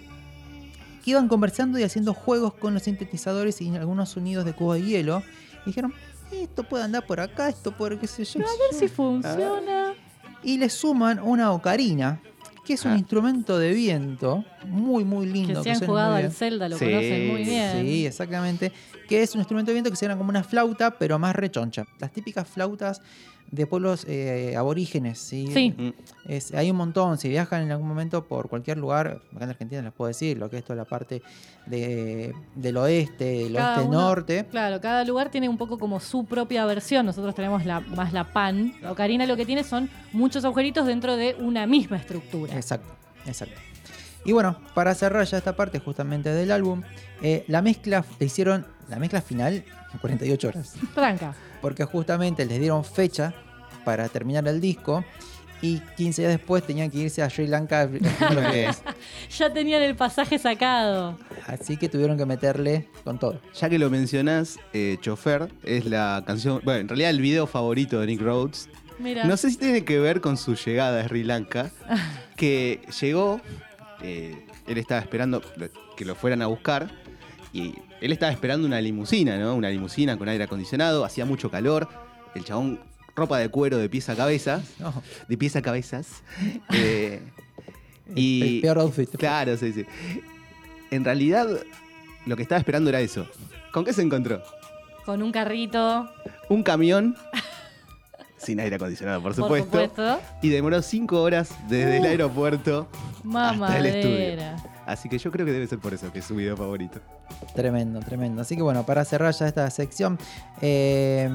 que 1.03 1.11
iban 1.11 1.27
conversando 1.27 1.79
y 1.79 1.83
haciendo 1.83 2.13
juegos 2.13 2.53
con 2.53 2.73
los 2.73 2.83
sintetizadores 2.83 3.61
y 3.61 3.75
algunos 3.75 4.09
sonidos 4.09 4.45
de 4.45 4.53
cubo 4.53 4.73
de 4.73 4.81
hielo. 4.83 5.23
Y 5.63 5.67
dijeron, 5.67 5.93
esto 6.31 6.63
puede 6.63 6.83
andar 6.83 7.05
por 7.05 7.19
acá, 7.19 7.47
esto 7.49 7.71
por 7.71 7.97
qué 7.99 8.07
sé 8.07 8.25
yo. 8.25 8.39
A 8.41 8.43
ver 8.43 8.77
si 8.79 8.87
funciona. 8.87 9.93
Y 10.43 10.57
le 10.57 10.69
suman 10.69 11.19
una 11.19 11.51
ocarina, 11.51 12.19
que 12.65 12.73
es 12.73 12.83
un 12.83 12.91
Ah. 12.91 12.97
instrumento 12.97 13.57
de 13.57 13.71
viento 13.73 14.43
muy, 14.65 15.05
muy 15.05 15.25
lindo. 15.25 15.63
Que 15.63 15.73
se 15.75 15.81
han 15.83 15.87
jugado 15.87 16.15
al. 16.15 16.31
Zelda, 16.31 16.67
lo 16.67 16.77
Sí, 16.77 16.85
conocen 16.85 17.27
muy 17.29 17.43
bien. 17.45 17.81
Sí, 17.85 18.05
exactamente. 18.05 18.71
que 19.07 19.23
es 19.23 19.33
un 19.35 19.39
instrumento 19.39 19.69
de 19.69 19.75
viento 19.75 19.89
que 19.89 19.95
se 19.95 20.05
llama 20.05 20.17
como 20.17 20.29
una 20.31 20.43
flauta, 20.43 20.91
pero 20.91 21.17
más 21.17 21.33
rechoncha. 21.33 21.85
Las 21.99 22.11
típicas 22.11 22.45
flautas 22.49 23.01
de 23.49 23.65
pueblos 23.65 24.05
eh, 24.07 24.55
aborígenes, 24.57 25.19
¿sí? 25.19 25.47
Sí. 25.53 25.93
Es- 26.25 26.53
hay 26.53 26.69
un 26.69 26.77
montón, 26.77 27.17
si 27.17 27.29
viajan 27.29 27.63
en 27.63 27.71
algún 27.71 27.87
momento 27.87 28.25
por 28.27 28.49
cualquier 28.49 28.77
lugar, 28.77 29.21
acá 29.33 29.43
en 29.45 29.49
Argentina 29.51 29.81
les 29.81 29.93
puedo 29.93 30.07
decir, 30.09 30.37
lo 30.37 30.49
que 30.49 30.57
es 30.57 30.63
toda 30.65 30.75
la 30.75 30.85
parte 30.85 31.21
de- 31.65 32.33
del 32.55 32.77
oeste, 32.77 33.23
del 33.23 33.53
Cada 33.53 33.75
oeste 33.77 33.87
uno- 33.89 34.01
norte. 34.01 34.45
Claro, 34.51 34.81
cada 34.81 35.03
lugar 35.05 35.29
tiene 35.31 35.47
un 35.49 35.57
poco 35.57 35.77
como 35.79 35.99
su 35.99 36.25
propia 36.25 36.65
versión. 36.65 37.05
Nosotros 37.05 37.33
tenemos 37.35 37.65
la, 37.65 37.79
más 37.79 38.11
la 38.13 38.25
pan. 38.33 38.73
Ocarina 38.89 39.25
lo 39.25 39.37
que 39.37 39.45
tiene 39.45 39.63
son 39.63 39.89
muchos 40.11 40.43
agujeritos 40.45 40.85
dentro 40.85 41.15
de 41.15 41.35
una 41.39 41.65
misma 41.67 41.97
estructura. 41.97 42.55
Exacto, 42.55 42.93
exacto. 43.25 43.55
Y 44.25 44.33
bueno, 44.33 44.57
para 44.73 44.93
cerrar 44.93 45.25
ya 45.25 45.37
esta 45.37 45.55
parte 45.55 45.79
justamente 45.79 46.29
del 46.31 46.51
álbum, 46.51 46.81
eh, 47.21 47.45
la 47.47 47.61
mezcla, 47.61 48.03
le 48.19 48.25
hicieron 48.25 48.65
la 48.89 48.99
mezcla 48.99 49.21
final 49.21 49.63
48 49.99 50.47
horas. 50.47 50.73
Tranca. 50.93 51.33
Porque 51.61 51.83
justamente 51.85 52.45
les 52.45 52.59
dieron 52.59 52.83
fecha 52.83 53.33
para 53.83 54.09
terminar 54.09 54.47
el 54.47 54.59
disco 54.59 55.03
y 55.61 55.79
15 55.97 56.21
días 56.21 56.31
después 56.31 56.63
tenían 56.63 56.91
que 56.91 56.99
irse 56.99 57.23
a 57.23 57.29
Sri 57.29 57.47
Lanka. 57.47 57.89
Ya 59.37 59.51
tenían 59.51 59.81
el 59.81 59.95
pasaje 59.95 60.37
sacado. 60.37 61.17
Así 61.47 61.77
que 61.77 61.89
tuvieron 61.89 62.17
que 62.17 62.25
meterle 62.25 62.87
con 63.03 63.17
todo. 63.17 63.39
Ya 63.53 63.69
que 63.69 63.79
lo 63.79 63.89
mencionás, 63.89 64.59
eh, 64.73 64.97
Chofer 65.01 65.49
es 65.63 65.85
la 65.85 66.23
canción, 66.25 66.61
bueno, 66.63 66.81
en 66.81 66.87
realidad 66.87 67.09
el 67.09 67.21
video 67.21 67.47
favorito 67.47 67.99
de 67.99 68.07
Nick 68.07 68.21
Rhodes. 68.21 68.69
Mira. 68.99 69.25
No 69.25 69.37
sé 69.37 69.51
si 69.51 69.57
tiene 69.57 69.83
que 69.83 69.99
ver 69.99 70.21
con 70.21 70.37
su 70.37 70.55
llegada 70.55 71.01
a 71.01 71.07
Sri 71.07 71.23
Lanka, 71.23 71.71
que 72.35 72.81
llegó, 72.99 73.41
eh, 74.01 74.45
él 74.67 74.77
estaba 74.77 75.01
esperando 75.01 75.41
que 75.95 76.05
lo 76.05 76.15
fueran 76.15 76.41
a 76.41 76.47
buscar 76.47 76.89
y 77.53 77.75
él 78.01 78.11
estaba 78.11 78.31
esperando 78.31 78.67
una 78.67 78.79
limusina, 78.81 79.37
¿no? 79.37 79.55
Una 79.55 79.69
limusina 79.69 80.17
con 80.17 80.29
aire 80.29 80.43
acondicionado, 80.43 81.03
hacía 81.05 81.25
mucho 81.25 81.49
calor, 81.49 81.87
el 82.35 82.43
chabón 82.43 82.79
ropa 83.15 83.39
de 83.39 83.49
cuero 83.49 83.77
de 83.77 83.89
pies 83.89 84.09
a 84.09 84.15
cabeza, 84.15 84.61
No, 84.79 84.93
de 85.27 85.37
pies 85.37 85.55
a 85.55 85.61
cabezas. 85.61 86.21
eh, 86.73 87.21
y 88.15 88.57
el 88.57 88.61
peor 88.61 88.79
outfit. 88.79 89.09
Claro, 89.17 89.57
sí, 89.57 89.73
sí. 89.73 89.85
En 90.91 91.03
realidad, 91.03 91.47
lo 92.25 92.35
que 92.35 92.43
estaba 92.43 92.59
esperando 92.59 92.89
era 92.89 93.01
eso. 93.01 93.27
¿Con 93.71 93.83
qué 93.83 93.93
se 93.93 94.01
encontró? 94.01 94.41
Con 95.05 95.23
un 95.23 95.31
carrito, 95.31 96.09
Un 96.49 96.63
camión 96.63 97.15
sin 98.37 98.59
aire 98.59 98.75
acondicionado, 98.75 99.21
por 99.21 99.33
por 99.33 99.43
supuesto. 99.43 99.83
supuesto. 99.83 100.21
Y 100.41 100.49
demoró 100.49 100.81
cinco 100.81 101.21
horas 101.21 101.49
desde 101.67 101.97
el 101.97 102.05
aeropuerto 102.05 102.87
hasta 103.33 103.79
el 103.79 103.85
estudio. 103.87 104.76
Así 104.87 105.09
que 105.09 105.17
yo 105.17 105.31
creo 105.31 105.45
que 105.45 105.51
debe 105.51 105.67
ser 105.67 105.79
por 105.79 105.93
eso 105.93 106.11
que 106.11 106.19
es 106.19 106.25
su 106.25 106.35
video 106.35 106.55
favorito. 106.57 106.99
Tremendo, 107.53 107.99
tremendo. 107.99 108.41
Así 108.41 108.55
que 108.55 108.61
bueno, 108.61 108.85
para 108.85 109.03
cerrar 109.05 109.33
ya 109.33 109.47
esta 109.47 109.69
sección, 109.69 110.17
eh, 110.61 111.29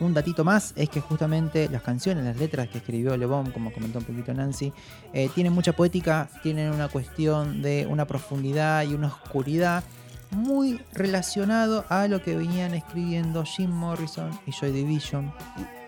un 0.00 0.14
datito 0.14 0.44
más 0.44 0.72
es 0.76 0.88
que 0.88 1.00
justamente 1.00 1.68
las 1.68 1.82
canciones, 1.82 2.24
las 2.24 2.36
letras 2.36 2.68
que 2.68 2.78
escribió 2.78 3.16
Le 3.16 3.26
Bon, 3.26 3.50
como 3.50 3.72
comentó 3.72 3.98
un 3.98 4.04
poquito 4.04 4.32
Nancy, 4.32 4.72
eh, 5.12 5.28
tienen 5.34 5.52
mucha 5.52 5.72
poética, 5.72 6.28
tienen 6.42 6.72
una 6.72 6.88
cuestión 6.88 7.60
de 7.60 7.86
una 7.90 8.06
profundidad 8.06 8.84
y 8.84 8.94
una 8.94 9.08
oscuridad 9.08 9.84
muy 10.30 10.80
relacionado 10.92 11.84
a 11.88 12.06
lo 12.06 12.22
que 12.22 12.36
venían 12.36 12.72
escribiendo 12.74 13.44
Jim 13.44 13.70
Morrison 13.70 14.30
y 14.46 14.52
Joy 14.52 14.70
Division. 14.70 15.32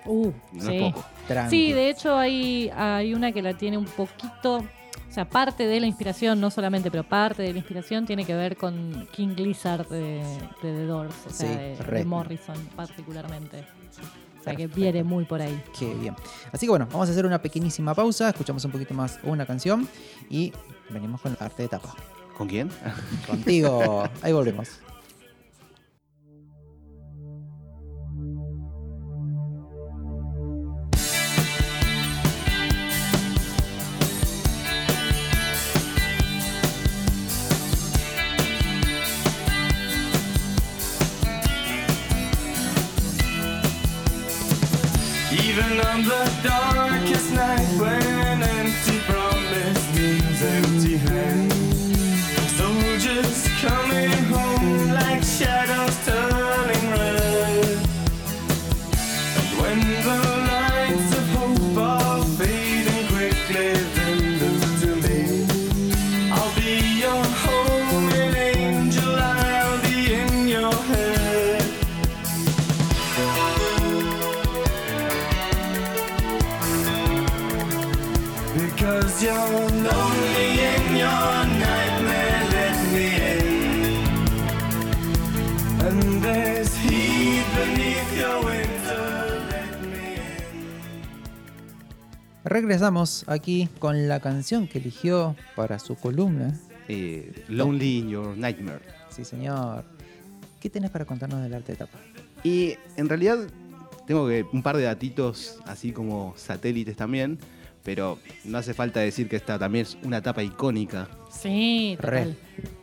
Uh, 0.04 0.32
No 0.52 0.62
sí. 0.64 0.76
es 0.76 0.82
poco. 0.92 1.04
Sí, 1.48 1.72
de 1.72 1.90
hecho 1.90 2.16
hay, 2.18 2.70
hay 2.74 3.14
una 3.14 3.30
que 3.30 3.40
la 3.40 3.54
tiene 3.54 3.78
un 3.78 3.84
poquito, 3.84 4.64
o 5.12 5.14
sea, 5.14 5.28
parte 5.28 5.66
de 5.66 5.78
la 5.78 5.86
inspiración, 5.86 6.40
no 6.40 6.50
solamente, 6.50 6.90
pero 6.90 7.04
parte 7.04 7.42
de 7.42 7.52
la 7.52 7.58
inspiración 7.58 8.06
tiene 8.06 8.24
que 8.24 8.34
ver 8.34 8.56
con 8.56 9.06
King 9.12 9.34
Lizard 9.36 9.86
de, 9.90 10.22
de 10.62 10.72
The 10.72 10.86
Doors, 10.86 11.14
o 11.26 11.30
sea, 11.30 11.76
Sí, 11.76 11.84
de. 11.84 12.04
Morrison 12.06 12.56
particularmente. 12.74 13.62
O 14.40 14.42
sea, 14.42 14.56
que 14.56 14.68
viene 14.68 15.04
muy 15.04 15.26
por 15.26 15.42
ahí. 15.42 15.62
Qué 15.78 15.92
bien. 15.92 16.16
Así 16.50 16.64
que 16.64 16.70
bueno, 16.70 16.88
vamos 16.90 17.10
a 17.10 17.12
hacer 17.12 17.26
una 17.26 17.42
pequeñísima 17.42 17.94
pausa, 17.94 18.30
escuchamos 18.30 18.64
un 18.64 18.70
poquito 18.70 18.94
más 18.94 19.18
una 19.24 19.44
canción 19.44 19.86
y 20.30 20.50
venimos 20.88 21.20
con 21.20 21.36
la 21.38 21.44
arte 21.44 21.64
de 21.64 21.68
tapa. 21.68 21.94
¿Con 22.38 22.48
quién? 22.48 22.70
Contigo, 23.28 24.04
ahí 24.22 24.32
volvemos. 24.32 24.80
Even 45.52 45.80
on 45.80 46.02
the 46.02 46.40
darkest 46.42 47.30
night 47.34 47.68
when 47.78 48.42
empty 48.42 48.98
promise 49.00 49.94
means 49.94 50.42
empty 50.42 50.96
hands. 50.96 52.56
Soldiers 52.56 53.48
coming 53.60 54.12
home 54.32 54.88
like 54.94 55.22
shadows 55.22 55.91
Because 78.54 79.24
you're 79.24 79.34
lonely 79.34 80.60
in 80.60 80.96
your 80.96 81.46
nightmare, 81.56 82.44
let 82.52 82.76
me 82.92 83.06
in. 83.16 84.04
And 85.80 86.22
there's 86.22 86.76
heat 86.76 87.46
beneath 87.56 88.12
your 88.14 88.44
winter, 88.44 89.40
let 89.48 89.80
me 89.80 90.16
in. 90.16 90.44
Regresamos 92.44 93.24
aquí 93.26 93.70
con 93.78 94.06
la 94.06 94.20
canción 94.20 94.68
que 94.68 94.80
eligió 94.80 95.34
para 95.56 95.78
su 95.78 95.96
columna. 95.96 96.52
Eh, 96.88 97.44
Lonely 97.48 98.00
in 98.00 98.10
Your 98.10 98.36
Nightmare. 98.36 98.82
Sí, 99.08 99.24
señor. 99.24 99.84
¿Qué 100.60 100.68
tenés 100.68 100.90
para 100.90 101.06
contarnos 101.06 101.42
del 101.42 101.54
arte 101.54 101.72
de 101.72 101.78
tapa? 101.78 101.98
Y 102.44 102.76
en 102.98 103.08
realidad 103.08 103.38
tengo 104.06 104.28
que 104.28 104.44
un 104.52 104.62
par 104.62 104.76
de 104.76 104.82
datitos 104.82 105.58
así 105.64 105.92
como 105.92 106.34
satélites 106.36 106.96
también, 106.96 107.38
pero 107.84 108.18
no 108.44 108.58
hace 108.58 108.74
falta 108.74 109.00
decir 109.00 109.28
que 109.28 109.36
esta 109.36 109.58
también 109.58 109.84
es 109.86 109.96
una 110.02 110.18
etapa 110.18 110.42
icónica. 110.42 111.08
Sí, 111.30 111.96
total. 112.00 112.36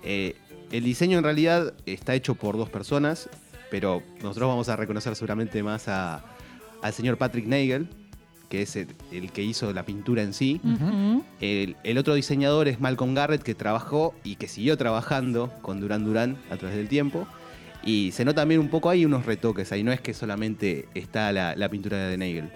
Eh, 0.04 0.36
el 0.72 0.84
diseño 0.84 1.18
en 1.18 1.24
realidad 1.24 1.74
está 1.86 2.16
hecho 2.16 2.36
por 2.36 2.58
dos 2.58 2.70
personas, 2.70 3.30
pero 3.72 4.04
nosotros 4.22 4.50
vamos 4.50 4.70
a 4.70 4.76
reconocer 4.76 5.16
seguramente 5.16 5.62
más 5.64 5.88
a- 5.88 6.24
al 6.82 6.94
señor 6.94 7.18
Patrick 7.18 7.46
Nagel, 7.46 7.88
que 8.50 8.64
es 8.64 8.76
el, 8.76 8.88
el 9.12 9.32
que 9.32 9.44
hizo 9.44 9.72
la 9.74 9.84
pintura 9.86 10.24
en 10.24 10.34
sí. 10.34 10.60
El, 11.40 11.76
el 11.84 11.98
otro 12.00 12.16
diseñador 12.16 12.68
es 12.68 12.80
Malcolm 12.80 13.14
Garrett, 13.14 13.44
que 13.44 13.54
trabajó 13.56 14.16
y 14.24 14.36
que 14.38 14.48
siguió 14.48 14.76
trabajando 14.78 15.54
con 15.62 15.80
Duran 15.80 16.04
Duran 16.04 16.38
a 16.50 16.58
través 16.58 16.76
del 16.76 16.88
tiempo. 16.88 17.28
Y 17.84 18.12
se 18.12 18.26
nota 18.26 18.42
también 18.42 18.60
un 18.60 18.70
poco 18.70 18.90
ahí 18.90 19.06
unos 19.06 19.26
retoques 19.26 19.72
ahí, 19.72 19.84
no 19.84 19.92
es 19.92 20.02
que 20.02 20.14
solamente 20.14 20.88
está 20.96 21.32
la, 21.32 21.56
la 21.56 21.70
pintura 21.70 21.98
de 22.08 22.18
Nagel. 22.18 22.50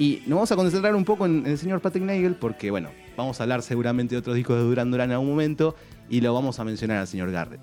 Y 0.00 0.22
nos 0.24 0.36
vamos 0.36 0.50
a 0.50 0.56
concentrar 0.56 0.94
un 0.94 1.04
poco 1.04 1.26
en, 1.26 1.46
el 1.46 1.58
señor 1.58 1.82
Patrick 1.82 2.02
Nagel 2.02 2.34
porque, 2.34 2.70
bueno, 2.70 2.88
vamos 3.18 3.38
a 3.38 3.42
hablar 3.42 3.60
seguramente 3.60 4.14
de 4.14 4.20
otros 4.20 4.34
discos 4.34 4.56
de 4.56 4.62
Duran 4.62 4.90
Duran 4.90 5.10
en 5.10 5.12
algún 5.12 5.28
momento 5.28 5.76
y 6.08 6.22
lo 6.22 6.32
vamos 6.32 6.58
a 6.58 6.64
mencionar 6.64 6.96
al 6.96 7.06
señor 7.06 7.30
Garrett. 7.30 7.60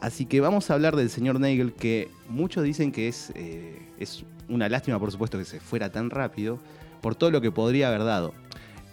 Así 0.00 0.26
que 0.26 0.40
vamos 0.40 0.70
a 0.70 0.74
hablar 0.74 0.94
del 0.94 1.10
señor 1.10 1.40
Nagel 1.40 1.72
que 1.72 2.08
muchos 2.28 2.62
dicen 2.62 2.92
que 2.92 3.08
es, 3.08 3.32
eh, 3.34 3.82
es 3.98 4.24
una 4.48 4.68
lástima, 4.68 5.00
por 5.00 5.10
supuesto, 5.10 5.38
que 5.38 5.44
se 5.44 5.58
fuera 5.58 5.90
tan 5.90 6.10
rápido 6.10 6.60
por 7.00 7.16
todo 7.16 7.32
lo 7.32 7.40
que 7.40 7.50
podría 7.50 7.88
haber 7.88 8.04
dado. 8.04 8.32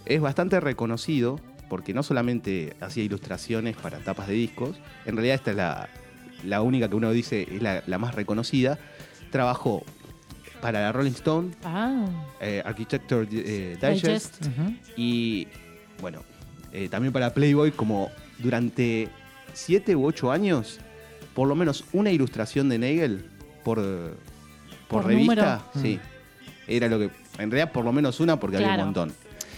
Es 0.07 0.19
bastante 0.19 0.59
reconocido 0.59 1.39
porque 1.69 1.93
no 1.93 2.01
solamente 2.01 2.75
hacía 2.81 3.03
ilustraciones 3.03 3.77
para 3.77 3.99
tapas 3.99 4.29
de 4.29 4.33
discos, 4.33 4.77
en 5.05 5.15
realidad 5.15 5.35
esta 5.35 5.51
es 5.51 5.57
la, 5.57 5.89
la 6.43 6.63
única 6.63 6.89
que 6.89 6.95
uno 6.95 7.11
dice 7.11 7.47
es 7.51 7.61
la 7.61 7.97
más 7.99 8.15
reconocida. 8.15 8.79
Trabajó 9.29 9.83
para 10.61 10.81
la 10.81 10.91
Rolling 10.91 11.11
Stone, 11.11 11.51
Ah, 11.63 12.05
eh, 12.41 12.61
Architecture 12.65 13.27
eh, 13.31 13.77
Digest, 13.81 14.45
y 14.95 15.47
bueno, 16.01 16.21
eh, 16.71 16.89
también 16.89 17.13
para 17.13 17.33
Playboy 17.33 17.71
como 17.71 18.09
durante 18.39 19.09
7 19.53 19.95
u 19.95 20.05
8 20.05 20.31
años, 20.31 20.79
por 21.33 21.47
lo 21.47 21.55
menos 21.55 21.83
una 21.93 22.11
ilustración 22.11 22.69
de 22.69 22.79
Nagel 22.79 23.25
por, 23.63 23.77
por, 24.87 25.01
Por 25.01 25.05
revista, 25.05 25.63
número. 25.75 25.81
sí. 25.81 25.99
Era 26.67 26.87
lo 26.89 26.99
que, 26.99 27.05
en 27.37 27.49
realidad 27.51 27.71
por 27.71 27.85
lo 27.85 27.93
menos 27.93 28.19
una 28.19 28.39
porque 28.39 28.57
había 28.57 28.73
un 28.73 28.77
montón. 28.85 29.13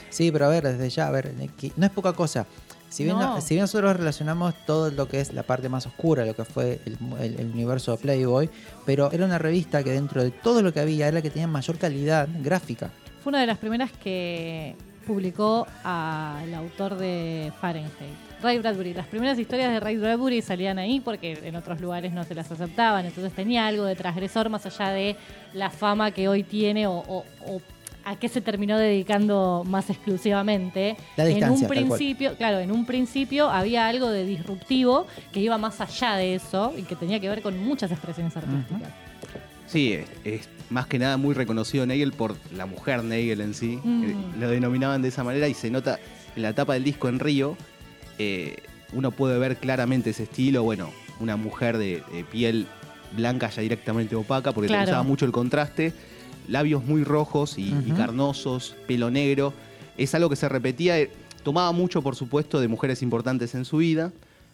Sí, 0.09 0.31
pero 0.31 0.45
a 0.45 0.49
ver, 0.49 0.63
desde 0.63 0.89
ya, 0.89 1.07
a 1.07 1.11
ver, 1.11 1.33
no 1.75 1.85
es 1.85 1.91
poca 1.91 2.13
cosa. 2.13 2.45
Si 2.89 3.03
bien, 3.03 3.17
No. 3.19 3.39
si 3.39 3.53
bien 3.53 3.61
nosotros 3.61 3.95
relacionamos 3.95 4.53
todo 4.65 4.89
lo 4.91 5.07
que 5.07 5.19
es 5.21 5.31
la 5.33 5.43
parte 5.43 5.69
más 5.69 5.85
oscura, 5.85 6.25
lo 6.25 6.35
que 6.35 6.43
fue 6.43 6.79
el, 6.85 6.97
el- 7.21 7.39
el 7.39 7.45
universo 7.51 7.91
de 7.91 7.97
Playboy, 7.99 8.49
pero 8.85 9.11
era 9.11 9.25
una 9.25 9.37
revista 9.37 9.83
que 9.83 9.91
dentro 9.91 10.23
de 10.23 10.31
todo 10.31 10.61
lo 10.61 10.73
que 10.73 10.79
había 10.79 11.07
era 11.07 11.15
la 11.15 11.21
que 11.21 11.29
tenía 11.29 11.47
mayor 11.47 11.77
calidad 11.77 12.27
gráfica. 12.41 12.89
Fue 13.23 13.29
una 13.31 13.41
de 13.41 13.47
las 13.47 13.57
primeras 13.59 13.91
que 13.91 14.75
publicó 15.05 15.67
al 15.83 16.53
autor 16.53 16.95
de 16.97 17.51
Fahrenheit, 17.59 17.91
Ray 18.41 18.59
Bradbury. 18.59 18.93
Las 18.93 19.07
primeras 19.07 19.37
historias 19.39 19.71
de 19.71 19.79
Ray 19.79 19.97
Bradbury 19.97 20.41
salían 20.41 20.77
ahí 20.79 20.99
porque 20.99 21.39
en 21.43 21.55
otros 21.55 21.81
lugares 21.81 22.13
no 22.13 22.23
se 22.23 22.35
las 22.35 22.51
aceptaban, 22.51 23.05
entonces 23.05 23.33
tenía 23.33 23.67
algo 23.67 23.85
de 23.85 23.95
transgresor 23.95 24.49
más 24.49 24.65
allá 24.65 24.89
de 24.91 25.15
la 25.53 25.69
fama 25.69 26.11
que 26.11 26.27
hoy 26.27 26.43
tiene 26.43 26.87
o, 26.87 26.93
o- 26.93 27.25
o 27.47 27.61
a 28.09 28.15
qué 28.17 28.27
se 28.27 28.41
terminó 28.41 28.77
dedicando 28.77 29.63
más 29.67 29.89
exclusivamente. 29.89 30.97
La 31.15 31.25
en 31.27 31.35
distancia, 31.35 31.67
un 31.67 31.73
tal 31.73 31.85
cual. 31.85 31.97
principio, 31.99 32.35
claro, 32.37 32.59
en 32.59 32.71
un 32.71 32.85
principio 32.85 33.49
había 33.49 33.87
algo 33.87 34.09
de 34.09 34.25
disruptivo 34.25 35.05
que 35.31 35.39
iba 35.41 35.57
más 35.57 35.79
allá 35.81 36.15
de 36.15 36.35
eso 36.35 36.73
y 36.77 36.83
que 36.83 36.95
tenía 36.95 37.19
que 37.19 37.29
ver 37.29 37.41
con 37.41 37.57
muchas 37.63 37.91
expresiones 37.91 38.35
artísticas. 38.35 38.89
Sí, 39.67 39.93
es, 39.93 40.07
es 40.23 40.49
más 40.71 40.87
que 40.87 40.97
nada 40.97 41.17
muy 41.17 41.35
reconocido 41.35 41.85
Nagel 41.85 42.11
por 42.11 42.35
la 42.55 42.65
mujer 42.65 43.03
Nagel 43.03 43.41
en 43.41 43.53
sí. 43.53 43.79
Mm. 43.83 44.03
Eh, 44.03 44.15
Lo 44.39 44.49
denominaban 44.49 45.01
de 45.03 45.09
esa 45.09 45.23
manera 45.23 45.47
y 45.47 45.53
se 45.53 45.69
nota 45.69 45.99
en 46.35 46.41
la 46.41 46.53
tapa 46.53 46.73
del 46.73 46.83
disco 46.83 47.07
en 47.09 47.19
Río. 47.19 47.55
eh, 48.17 48.57
uno 48.91 49.11
puede 49.11 49.37
ver 49.37 49.57
claramente 49.57 50.09
ese 50.09 50.23
estilo. 50.23 50.63
Bueno, 50.63 50.89
una 51.19 51.35
mujer 51.37 51.77
de, 51.77 52.01
de 52.11 52.23
piel 52.23 52.65
blanca 53.15 53.47
ya 53.51 53.61
directamente 53.61 54.15
opaca 54.15 54.51
porque 54.51 54.67
Claro. 54.67 54.85
le 54.85 54.89
usaba 54.91 55.03
mucho 55.03 55.25
el 55.25 55.31
contraste. 55.31 55.93
Labios 56.49 56.83
muy 56.83 57.03
rojos 57.03 57.57
y, 57.57 57.71
carnosos, 57.95 58.75
pelo 58.87 59.09
negro. 59.11 59.53
Es 59.97 60.15
algo 60.15 60.29
que 60.29 60.35
se 60.35 60.49
repetía. 60.49 60.99
eh, 60.99 61.11
Tomaba 61.43 61.71
mucho, 61.71 62.01
por 62.01 62.15
supuesto, 62.15 62.59
de 62.59 62.67
mujeres 62.67 63.01
importantes 63.01 63.55
en 63.55 63.63
su 63.65 63.77
vida. 63.77 64.11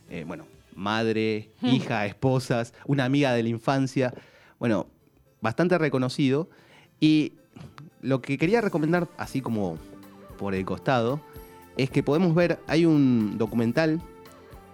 Eh, 0.10 0.24
bueno, 0.28 0.46
madre, 0.76 1.50
Hmm. 1.62 1.68
hija, 1.68 2.06
esposas, 2.06 2.74
una 2.86 3.06
amiga 3.06 3.34
de 3.34 3.42
la 3.44 3.50
infancia. 3.50 4.14
Bueno, 4.60 4.86
bastante 5.42 5.78
reconocido. 5.78 6.50
Y 7.00 7.34
lo 8.02 8.22
que 8.22 8.38
quería 8.38 8.62
recomendar, 8.62 9.08
así 9.18 9.42
como 9.42 9.78
por 10.38 10.54
el 10.54 10.64
costado, 10.66 11.22
es 11.78 11.90
que 11.90 12.04
podemos 12.04 12.36
ver, 12.36 12.60
hay 12.68 12.86
un 12.86 13.38
documental 13.38 14.00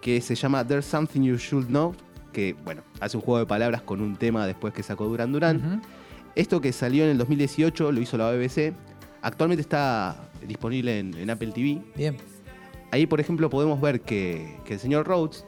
que 0.01 0.19
se 0.21 0.35
llama 0.35 0.65
There's 0.67 0.85
Something 0.85 1.21
You 1.21 1.37
Should 1.37 1.67
Know, 1.67 1.95
que, 2.33 2.55
bueno, 2.65 2.81
hace 2.99 3.15
un 3.17 3.23
juego 3.23 3.39
de 3.39 3.45
palabras 3.45 3.81
con 3.83 4.01
un 4.01 4.15
tema 4.15 4.45
después 4.47 4.73
que 4.73 4.83
sacó 4.83 5.05
Duran 5.07 5.31
Duran. 5.31 5.81
Esto 6.35 6.61
que 6.61 6.71
salió 6.71 7.03
en 7.03 7.11
el 7.11 7.17
2018 7.17 7.91
lo 7.91 8.01
hizo 8.01 8.17
la 8.17 8.31
BBC. 8.31 8.73
Actualmente 9.21 9.61
está 9.61 10.29
disponible 10.47 10.99
en, 10.99 11.13
en 11.15 11.29
Apple 11.29 11.51
TV. 11.51 11.81
Bien. 11.95 12.17
Ahí, 12.91 13.05
por 13.05 13.19
ejemplo, 13.19 13.49
podemos 13.49 13.79
ver 13.79 14.01
que, 14.01 14.57
que 14.65 14.73
el 14.73 14.79
señor 14.79 15.07
Rhodes, 15.07 15.45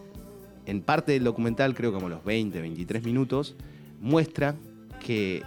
en 0.65 0.81
parte 0.81 1.13
del 1.13 1.23
documental, 1.23 1.73
creo 1.73 1.91
como 1.91 2.09
los 2.09 2.23
20, 2.23 2.61
23 2.61 3.03
minutos, 3.03 3.55
muestra 3.99 4.55
que, 5.05 5.43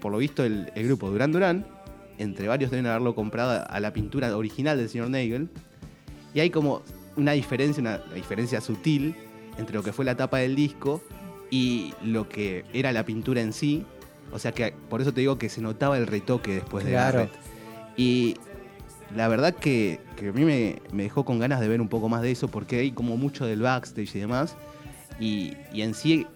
por 0.00 0.12
lo 0.12 0.18
visto, 0.18 0.44
el, 0.44 0.70
el 0.74 0.86
grupo 0.86 1.10
Duran 1.10 1.32
Duran, 1.32 1.66
entre 2.18 2.48
varios 2.48 2.70
deben 2.70 2.86
haberlo 2.86 3.14
comprado 3.14 3.64
a 3.68 3.80
la 3.80 3.92
pintura 3.92 4.36
original 4.36 4.76
del 4.76 4.88
señor 4.88 5.08
Nagel. 5.10 5.48
Y 6.34 6.40
hay 6.40 6.50
como 6.50 6.82
una 7.16 7.32
diferencia, 7.32 7.80
una 7.80 7.98
diferencia 8.14 8.60
sutil 8.60 9.14
entre 9.58 9.74
lo 9.74 9.82
que 9.82 9.92
fue 9.92 10.04
la 10.04 10.16
tapa 10.16 10.38
del 10.38 10.54
disco 10.54 11.02
y 11.50 11.94
lo 12.02 12.28
que 12.28 12.64
era 12.72 12.92
la 12.92 13.04
pintura 13.04 13.40
en 13.40 13.52
sí. 13.52 13.84
O 14.32 14.38
sea 14.38 14.52
que 14.52 14.72
por 14.90 15.00
eso 15.00 15.12
te 15.12 15.20
digo 15.20 15.38
que 15.38 15.48
se 15.48 15.60
notaba 15.60 15.96
el 15.98 16.06
retoque 16.06 16.54
después 16.54 16.84
de 16.84 16.90
Claro. 16.92 17.18
Garrett. 17.20 17.32
Y 17.96 18.36
la 19.16 19.26
verdad 19.28 19.54
que, 19.54 20.00
que 20.16 20.28
a 20.28 20.32
mí 20.32 20.44
me, 20.44 20.76
me 20.92 21.04
dejó 21.04 21.24
con 21.24 21.38
ganas 21.38 21.60
de 21.60 21.68
ver 21.68 21.80
un 21.80 21.88
poco 21.88 22.08
más 22.08 22.22
de 22.22 22.30
eso 22.30 22.48
porque 22.48 22.78
hay 22.80 22.92
como 22.92 23.16
mucho 23.16 23.46
del 23.46 23.62
backstage 23.62 24.14
y 24.16 24.20
demás. 24.20 24.54
Y, 25.18 25.56
y 25.72 25.82
en 25.82 25.94
sí, 25.94 26.26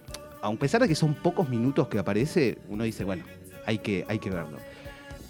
a 0.41 0.51
pesar 0.53 0.81
de 0.81 0.87
que 0.87 0.95
son 0.95 1.13
pocos 1.13 1.49
minutos 1.49 1.87
que 1.87 1.99
aparece, 1.99 2.57
uno 2.67 2.83
dice, 2.83 3.03
bueno, 3.03 3.23
hay 3.65 3.77
que, 3.77 4.05
hay 4.09 4.19
que 4.19 4.29
verlo. 4.29 4.57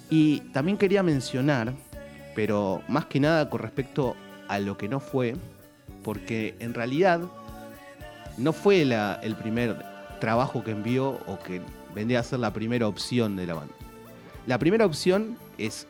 Y 0.09 0.39
también 0.53 0.78
quería 0.78 1.03
mencionar, 1.03 1.74
pero 2.36 2.82
más 2.88 3.05
que 3.05 3.20
nada 3.20 3.49
con 3.49 3.59
respecto 3.59 4.16
a 4.47 4.57
lo 4.59 4.78
que 4.78 4.88
no 4.88 4.99
fue, 4.99 5.36
porque 6.03 6.55
en 6.59 6.74
realidad 6.74 7.22
no 8.38 8.53
fue 8.53 8.86
la- 8.86 9.20
el 9.22 9.36
primer 9.36 9.78
trabajo 10.20 10.64
que 10.64 10.72
envió 10.72 11.20
o 11.28 11.38
que 11.39 11.61
vendría 11.93 12.19
a 12.19 12.23
ser 12.23 12.39
la 12.39 12.53
primera 12.53 12.87
opción 12.87 13.35
de 13.35 13.47
la 13.47 13.53
banda. 13.55 13.73
La 14.45 14.59
primera 14.59 14.85
opción 14.85 15.37
es 15.57 15.87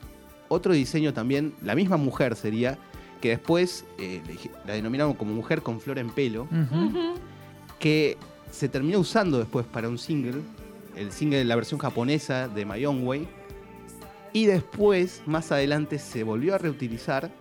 otro 0.48 0.74
diseño 0.74 1.14
también, 1.14 1.54
la 1.62 1.76
misma 1.76 1.98
mujer 1.98 2.36
sería, 2.36 2.78
que 3.22 3.30
después 3.30 3.86
eh, 3.98 4.22
la 4.68 4.74
denominaron 4.74 5.14
como 5.14 5.34
mujer 5.34 5.62
con 5.62 5.80
flor 5.80 5.98
en 5.98 6.10
pelo, 6.10 6.48
que 7.80 8.18
se 8.52 8.70
terminó 8.70 9.00
usando 9.00 9.40
después 9.40 9.66
para 9.66 9.90
un 9.90 9.98
single, 9.98 10.42
el 10.96 11.12
single 11.12 11.40
de 11.40 11.46
la 11.46 11.56
versión 11.56 11.80
japonesa 11.80 12.48
de 12.48 12.66
My 12.66 12.86
Own 12.86 13.08
Way, 13.08 13.28
y 14.34 14.46
después, 14.46 15.22
más 15.26 15.52
adelante, 15.52 16.00
se 16.00 16.24
volvió 16.24 16.56
a 16.56 16.58
reutilizar 16.58 17.32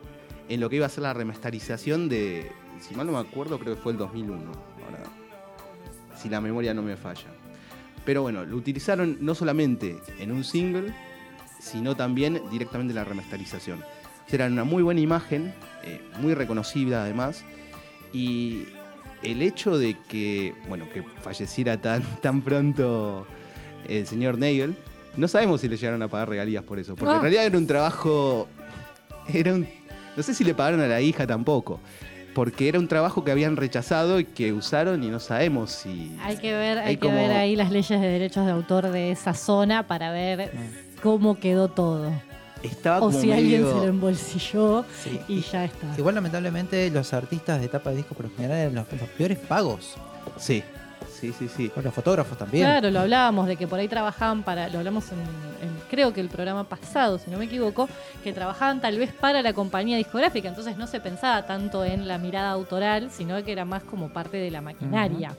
en 0.49 0.61
lo 0.61 0.71
que 0.71 0.77
iba 0.77 0.87
a 0.87 0.89
ser 0.89 1.03
la 1.03 1.15
remasterización 1.15 2.09
de, 2.09 2.53
si 2.81 2.95
mal 2.95 3.07
no 3.07 3.13
me 3.13 3.19
acuerdo, 3.19 3.59
creo 3.59 3.75
que 3.75 3.81
fue 3.81 3.93
el 3.93 3.99
2001, 3.99 4.41
ahora, 4.85 5.03
si 6.17 6.29
la 6.29 6.41
memoria 6.41 6.75
no 6.75 6.83
me 6.83 6.97
falla. 6.97 7.29
Pero 8.05 8.23
bueno, 8.23 8.45
lo 8.45 8.57
utilizaron 8.57 9.19
no 9.21 9.35
solamente 9.35 9.99
en 10.19 10.33
un 10.33 10.45
single, 10.45 10.93
sino 11.61 11.95
también 11.95 12.41
directamente 12.51 12.93
en 12.93 12.97
la 12.97 13.05
remasterización. 13.05 13.83
Era 14.29 14.47
una 14.47 14.65
muy 14.65 14.83
buena 14.83 15.01
imagen, 15.01 15.55
eh, 15.85 16.01
muy 16.21 16.35
reconocible 16.35 16.97
además, 16.97 17.45
y 18.13 18.65
el 19.23 19.43
hecho 19.43 19.79
de 19.79 19.97
que, 20.09 20.55
bueno, 20.69 20.89
que 20.93 21.03
falleciera 21.23 21.81
tan, 21.81 22.03
tan 22.21 22.43
pronto 22.43 23.27
el 23.87 24.07
señor 24.07 24.39
Nagel, 24.39 24.77
no 25.17 25.29
sabemos 25.29 25.61
si 25.61 25.69
le 25.69 25.77
llegaron 25.77 26.03
a 26.03 26.09
pagar 26.09 26.29
regalías 26.29 26.65
por 26.65 26.79
eso, 26.79 26.97
porque 26.97 27.15
en 27.15 27.21
realidad 27.21 27.45
era 27.45 27.59
un 27.59 27.67
trabajo, 27.67 28.49
era 29.33 29.53
un, 29.53 29.69
no 30.17 30.23
sé 30.23 30.35
si 30.35 30.43
le 30.45 30.55
pagaron 30.55 30.81
a 30.81 30.87
la 30.87 31.01
hija 31.01 31.27
tampoco, 31.27 31.81
porque 32.35 32.69
era 32.69 32.79
un 32.79 32.89
trabajo 32.89 33.25
que 33.25 33.31
habían 33.31 33.57
rechazado 33.57 34.19
y 34.21 34.25
que 34.25 34.53
usaron 34.53 35.03
y 35.05 35.09
no 35.09 35.21
sabemos 35.21 35.71
si... 35.71 36.17
Hay 36.23 36.37
que 36.39 36.53
ver, 36.53 36.79
hay, 36.79 36.89
Hay 36.89 36.97
que 36.97 37.01
como- 37.07 37.17
ver 37.17 37.33
ahí 37.33 37.57
las 37.57 37.71
leyes 37.71 38.01
de 38.01 38.07
derechos 38.07 38.47
de 38.47 38.53
autor 38.53 38.91
de 38.91 39.11
esa 39.11 39.35
zona 39.35 39.87
para 39.87 40.11
ver 40.13 40.51
cómo 41.03 41.39
quedó 41.39 41.69
todo. 41.69 42.11
Estaba 42.63 42.99
O 42.99 43.01
como 43.07 43.21
si 43.21 43.33
alguien 43.33 43.63
se 43.67 43.75
lo 43.75 43.85
embolsilló 43.85 44.85
Sí. 45.03 45.19
y 45.29 45.41
ya 45.41 45.65
está. 45.65 45.87
Igual 45.99 46.15
lamentablemente 46.15 46.89
los 46.91 47.13
artistas 47.13 47.61
de 47.61 47.69
tapa 47.69 47.91
de 47.91 47.97
disco 47.97 48.15
por 48.15 48.27
lo 48.27 48.37
general 48.37 48.57
eran 48.59 48.75
los, 48.77 48.87
los 48.93 49.09
peores 49.11 49.39
pagos. 49.39 49.95
Sí, 50.37 50.63
sí, 51.23 51.33
sí, 51.39 51.49
sí. 51.49 51.69
Con 51.71 51.85
los 51.85 51.95
fotógrafos 51.95 52.37
también. 52.37 52.65
Claro, 52.65 52.91
lo 52.91 53.01
hablábamos 53.01 53.47
de 53.47 53.57
que 53.57 53.67
por 53.67 53.79
ahí 53.79 53.89
trabajaban 53.89 54.43
para, 54.43 54.69
lo 54.69 54.79
hablamos 54.79 55.11
en, 55.13 55.19
en- 55.21 55.73
creo 55.89 56.13
que 56.13 56.21
el 56.21 56.29
programa 56.29 56.65
pasado, 56.65 57.19
si 57.19 57.31
no 57.31 57.39
me 57.39 57.45
equivoco, 57.45 57.89
que 58.25 58.33
trabajaban 58.33 58.81
tal 58.81 58.99
vez 58.99 59.13
para 59.13 59.41
la 59.43 59.53
compañía 59.53 59.97
discográfica, 59.97 60.49
entonces 60.49 60.77
no 60.77 60.87
se 60.87 61.01
pensaba 61.01 61.47
tanto 61.47 61.85
en 61.85 62.09
la 62.09 62.19
mirada 62.19 62.51
autoral, 62.51 63.11
sino 63.11 63.43
que 63.45 63.53
era 63.53 63.65
más 63.65 63.83
como 63.85 64.09
parte 64.13 64.37
de 64.39 64.51
la 64.51 64.61
maquinaria. 64.61 65.37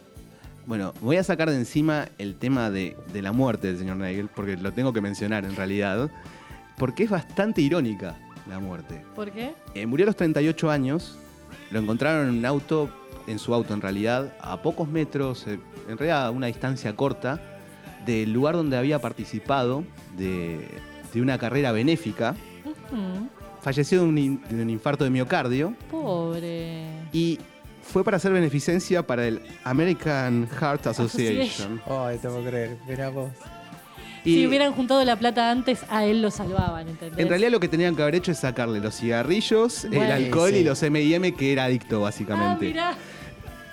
Bueno, 0.65 0.93
voy 1.01 1.17
a 1.17 1.23
sacar 1.23 1.49
de 1.49 1.57
encima 1.57 2.07
el 2.17 2.35
tema 2.35 2.69
de, 2.71 2.95
de 3.11 3.21
la 3.21 3.33
muerte 3.33 3.67
del 3.67 3.77
señor 3.77 3.97
Nagel, 3.97 4.29
porque 4.33 4.55
lo 4.55 4.71
tengo 4.71 4.93
que 4.93 5.01
mencionar 5.01 5.43
en 5.43 5.55
realidad, 5.57 6.09
porque 6.77 7.03
es 7.03 7.09
bastante 7.09 7.61
irónica 7.61 8.15
la 8.47 8.59
muerte. 8.59 9.01
¿Por 9.15 9.31
qué? 9.31 9.53
Eh, 9.75 9.85
murió 9.85 10.05
a 10.05 10.07
los 10.07 10.15
38 10.15 10.71
años, 10.71 11.17
lo 11.71 11.79
encontraron 11.79 12.29
en 12.29 12.35
un 12.37 12.45
auto, 12.45 12.89
en 13.27 13.39
su 13.39 13.53
auto 13.53 13.73
en 13.73 13.81
realidad, 13.81 14.33
a 14.41 14.61
pocos 14.61 14.87
metros, 14.87 15.45
eh, 15.47 15.59
en 15.87 15.97
realidad 15.97 16.25
a 16.27 16.31
una 16.31 16.47
distancia 16.47 16.95
corta, 16.95 17.39
del 18.05 18.33
lugar 18.33 18.55
donde 18.55 18.75
había 18.77 18.99
participado 18.99 19.83
de, 20.17 20.67
de 21.13 21.21
una 21.21 21.37
carrera 21.37 21.71
benéfica. 21.71 22.35
Falleció 23.61 24.01
de 24.01 24.05
un, 24.07 24.17
in- 24.17 24.41
de 24.49 24.61
un 24.61 24.69
infarto 24.69 25.03
de 25.05 25.09
miocardio 25.09 25.73
Pobre. 25.89 26.85
y 27.13 27.39
fue 27.81 28.03
para 28.03 28.17
hacer 28.17 28.31
beneficencia 28.33 29.05
para 29.07 29.25
el 29.27 29.41
American 29.63 30.47
Heart 30.59 30.87
Association. 30.87 31.81
Ay, 31.87 32.17
te 32.17 32.27
puedo 32.27 32.43
creer. 32.43 32.77
Mirá 32.87 33.09
vos. 33.09 33.29
Y 34.25 34.35
si 34.35 34.47
hubieran 34.47 34.71
juntado 34.73 35.03
la 35.03 35.15
plata 35.17 35.51
antes, 35.51 35.81
a 35.89 36.05
él 36.05 36.21
lo 36.21 36.31
salvaban, 36.31 36.87
¿entendés? 36.87 37.19
en 37.19 37.27
realidad 37.29 37.51
lo 37.51 37.59
que 37.59 37.67
tenían 37.67 37.95
que 37.95 38.01
haber 38.01 38.15
hecho 38.15 38.31
es 38.31 38.39
sacarle 38.39 38.79
los 38.79 38.95
cigarrillos, 38.95 39.85
el 39.85 39.99
alcohol 40.11 40.51
Sí, 40.51 40.57
y 40.57 40.63
los 40.63 40.81
M&M 40.83 41.33
que 41.33 41.51
era 41.51 41.65
adicto 41.65 41.97
Ah, 41.97 42.03
básicamente. 42.03 42.65
mirá. 42.67 42.95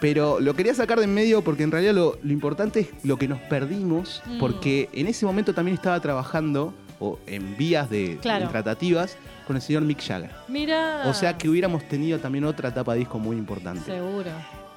Pero 0.01 0.41
lo 0.41 0.55
quería 0.55 0.75
sacar 0.75 0.99
de 0.99 1.05
en 1.05 1.13
medio 1.15 1.43
porque 1.43 1.63
en 1.63 1.71
realidad 1.71 1.93
lo, 1.95 2.19
lo 2.23 2.33
importante 2.33 2.81
es 2.81 2.89
lo 3.05 3.17
que 3.19 3.29
nos 3.29 3.39
perdimos, 3.41 4.23
Mm. 4.27 4.39
porque 4.39 4.89
en 4.93 5.07
ese 5.07 5.27
momento 5.27 5.53
también 5.55 5.75
estaba 5.75 6.01
trabajando 6.01 6.73
o 6.99 7.19
en 7.27 7.57
vías 7.57 7.89
de, 7.91 8.19
Claro. 8.21 8.47
de 8.47 8.51
tratativas 8.51 9.17
con 9.47 9.57
el 9.57 9.63
señor 9.63 9.83
Mick 9.83 10.03
Jagger. 10.03 10.31
Mira. 10.49 11.03
O 11.07 11.15
sea 11.15 11.37
que 11.37 11.49
hubiéramos 11.49 11.87
tenido 11.89 12.19
también 12.19 12.45
otra 12.45 12.71
etapa 12.71 12.93
de 12.95 13.01
disco 13.01 13.19
muy 13.19 13.37
importante. 13.37 13.85
Seguro. 13.85 14.31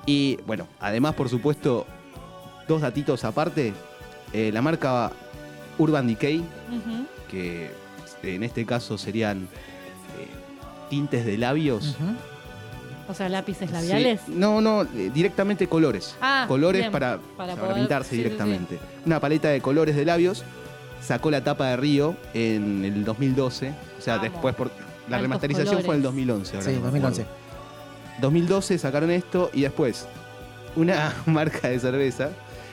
Y 0.06 0.38
bueno, 0.46 0.68
además, 0.80 1.16
por 1.16 1.30
supuesto, 1.30 1.86
dos 2.68 2.82
datitos 2.82 3.24
aparte. 3.24 3.74
eh, 4.36 4.50
la 4.52 4.62
marca 4.64 5.12
Urban 5.78 6.08
Decay, 6.08 6.44
que 7.30 7.72
en 8.24 8.44
este 8.44 8.66
caso 8.66 8.98
serían 8.98 9.44
eh, 10.20 10.28
tintes 10.90 11.26
de 11.26 11.38
labios. 11.38 11.98
O 13.10 13.14
sea, 13.14 13.28
lápices 13.28 13.70
Sí. 13.70 13.74
labiales. 13.74 14.22
No, 14.30 14.62
no, 14.62 14.84
eh, 14.84 15.12
directamente 15.14 15.68
colores. 15.68 16.16
Ah, 16.22 16.46
colores 16.48 16.82
bien, 16.84 16.92
para, 16.92 17.20
para 17.38 17.56
para 17.56 17.68
poder- 17.68 17.76
pintarse 17.82 18.10
sí, 18.12 18.16
sí, 18.16 18.24
directamente. 18.24 18.80
Una 19.06 19.20
paleta 19.20 19.50
de 19.50 19.60
colores 19.62 19.96
de 19.96 20.06
labios. 20.06 20.44
Sacó 21.02 21.30
la 21.30 21.44
tapa 21.44 21.68
de 21.68 21.76
Río 21.76 22.16
en 22.34 22.86
el 22.86 23.04
2012. 23.04 23.74
O 24.00 24.02
sea, 24.02 24.16
Vamos. 24.18 24.32
después 24.32 24.56
por 24.56 24.68
la 25.10 25.18
Altos 25.18 25.22
remasterización 25.22 25.68
fue 25.84 25.96
en 25.96 26.02
el 26.02 26.04
colores. 26.04 26.04
2011. 26.04 26.56
ahora 26.56 26.66
Sí, 26.66 26.72
no 26.72 26.78
me 26.80 26.86
2011. 26.86 27.22
acuerdo. 27.24 27.40
2012 28.22 28.78
sacaron 28.78 29.12
esto 29.12 29.50
y 29.54 29.62
después 29.64 30.06
una 30.78 31.14
marca 31.26 31.68
de 31.68 31.80
cerveza 31.80 32.30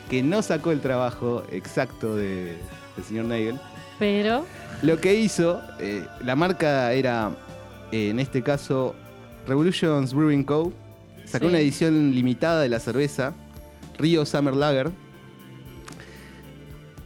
que 0.09 0.23
no 0.23 0.43
sacó 0.43 0.71
el 0.71 0.81
trabajo 0.81 1.43
exacto 1.51 2.15
de- 2.15 2.57
del 2.97 3.05
señor 3.05 3.25
Nagel. 3.27 3.59
Pero. 3.99 4.45
Lo 4.83 4.99
que 4.99 5.15
hizo, 5.15 5.61
eh, 5.79 6.05
la 6.25 6.35
marca 6.37 6.93
era, 6.93 7.31
eh, 7.93 8.11
en 8.11 8.19
este 8.21 8.43
caso, 8.43 8.95
Revolutions 9.47 10.15
Brewing 10.15 10.45
Co. 10.45 10.73
Sacó 11.27 11.45
Sí. 11.47 11.51
una 11.51 11.59
edición 11.61 12.13
limitada 12.15 12.63
de 12.63 12.69
la 12.69 12.81
cerveza, 12.81 13.35
Rio 13.99 14.25
Summer 14.27 14.55
Lager. 14.55 14.91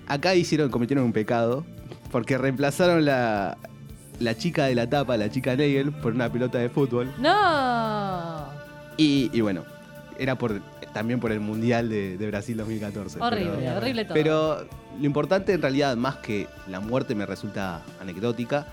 Acá 0.07 0.35
hicieron, 0.35 0.71
cometieron 0.71 1.05
un 1.05 1.13
pecado, 1.13 1.65
porque 2.13 2.37
reemplazaron 2.39 3.05
la, 3.05 3.57
la 4.21 4.37
chica 4.37 4.67
de 4.67 4.75
la 4.75 4.89
tapa, 4.89 5.17
la 5.17 5.31
chica 5.31 5.53
Nagel, 5.57 5.93
por 5.93 6.13
una 6.13 6.31
pelota 6.31 6.59
de 6.59 6.69
fútbol. 6.69 7.13
¡No! 7.19 8.45
Y, 8.97 9.31
y 9.33 9.41
bueno, 9.41 9.65
era 10.19 10.37
por 10.37 10.61
también 10.93 11.19
por 11.19 11.33
el 11.33 11.41
Mundial 11.41 11.89
de, 11.89 12.17
de 12.17 12.27
Brasil 12.29 12.57
2014. 12.57 13.15
pero- 13.19 13.27
Horrible, 13.27 13.71
horrible 13.73 14.05
todo. 14.05 14.15
pero 14.15 14.69
lo 14.99 15.07
importante 15.07 15.53
en 15.53 15.63
realidad, 15.63 15.97
más 15.97 16.17
que 16.17 16.47
la 16.69 16.81
muerte 16.81 17.15
me 17.15 17.27
resulta 17.27 17.83
anecdótica, 18.01 18.67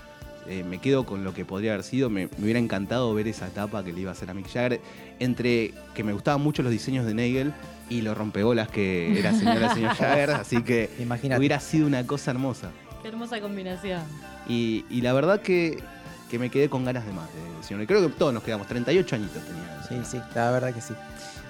eh, 0.48 0.64
me 0.64 0.78
quedo 0.78 1.04
con 1.06 1.22
lo 1.24 1.32
que 1.34 1.44
podría 1.44 1.72
haber 1.74 1.84
sido. 1.84 2.10
Me, 2.10 2.26
me 2.36 2.44
hubiera 2.44 2.58
encantado 2.58 3.12
ver 3.14 3.28
esa 3.28 3.46
etapa 3.46 3.84
que 3.84 3.92
le 3.92 4.00
iba 4.00 4.10
a 4.10 4.12
hacer 4.12 4.28
a 4.30 4.34
Mick 4.34 4.48
Jagger. 4.52 4.80
Entre 5.20 5.72
que 5.94 6.02
me 6.02 6.12
gustaban 6.12 6.40
mucho 6.40 6.62
los 6.62 6.72
diseños 6.72 7.06
de 7.06 7.14
Nagel 7.14 7.52
y 7.88 8.00
los 8.02 8.16
rompebolas 8.16 8.68
que 8.68 9.18
era 9.18 9.32
señora 9.32 9.72
señor 9.74 9.94
Jagger. 9.96 10.30
Así 10.32 10.62
que 10.62 10.90
Imagínate. 10.98 11.38
hubiera 11.38 11.60
sido 11.60 11.86
una 11.86 12.04
cosa 12.06 12.32
hermosa. 12.32 12.70
Qué 13.02 13.08
hermosa 13.08 13.40
combinación. 13.40 14.02
Y, 14.48 14.84
y 14.90 15.00
la 15.02 15.12
verdad 15.12 15.40
que, 15.40 15.78
que 16.30 16.38
me 16.40 16.50
quedé 16.50 16.68
con 16.68 16.84
ganas 16.84 17.06
de 17.06 17.12
más 17.12 17.28
del 17.32 17.64
señor. 17.64 17.86
Creo 17.86 18.00
que 18.02 18.08
todos 18.14 18.34
nos 18.34 18.42
quedamos. 18.42 18.66
38 18.66 19.14
añitos 19.16 19.42
tenía. 19.44 19.82
Sí, 19.88 20.10
sí, 20.10 20.20
la 20.34 20.50
verdad 20.50 20.74
que 20.74 20.80
sí. 20.80 20.94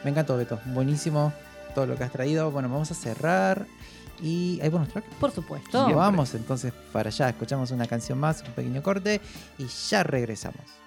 Me 0.05 0.11
encantó, 0.11 0.37
Beto. 0.37 0.61
Buenísimo 0.67 1.33
todo 1.75 1.87
lo 1.87 1.97
que 1.97 2.05
has 2.05 2.13
traído. 2.13 2.51
Bueno, 2.51 2.69
vamos 2.69 2.91
a 2.91 2.95
cerrar. 2.95 3.65
Y 4.21 4.61
hay 4.61 4.69
bonus 4.69 4.89
track. 4.91 5.05
Por 5.21 5.31
supuesto. 5.31 5.71
Siempre. 5.71 5.95
Vamos 5.95 6.35
entonces 6.35 6.73
para 6.93 7.09
allá. 7.09 7.31
Escuchamos 7.31 7.71
una 7.71 7.87
canción 7.87 8.19
más, 8.19 8.43
un 8.43 8.53
pequeño 8.53 8.83
corte. 8.83 9.21
Y 9.59 9.67
ya 9.67 10.03
regresamos. 10.03 10.82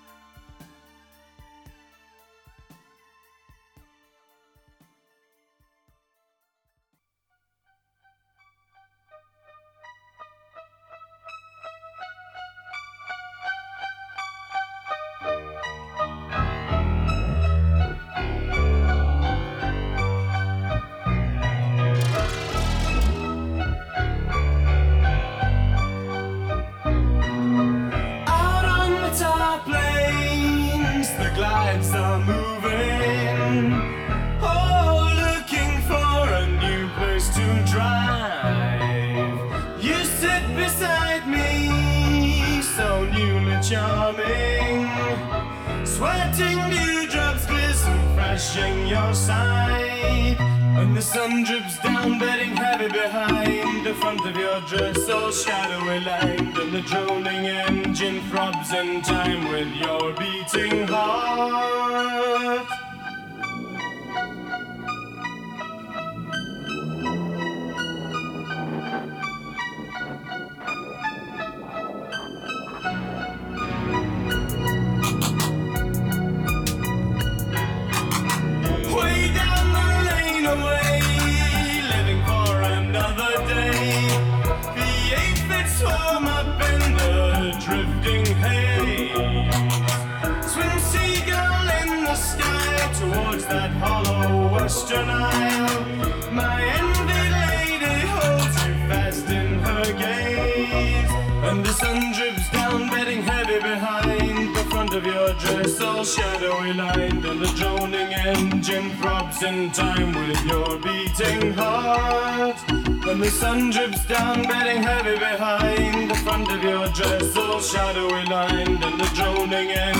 The 119.64 119.95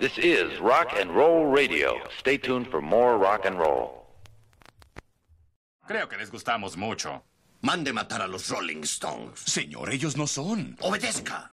is 0.00 0.60
Rock 0.60 0.94
and 0.98 1.10
Roll 1.10 1.46
Radio. 1.46 2.00
Stay 2.18 2.38
tuned 2.38 2.68
for 2.68 2.80
more 2.80 3.18
rock 3.18 3.44
and 3.44 3.58
roll. 3.58 4.06
Creo 5.88 6.08
que 6.08 6.18
les 6.18 6.30
gustamos 6.30 6.76
mucho. 6.76 7.22
Mande 7.62 7.92
matar 7.92 8.22
a 8.22 8.28
los 8.28 8.48
Rolling 8.50 8.84
Stones. 8.84 9.40
Señor, 9.40 9.90
ellos 9.90 10.16
no 10.16 10.26
son. 10.26 10.76
Obedezca. 10.80 11.50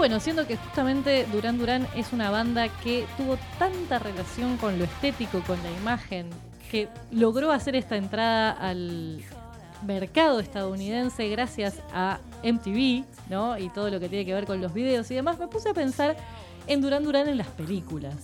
Bueno, 0.00 0.18
siendo 0.18 0.46
que 0.46 0.56
justamente 0.56 1.26
Duran 1.30 1.58
Duran 1.58 1.86
es 1.94 2.14
una 2.14 2.30
banda 2.30 2.70
que 2.82 3.04
tuvo 3.18 3.36
tanta 3.58 3.98
relación 3.98 4.56
con 4.56 4.78
lo 4.78 4.86
estético, 4.86 5.42
con 5.42 5.62
la 5.62 5.70
imagen, 5.72 6.30
que 6.70 6.88
logró 7.10 7.52
hacer 7.52 7.76
esta 7.76 7.98
entrada 7.98 8.50
al 8.50 9.22
mercado 9.86 10.40
estadounidense 10.40 11.28
gracias 11.28 11.82
a 11.92 12.18
MTV, 12.42 13.04
¿no? 13.28 13.58
Y 13.58 13.68
todo 13.68 13.90
lo 13.90 14.00
que 14.00 14.08
tiene 14.08 14.24
que 14.24 14.32
ver 14.32 14.46
con 14.46 14.62
los 14.62 14.72
videos 14.72 15.10
y 15.10 15.16
demás, 15.16 15.38
me 15.38 15.48
puse 15.48 15.68
a 15.68 15.74
pensar 15.74 16.16
en 16.66 16.80
Duran 16.80 17.04
Duran 17.04 17.28
en 17.28 17.36
las 17.36 17.48
películas, 17.48 18.14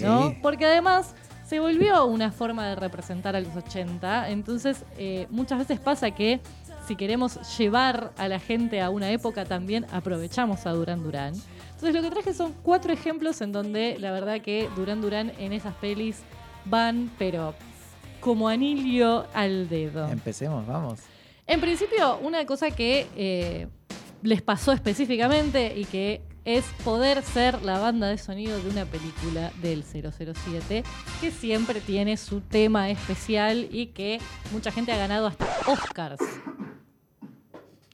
¿no? 0.00 0.28
Sí. 0.28 0.38
Porque 0.40 0.64
además 0.64 1.12
se 1.44 1.58
volvió 1.58 2.04
una 2.06 2.30
forma 2.30 2.68
de 2.68 2.76
representar 2.76 3.34
a 3.34 3.40
los 3.40 3.56
80, 3.56 4.30
entonces 4.30 4.84
eh, 4.96 5.26
muchas 5.30 5.58
veces 5.58 5.80
pasa 5.80 6.12
que 6.12 6.40
si 6.86 6.96
queremos 6.96 7.58
llevar 7.58 8.12
a 8.16 8.28
la 8.28 8.38
gente 8.38 8.80
a 8.80 8.90
una 8.90 9.10
época 9.10 9.44
también 9.44 9.86
aprovechamos 9.90 10.66
a 10.66 10.70
Duran 10.72 11.02
Duran. 11.02 11.34
Entonces 11.74 11.94
lo 11.94 12.02
que 12.02 12.10
traje 12.10 12.32
son 12.32 12.54
cuatro 12.62 12.92
ejemplos 12.92 13.40
en 13.40 13.52
donde 13.52 13.98
la 13.98 14.12
verdad 14.12 14.40
que 14.40 14.68
Duran 14.76 15.00
Duran 15.00 15.32
en 15.38 15.52
esas 15.52 15.74
pelis 15.74 16.20
van, 16.64 17.10
pero 17.18 17.54
como 18.20 18.48
anillo 18.48 19.26
al 19.34 19.68
dedo. 19.68 20.08
Empecemos, 20.08 20.66
vamos. 20.66 21.00
En 21.46 21.60
principio, 21.60 22.18
una 22.18 22.44
cosa 22.44 22.70
que 22.70 23.06
eh, 23.16 23.68
les 24.22 24.42
pasó 24.42 24.72
específicamente 24.72 25.74
y 25.76 25.84
que 25.84 26.22
es 26.44 26.64
poder 26.84 27.22
ser 27.22 27.62
la 27.62 27.78
banda 27.78 28.06
de 28.06 28.18
sonido 28.18 28.58
de 28.60 28.70
una 28.70 28.84
película 28.84 29.52
del 29.60 29.82
007 29.84 30.84
que 31.20 31.30
siempre 31.32 31.80
tiene 31.80 32.16
su 32.16 32.40
tema 32.40 32.88
especial 32.88 33.68
y 33.70 33.86
que 33.86 34.20
mucha 34.52 34.70
gente 34.70 34.92
ha 34.92 34.96
ganado 34.96 35.26
hasta 35.26 35.46
Oscars. 35.66 36.20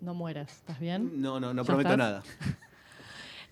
No 0.02 0.14
mueras, 0.14 0.50
¿estás 0.50 0.80
bien? 0.80 1.22
No, 1.22 1.38
no, 1.38 1.54
no 1.54 1.62
¿Ya 1.62 1.66
prometo 1.66 1.90
estás? 1.90 1.98
nada. 1.98 2.22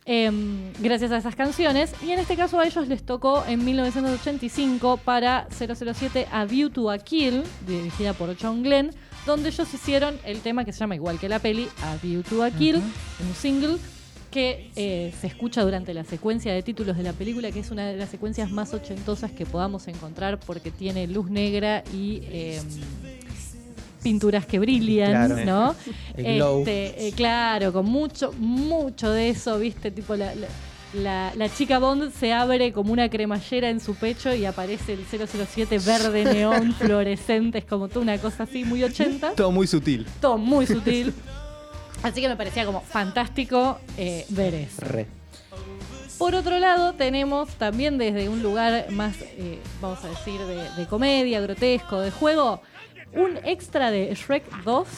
Em, 0.06 0.72
gracias 0.80 1.12
a 1.12 1.18
esas 1.18 1.36
canciones. 1.36 1.94
Y 2.02 2.10
en 2.10 2.18
este 2.18 2.34
caso 2.34 2.58
a 2.58 2.66
ellos 2.66 2.88
les 2.88 3.04
tocó 3.04 3.44
en 3.46 3.64
1985 3.64 4.96
para 4.96 5.46
007 5.50 6.26
A 6.32 6.46
View 6.46 6.70
to 6.70 6.90
a 6.90 6.98
Kill, 6.98 7.44
dirigida 7.66 8.14
por 8.14 8.34
John 8.40 8.62
Glenn, 8.62 8.90
donde 9.26 9.50
ellos 9.50 9.72
hicieron 9.72 10.18
el 10.24 10.40
tema 10.40 10.64
que 10.64 10.72
se 10.72 10.80
llama 10.80 10.96
igual 10.96 11.20
que 11.20 11.28
la 11.28 11.38
peli, 11.38 11.68
A 11.82 11.96
View 12.02 12.22
to 12.22 12.42
a 12.42 12.50
Kill, 12.50 12.76
un 12.76 13.34
single 13.34 13.76
que 14.30 14.70
eh, 14.74 15.12
se 15.20 15.26
escucha 15.26 15.62
durante 15.62 15.92
la 15.92 16.04
secuencia 16.04 16.52
de 16.52 16.62
títulos 16.62 16.96
de 16.96 17.02
la 17.02 17.12
película, 17.12 17.52
que 17.52 17.60
es 17.60 17.70
una 17.70 17.86
de 17.86 17.96
las 17.96 18.08
secuencias 18.08 18.50
más 18.50 18.72
ochentosas 18.72 19.30
que 19.32 19.44
podamos 19.44 19.86
encontrar 19.86 20.40
porque 20.40 20.70
tiene 20.70 21.06
luz 21.08 21.30
negra 21.30 21.84
y 21.92 22.22
em, 22.30 22.64
pinturas 24.02 24.46
que 24.46 24.58
brillan, 24.58 25.28
Claro. 25.28 25.44
¿no? 25.44 25.74
El 26.16 26.36
glow. 26.36 26.58
Este, 26.60 27.08
eh, 27.08 27.12
claro, 27.12 27.72
con 27.72 27.86
mucho, 27.86 28.32
mucho 28.38 29.10
de 29.10 29.30
eso, 29.30 29.58
¿viste? 29.58 29.90
Tipo 29.90 30.16
la, 30.16 30.34
la, 30.34 30.46
la- 30.94 31.32
la 31.36 31.48
chica 31.48 31.78
Bond 31.78 32.12
se 32.12 32.32
abre 32.32 32.72
como 32.72 32.92
una 32.92 33.08
cremallera 33.08 33.68
en 33.70 33.78
su 33.80 33.94
pecho 33.94 34.34
y 34.34 34.44
aparece 34.44 34.94
el 34.94 35.04
007 35.06 35.78
verde 35.78 36.24
neón 36.24 36.72
fluorescente, 36.78 37.58
es 37.58 37.64
como 37.64 37.88
toda 37.88 38.00
una 38.00 38.18
cosa 38.18 38.42
así 38.44 38.64
muy 38.64 38.82
80, 38.82 39.32
Todo 39.34 39.50
muy 39.52 39.66
sutil. 39.66 40.06
todo 40.20 40.36
muy 40.38 40.66
sutil. 40.66 41.14
Así 42.02 42.20
que 42.22 42.28
me 42.28 42.36
parecía 42.36 42.64
como 42.64 42.80
fantástico 42.80 43.78
eh, 43.98 44.24
ver 44.30 44.54
eso. 44.54 44.80
Re. 44.80 45.06
Por 46.18 46.34
otro 46.34 46.58
lado, 46.58 46.92
tenemos 46.94 47.48
también 47.54 47.96
desde 47.96 48.28
un 48.28 48.42
lugar 48.42 48.86
más, 48.90 49.16
eh, 49.22 49.58
vamos 49.80 50.04
a 50.04 50.08
decir, 50.08 50.38
de, 50.40 50.68
de 50.76 50.86
comedia, 50.86 51.40
grotesco, 51.40 52.00
de 52.00 52.10
juego, 52.10 52.60
un 53.14 53.38
extra 53.44 53.90
de 53.90 54.14
Shrek 54.14 54.44
2, 54.64 54.88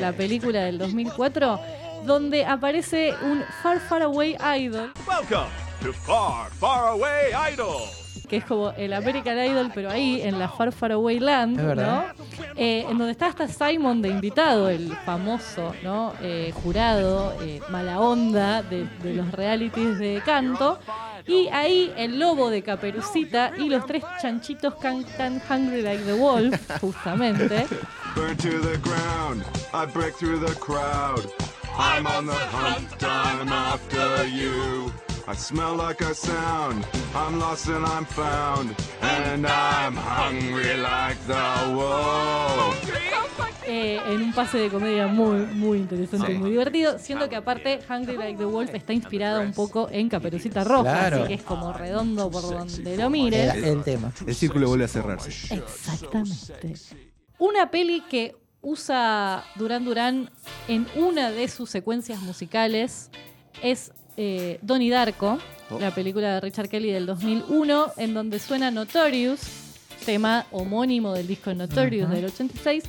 la 0.00 0.12
película 0.12 0.64
del 0.64 0.78
2004, 0.78 1.60
donde 2.04 2.44
aparece 2.44 3.14
un 3.22 3.42
Far 3.62 3.80
Far 3.80 4.02
Away 4.02 4.36
Idol, 4.58 4.92
Welcome 5.06 5.50
to 5.82 5.92
Far, 5.92 6.50
Far 6.52 6.88
Away 6.88 7.32
Idol. 7.52 8.07
Que 8.28 8.36
es 8.36 8.44
como 8.44 8.70
el 8.76 8.92
American 8.92 9.38
Idol, 9.38 9.70
pero 9.74 9.90
ahí 9.90 10.20
en 10.22 10.38
la 10.38 10.48
Far 10.48 10.72
Far 10.72 10.92
Away 10.92 11.18
Land, 11.18 11.56
¿no? 11.56 11.66
verdad. 11.66 12.14
Eh, 12.56 12.84
en 12.88 12.98
donde 12.98 13.12
está 13.12 13.26
hasta 13.26 13.48
Simon 13.48 14.02
de 14.02 14.08
invitado, 14.08 14.68
el 14.68 14.94
famoso 15.04 15.74
¿no? 15.82 16.12
Eh, 16.20 16.52
jurado, 16.62 17.34
eh, 17.42 17.60
mala 17.70 18.00
onda 18.00 18.62
de, 18.62 18.86
de 19.02 19.14
los 19.14 19.30
realities 19.32 19.98
de 19.98 20.22
canto. 20.24 20.78
Y 21.26 21.48
ahí 21.48 21.92
el 21.96 22.18
lobo 22.18 22.48
de 22.48 22.62
Caperucita 22.62 23.52
y 23.58 23.68
los 23.68 23.84
tres 23.84 24.02
chanchitos 24.20 24.74
cantan 24.76 25.42
Hungry 25.48 25.82
Like 25.82 26.04
the 26.04 26.14
Wolf, 26.14 26.54
justamente. 26.80 27.66
Burn 28.14 28.36
to 28.38 28.60
the 28.60 28.78
ground, 28.78 29.44
I 29.74 29.84
break 29.86 30.14
through 30.14 30.40
the 30.40 30.54
crowd. 30.54 31.30
I'm 31.78 32.06
on 32.06 32.26
the 32.26 32.32
hunt, 32.32 33.02
I'm 33.02 33.48
after 33.48 34.26
you. 34.26 34.90
I 35.30 35.34
smell 35.36 35.76
like 35.76 36.02
a 36.02 36.14
sound, 36.14 36.84
I'm 37.14 37.38
lost 37.38 37.66
and 37.68 37.84
I'm 37.84 38.06
found. 38.06 38.74
And 39.02 39.46
I'm 39.46 39.94
hungry 39.94 40.76
like 40.78 41.18
the 41.26 41.74
wolf. 41.74 42.74
eh, 43.70 44.00
en 44.08 44.22
un 44.22 44.32
pase 44.32 44.56
de 44.56 44.70
comedia 44.70 45.06
muy, 45.06 45.40
muy 45.54 45.76
interesante 45.78 46.32
y 46.32 46.36
Sí. 46.36 46.38
muy 46.40 46.50
divertido, 46.52 46.98
siendo 46.98 47.28
que 47.28 47.36
aparte 47.36 47.80
Hungry 47.90 48.16
Like 48.16 48.38
the 48.38 48.46
Wolf 48.46 48.74
está 48.74 48.94
inspirada 48.94 49.40
un 49.40 49.52
poco 49.52 49.88
en 49.92 50.08
Caperucita 50.08 50.64
Roja, 50.64 50.82
Claro. 50.84 51.16
así 51.18 51.28
que 51.28 51.34
es 51.34 51.42
como 51.42 51.74
redondo 51.74 52.30
por 52.30 52.40
donde 52.42 52.96
lo 52.96 53.10
mires. 53.10 53.54
El, 53.54 53.64
el 53.64 53.82
tema. 53.84 54.10
El 54.26 54.34
círculo 54.34 54.68
vuelve 54.68 54.84
a 54.86 54.88
cerrarse. 54.88 55.28
Exactamente. 55.54 56.74
Una 57.38 57.70
peli 57.70 58.00
que 58.08 58.34
usa 58.62 59.44
Duran 59.56 59.84
Duran 59.84 60.30
en 60.66 60.86
una 60.96 61.30
de 61.30 61.46
sus 61.48 61.68
secuencias 61.68 62.22
musicales 62.22 63.10
es 63.62 63.92
eh, 64.18 64.58
Donnie 64.60 64.90
Darko, 64.90 65.38
Oh. 65.70 65.78
la 65.78 65.94
película 65.94 66.32
de 66.34 66.40
Richard 66.40 66.68
Kelly 66.70 66.90
del 66.90 67.04
2001, 67.04 67.92
en 67.98 68.14
donde 68.14 68.38
suena 68.38 68.70
Notorious, 68.70 69.40
tema 70.06 70.46
homónimo 70.50 71.12
del 71.12 71.26
disco 71.26 71.52
Notorious 71.52 72.08
del 72.10 72.24
86, 72.24 72.84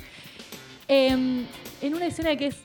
em, 0.88 1.44
en 1.82 1.94
una 1.94 2.06
escena 2.06 2.34
que 2.36 2.46
es 2.46 2.56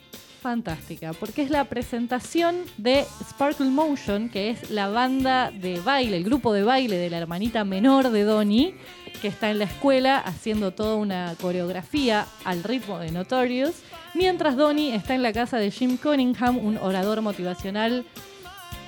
fantástica, 0.41 1.11
porque 1.13 1.41
es 1.41 1.49
la 1.49 1.66
presentación 1.66 2.55
de 2.78 3.03
Sparkle 3.30 3.66
Motion, 3.70 4.30
que 4.30 4.51
es 4.51 4.70
la 4.70 4.88
banda 4.88 5.51
de 5.51 5.82
baile, 5.82 6.16
el 6.16 6.24
grupo 6.24 6.53
de 6.53 6.63
baile 6.63 6.97
de 6.97 7.09
la 7.09 7.18
hermanita 7.18 7.66
menor 7.66 8.09
de 8.09 8.24
Donnie, 8.24 8.76
que 9.22 9.28
está 9.28 9.49
en 9.51 9.59
la 9.59 9.66
escuela 9.66 10.18
haciendo 10.20 10.72
toda 10.72 10.95
una 10.95 11.36
coreografía 11.41 12.26
al 12.45 12.63
ritmo 12.63 12.99
de 12.99 13.11
Notorious, 13.11 13.76
mientras 14.13 14.55
Donnie 14.55 14.95
está 14.95 15.13
en 15.13 15.24
la 15.24 15.34
casa 15.34 15.57
de 15.57 15.72
Jim 15.72 15.97
Cunningham, 15.97 16.57
un 16.57 16.78
orador 16.78 17.22
motivacional 17.22 18.05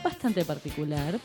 bastante 0.07 0.45
particular. 0.45 1.19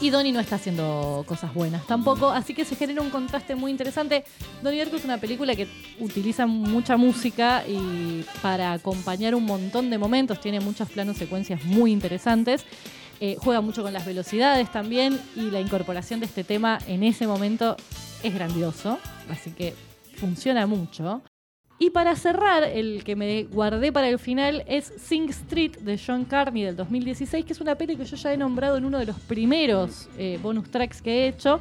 Y 0.00 0.10
Donnie 0.10 0.32
no 0.32 0.38
está 0.38 0.56
haciendo 0.56 1.24
cosas 1.26 1.52
buenas 1.54 1.86
tampoco, 1.86 2.30
así 2.30 2.54
que 2.54 2.64
se 2.64 2.76
genera 2.76 3.00
un 3.00 3.10
contraste 3.10 3.54
muy 3.56 3.70
interesante. 3.70 4.24
Donnie 4.62 4.78
Darko 4.80 4.96
es 4.96 5.04
una 5.04 5.18
película 5.18 5.56
que 5.56 5.66
utiliza 5.98 6.46
mucha 6.46 6.96
música 6.96 7.64
y 7.66 8.24
para 8.42 8.74
acompañar 8.74 9.34
un 9.34 9.44
montón 9.44 9.90
de 9.90 9.98
momentos, 9.98 10.40
tiene 10.40 10.60
muchos 10.60 10.88
planos 10.90 11.16
secuencias 11.16 11.64
muy 11.64 11.90
interesantes. 11.90 12.64
Eh, 13.20 13.36
juega 13.40 13.60
mucho 13.60 13.82
con 13.82 13.92
las 13.92 14.06
velocidades 14.06 14.70
también 14.70 15.18
y 15.34 15.50
la 15.50 15.60
incorporación 15.60 16.20
de 16.20 16.26
este 16.26 16.44
tema 16.44 16.78
en 16.86 17.02
ese 17.02 17.26
momento 17.26 17.76
es 18.22 18.32
grandioso, 18.32 18.98
así 19.28 19.50
que 19.50 19.74
funciona 20.16 20.66
mucho. 20.66 21.22
Y 21.80 21.90
para 21.90 22.16
cerrar, 22.16 22.64
el 22.64 23.04
que 23.04 23.14
me 23.14 23.44
guardé 23.44 23.92
para 23.92 24.08
el 24.08 24.18
final 24.18 24.64
es 24.66 24.92
Sing 24.96 25.28
Street 25.28 25.76
de 25.78 25.96
John 26.04 26.24
Carney 26.24 26.64
del 26.64 26.74
2016, 26.74 27.44
que 27.44 27.52
es 27.52 27.60
una 27.60 27.76
peli 27.76 27.96
que 27.96 28.04
yo 28.04 28.16
ya 28.16 28.32
he 28.32 28.36
nombrado 28.36 28.78
en 28.78 28.84
uno 28.84 28.98
de 28.98 29.06
los 29.06 29.16
primeros 29.20 30.08
eh, 30.18 30.40
bonus 30.42 30.68
tracks 30.70 31.00
que 31.00 31.10
he 31.10 31.28
hecho. 31.28 31.60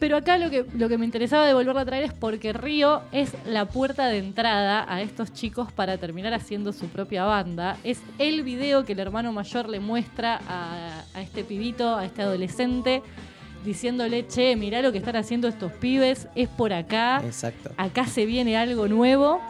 Pero 0.00 0.16
acá 0.16 0.36
lo 0.38 0.50
que, 0.50 0.98
me 0.98 1.04
interesaba 1.04 1.46
de 1.46 1.54
volverla 1.54 1.82
a 1.82 1.84
traer 1.84 2.04
es 2.04 2.12
porque 2.14 2.52
Río 2.54 3.02
es 3.12 3.32
la 3.44 3.66
puerta 3.66 4.06
de 4.06 4.18
entrada 4.18 4.84
a 4.88 5.02
estos 5.02 5.32
chicos 5.32 5.70
para 5.70 5.98
terminar 5.98 6.32
haciendo 6.32 6.72
su 6.72 6.88
propia 6.88 7.24
banda. 7.24 7.76
Es 7.84 8.02
el 8.18 8.42
video 8.42 8.84
que 8.84 8.94
el 8.94 8.98
hermano 8.98 9.30
mayor 9.30 9.68
le 9.68 9.78
muestra 9.78 10.40
a 10.48 11.20
este 11.20 11.44
pibito, 11.44 11.96
a 11.96 12.06
este 12.06 12.22
adolescente, 12.22 13.02
diciéndole, 13.64 14.26
che, 14.26 14.56
mirá 14.56 14.82
lo 14.82 14.92
que 14.92 14.98
están 14.98 15.16
haciendo 15.16 15.48
estos 15.48 15.72
pibes, 15.72 16.28
es 16.34 16.48
por 16.48 16.72
acá 16.72 17.22
Exacto. 17.24 17.70
acá 17.76 18.06
se 18.06 18.26
viene 18.26 18.56
algo 18.56 18.88
nuevo. 18.88 19.40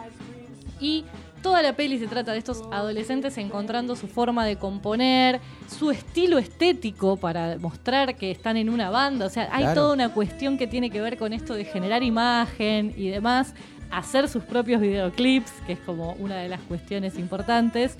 Y 0.79 1.05
Toda 1.41 1.63
la 1.63 1.73
peli 1.75 1.97
se 1.97 2.05
trata 2.05 2.33
de 2.33 2.37
estos 2.37 2.61
adolescentes 2.71 3.35
encontrando 3.39 3.95
su 3.95 4.07
forma 4.07 4.45
de 4.45 4.57
componer, 4.57 5.39
su 5.75 5.89
estilo 5.89 6.37
estético 6.37 7.17
para 7.17 7.57
mostrar 7.57 8.15
que 8.15 8.29
están 8.29 8.57
en 8.57 8.69
una 8.69 8.91
banda. 8.91 9.25
O 9.25 9.29
sea, 9.29 9.49
hay 9.51 9.63
Claro. 9.63 9.81
toda 9.81 9.93
una 9.95 10.09
cuestión 10.13 10.59
que 10.59 10.67
tiene 10.67 10.91
que 10.91 11.01
ver 11.01 11.17
con 11.17 11.33
esto 11.33 11.55
de 11.55 11.65
generar 11.65 12.03
imagen 12.03 12.93
y 12.95 13.07
demás, 13.07 13.55
hacer 13.89 14.29
sus 14.29 14.43
propios 14.43 14.81
videoclips, 14.81 15.51
que 15.65 15.73
es 15.73 15.79
como 15.79 16.13
una 16.19 16.35
de 16.35 16.47
las 16.47 16.59
cuestiones 16.61 17.17
importantes, 17.17 17.97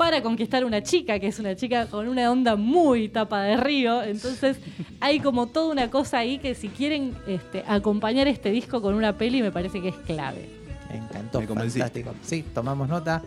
para 0.00 0.22
conquistar 0.22 0.64
una 0.64 0.82
chica, 0.82 1.18
que 1.18 1.26
es 1.26 1.38
una 1.40 1.54
chica 1.54 1.84
con 1.84 2.08
una 2.08 2.30
onda 2.30 2.56
muy 2.56 3.10
tapa 3.10 3.42
de 3.42 3.58
río. 3.58 4.02
Entonces, 4.02 4.56
hay 4.98 5.20
como 5.20 5.48
toda 5.48 5.70
una 5.70 5.90
cosa 5.90 6.20
ahí 6.20 6.38
que 6.38 6.54
si 6.54 6.70
quieren 6.70 7.14
este, 7.26 7.62
acompañar 7.66 8.26
este 8.26 8.50
disco 8.50 8.80
con 8.80 8.94
una 8.94 9.18
peli, 9.18 9.42
me 9.42 9.52
parece 9.52 9.82
que 9.82 9.88
es 9.88 9.96
clave. 10.06 10.48
Me 10.88 10.96
encantó, 10.96 11.42
Me 11.42 11.46
fantástico. 11.46 12.14
Sí, 12.22 12.42
tomamos 12.54 12.88
nota. 12.88 13.20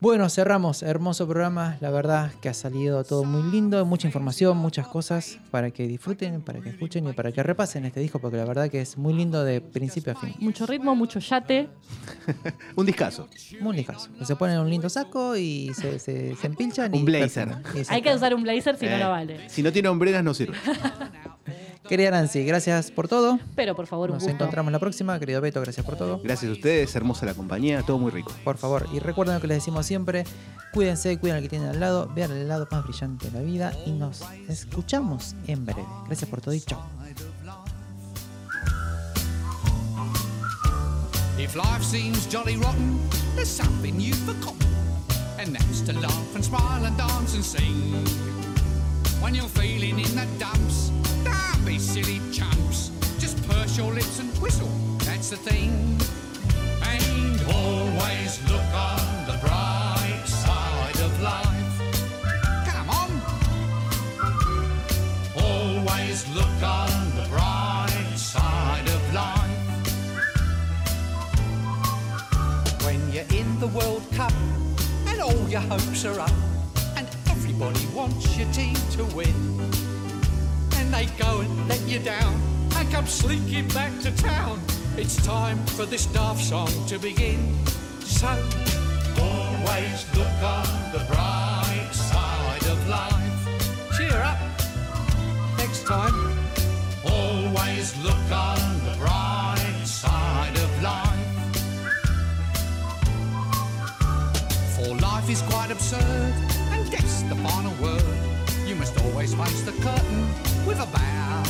Bueno, 0.00 0.28
cerramos. 0.28 0.84
Hermoso 0.84 1.26
programa. 1.26 1.76
La 1.80 1.90
verdad 1.90 2.30
que 2.40 2.48
ha 2.48 2.54
salido 2.54 3.02
todo 3.02 3.24
muy 3.24 3.50
lindo. 3.50 3.84
Mucha 3.84 4.06
información, 4.06 4.56
muchas 4.56 4.86
cosas 4.86 5.40
para 5.50 5.72
que 5.72 5.88
disfruten, 5.88 6.40
para 6.40 6.60
que 6.60 6.68
escuchen 6.68 7.08
y 7.08 7.12
para 7.12 7.32
que 7.32 7.42
repasen 7.42 7.84
este 7.84 7.98
disco, 7.98 8.20
porque 8.20 8.36
la 8.36 8.44
verdad 8.44 8.70
que 8.70 8.80
es 8.80 8.96
muy 8.96 9.12
lindo 9.12 9.42
de 9.42 9.60
principio 9.60 10.12
a 10.12 10.20
fin. 10.20 10.34
Mucho 10.38 10.66
ritmo, 10.66 10.94
mucho 10.94 11.18
yate. 11.18 11.68
Un 12.76 12.86
discazo. 12.86 13.28
Muy 13.60 13.76
lijazo. 13.76 14.08
Se 14.24 14.36
ponen 14.36 14.60
un 14.60 14.70
lindo 14.70 14.88
saco 14.88 15.36
y 15.36 15.72
se, 15.74 15.98
se, 15.98 16.36
se 16.36 16.46
empilchan. 16.46 16.94
y 16.94 16.98
Un 16.98 17.04
blazer. 17.04 17.48
Y 17.74 17.82
Hay 17.92 18.00
que 18.00 18.14
usar 18.14 18.34
un 18.36 18.44
blazer 18.44 18.76
si 18.76 18.86
no, 18.86 18.92
Eh, 18.92 18.98
no 19.00 19.10
vale. 19.10 19.48
Si 19.50 19.62
no 19.64 19.72
tiene 19.72 19.88
hombreras, 19.88 20.22
no 20.22 20.32
sirve. 20.32 20.56
Querida 21.88 22.10
Nancy, 22.10 22.44
gracias 22.44 22.90
por 22.90 23.08
todo. 23.08 23.38
Pero 23.56 23.74
por 23.74 23.86
favor, 23.86 24.10
un 24.10 24.16
Nos 24.16 24.22
gusto. 24.24 24.34
encontramos 24.36 24.70
la 24.72 24.78
próxima. 24.78 25.18
Querido 25.18 25.40
Beto, 25.40 25.60
gracias 25.62 25.84
por 25.86 25.96
todo. 25.96 26.20
Gracias 26.22 26.50
a 26.50 26.52
ustedes, 26.52 26.94
hermosa 26.94 27.24
la 27.24 27.32
compañía, 27.34 27.82
todo 27.82 27.98
muy 27.98 28.10
rico. 28.10 28.30
Por 28.44 28.58
favor, 28.58 28.86
y 28.92 28.98
recuerden 28.98 29.36
lo 29.36 29.40
que 29.40 29.46
les 29.46 29.56
decimos 29.58 29.86
siempre, 29.86 30.24
cuídense, 30.74 31.18
cuiden 31.18 31.36
al 31.38 31.42
que 31.42 31.48
tienen 31.48 31.68
al 31.70 31.80
lado, 31.80 32.10
vean 32.14 32.30
el 32.32 32.46
lado 32.46 32.68
más 32.70 32.84
brillante 32.84 33.30
de 33.30 33.38
la 33.38 33.44
vida 33.44 33.72
y 33.86 33.92
nos 33.92 34.22
escuchamos 34.48 35.34
en 35.46 35.64
breve. 35.64 35.84
Gracias 36.06 36.28
por 36.28 36.42
todo 36.42 36.52
y 36.54 36.60
chao. 36.60 36.86
If 41.38 41.54
life 41.54 41.82
seems 41.84 42.26
jolly 42.30 42.56
rotten, 42.56 42.98
there's 43.34 43.48
something 43.48 43.98
you've 43.98 44.18
forgotten. 44.26 44.66
And 45.38 45.54
that's 45.54 45.80
to 45.86 45.92
laugh 45.98 46.34
and 46.34 46.44
smile 46.44 46.84
and 46.84 46.96
dance 46.98 47.34
and 47.34 47.44
sing. 47.44 48.04
When 49.22 49.34
you're 49.34 49.48
feeling 49.48 49.98
in 50.00 50.14
the 50.16 50.26
dumps, 50.38 50.90
be 51.68 51.78
silly 51.78 52.18
chumps. 52.32 52.90
Just 53.18 53.46
purse 53.46 53.76
your 53.76 53.92
lips 53.92 54.18
and 54.20 54.30
whistle, 54.38 54.70
that's 55.00 55.28
the 55.28 55.36
thing. 55.36 55.70
And 56.82 57.38
always 57.52 58.40
look 58.48 58.72
on 58.72 59.26
the 59.26 59.36
bright 59.44 60.24
side 60.24 60.98
of 61.06 61.20
life. 61.20 61.72
Come 62.72 62.88
on. 62.88 63.10
Always 65.44 66.26
look 66.30 66.62
on 66.62 66.90
the 67.20 67.26
bright 67.28 68.16
side 68.16 68.88
of 68.88 69.12
life. 69.12 69.58
When 72.82 73.12
you're 73.12 73.30
in 73.38 73.60
the 73.60 73.66
World 73.66 74.10
Cup 74.12 74.32
and 75.06 75.20
all 75.20 75.46
your 75.50 75.60
hopes 75.60 76.06
are 76.06 76.18
up, 76.18 76.32
and 76.96 77.06
everybody 77.28 77.84
wants 77.94 78.38
your 78.38 78.50
team 78.52 78.76
to 78.92 79.04
win, 79.14 79.58
and 80.88 80.94
they 80.94 81.06
go 81.22 81.40
and 81.40 81.68
let 81.68 81.80
you 81.86 81.98
down 81.98 82.40
and 82.76 82.90
come 82.90 83.06
slinking 83.06 83.68
back 83.68 83.92
to 84.00 84.10
town. 84.16 84.60
It's 84.96 85.16
time 85.24 85.58
for 85.76 85.84
this 85.84 86.06
daft 86.06 86.42
song 86.42 86.70
to 86.86 86.98
begin. 86.98 87.54
So 88.00 88.28
always 89.20 89.98
look 90.16 90.38
on 90.42 90.68
the 90.92 91.04
bright 91.10 91.90
side 91.92 92.66
of 92.72 92.88
life. 92.88 93.96
Cheer 93.96 94.16
up. 94.16 94.38
Next 95.58 95.84
time, 95.86 96.14
always 97.04 97.96
look 97.98 98.30
on 98.32 98.60
the 98.86 98.96
bright 98.98 99.84
side 99.84 100.56
of 100.56 100.82
life. 100.82 101.18
For 104.76 104.94
life 104.96 105.28
is 105.28 105.42
quite 105.42 105.70
absurd, 105.70 106.34
and 106.72 106.90
death's 106.90 107.22
the 107.24 107.36
final 107.36 107.74
word. 107.82 108.18
You 108.66 108.76
must 108.76 108.98
always 109.04 109.34
face 109.34 109.62
the 109.62 109.72
curtain 109.72 110.47
with 110.68 110.80
a 110.80 110.86
bow. 110.92 111.42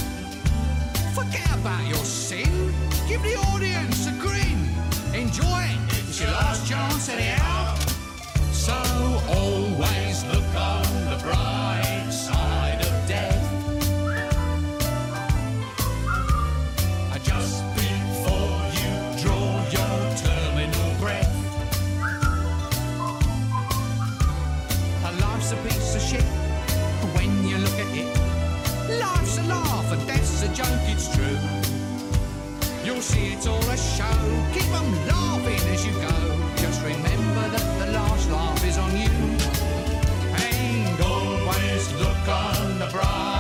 Forget 1.13 1.51
about 1.59 1.85
your 1.89 2.05
sin, 2.05 2.73
give 3.09 3.21
the 3.23 3.35
audience 3.51 4.07
a 4.07 4.13
grin. 4.13 4.61
Enjoy 5.13 5.63
it, 5.75 5.81
it's 5.99 6.21
your 6.21 6.31
last 6.31 6.69
chance 6.69 7.09
anyhow. 7.09 7.75
So 8.53 8.77
always 9.29 10.25
look 10.27 10.55
on 10.55 10.85
the 11.11 11.19
bright 11.25 11.68
it's 33.33 33.47
all 33.47 33.63
a 33.71 33.77
show. 33.77 34.05
Laughing 35.07 35.65
as 35.75 35.87
you 35.87 35.93
go. 35.93 36.17
Just 36.57 36.83
remember 36.83 37.49
that 37.55 37.79
the 37.79 37.93
last 37.93 38.31
laugh 38.31 38.65
is 38.65 38.79
on 38.79 38.97
you. 38.97 39.09
Always 41.01 41.93
look 41.95 42.29
on 42.29 42.79
the 42.79 42.89
bright. 42.93 43.38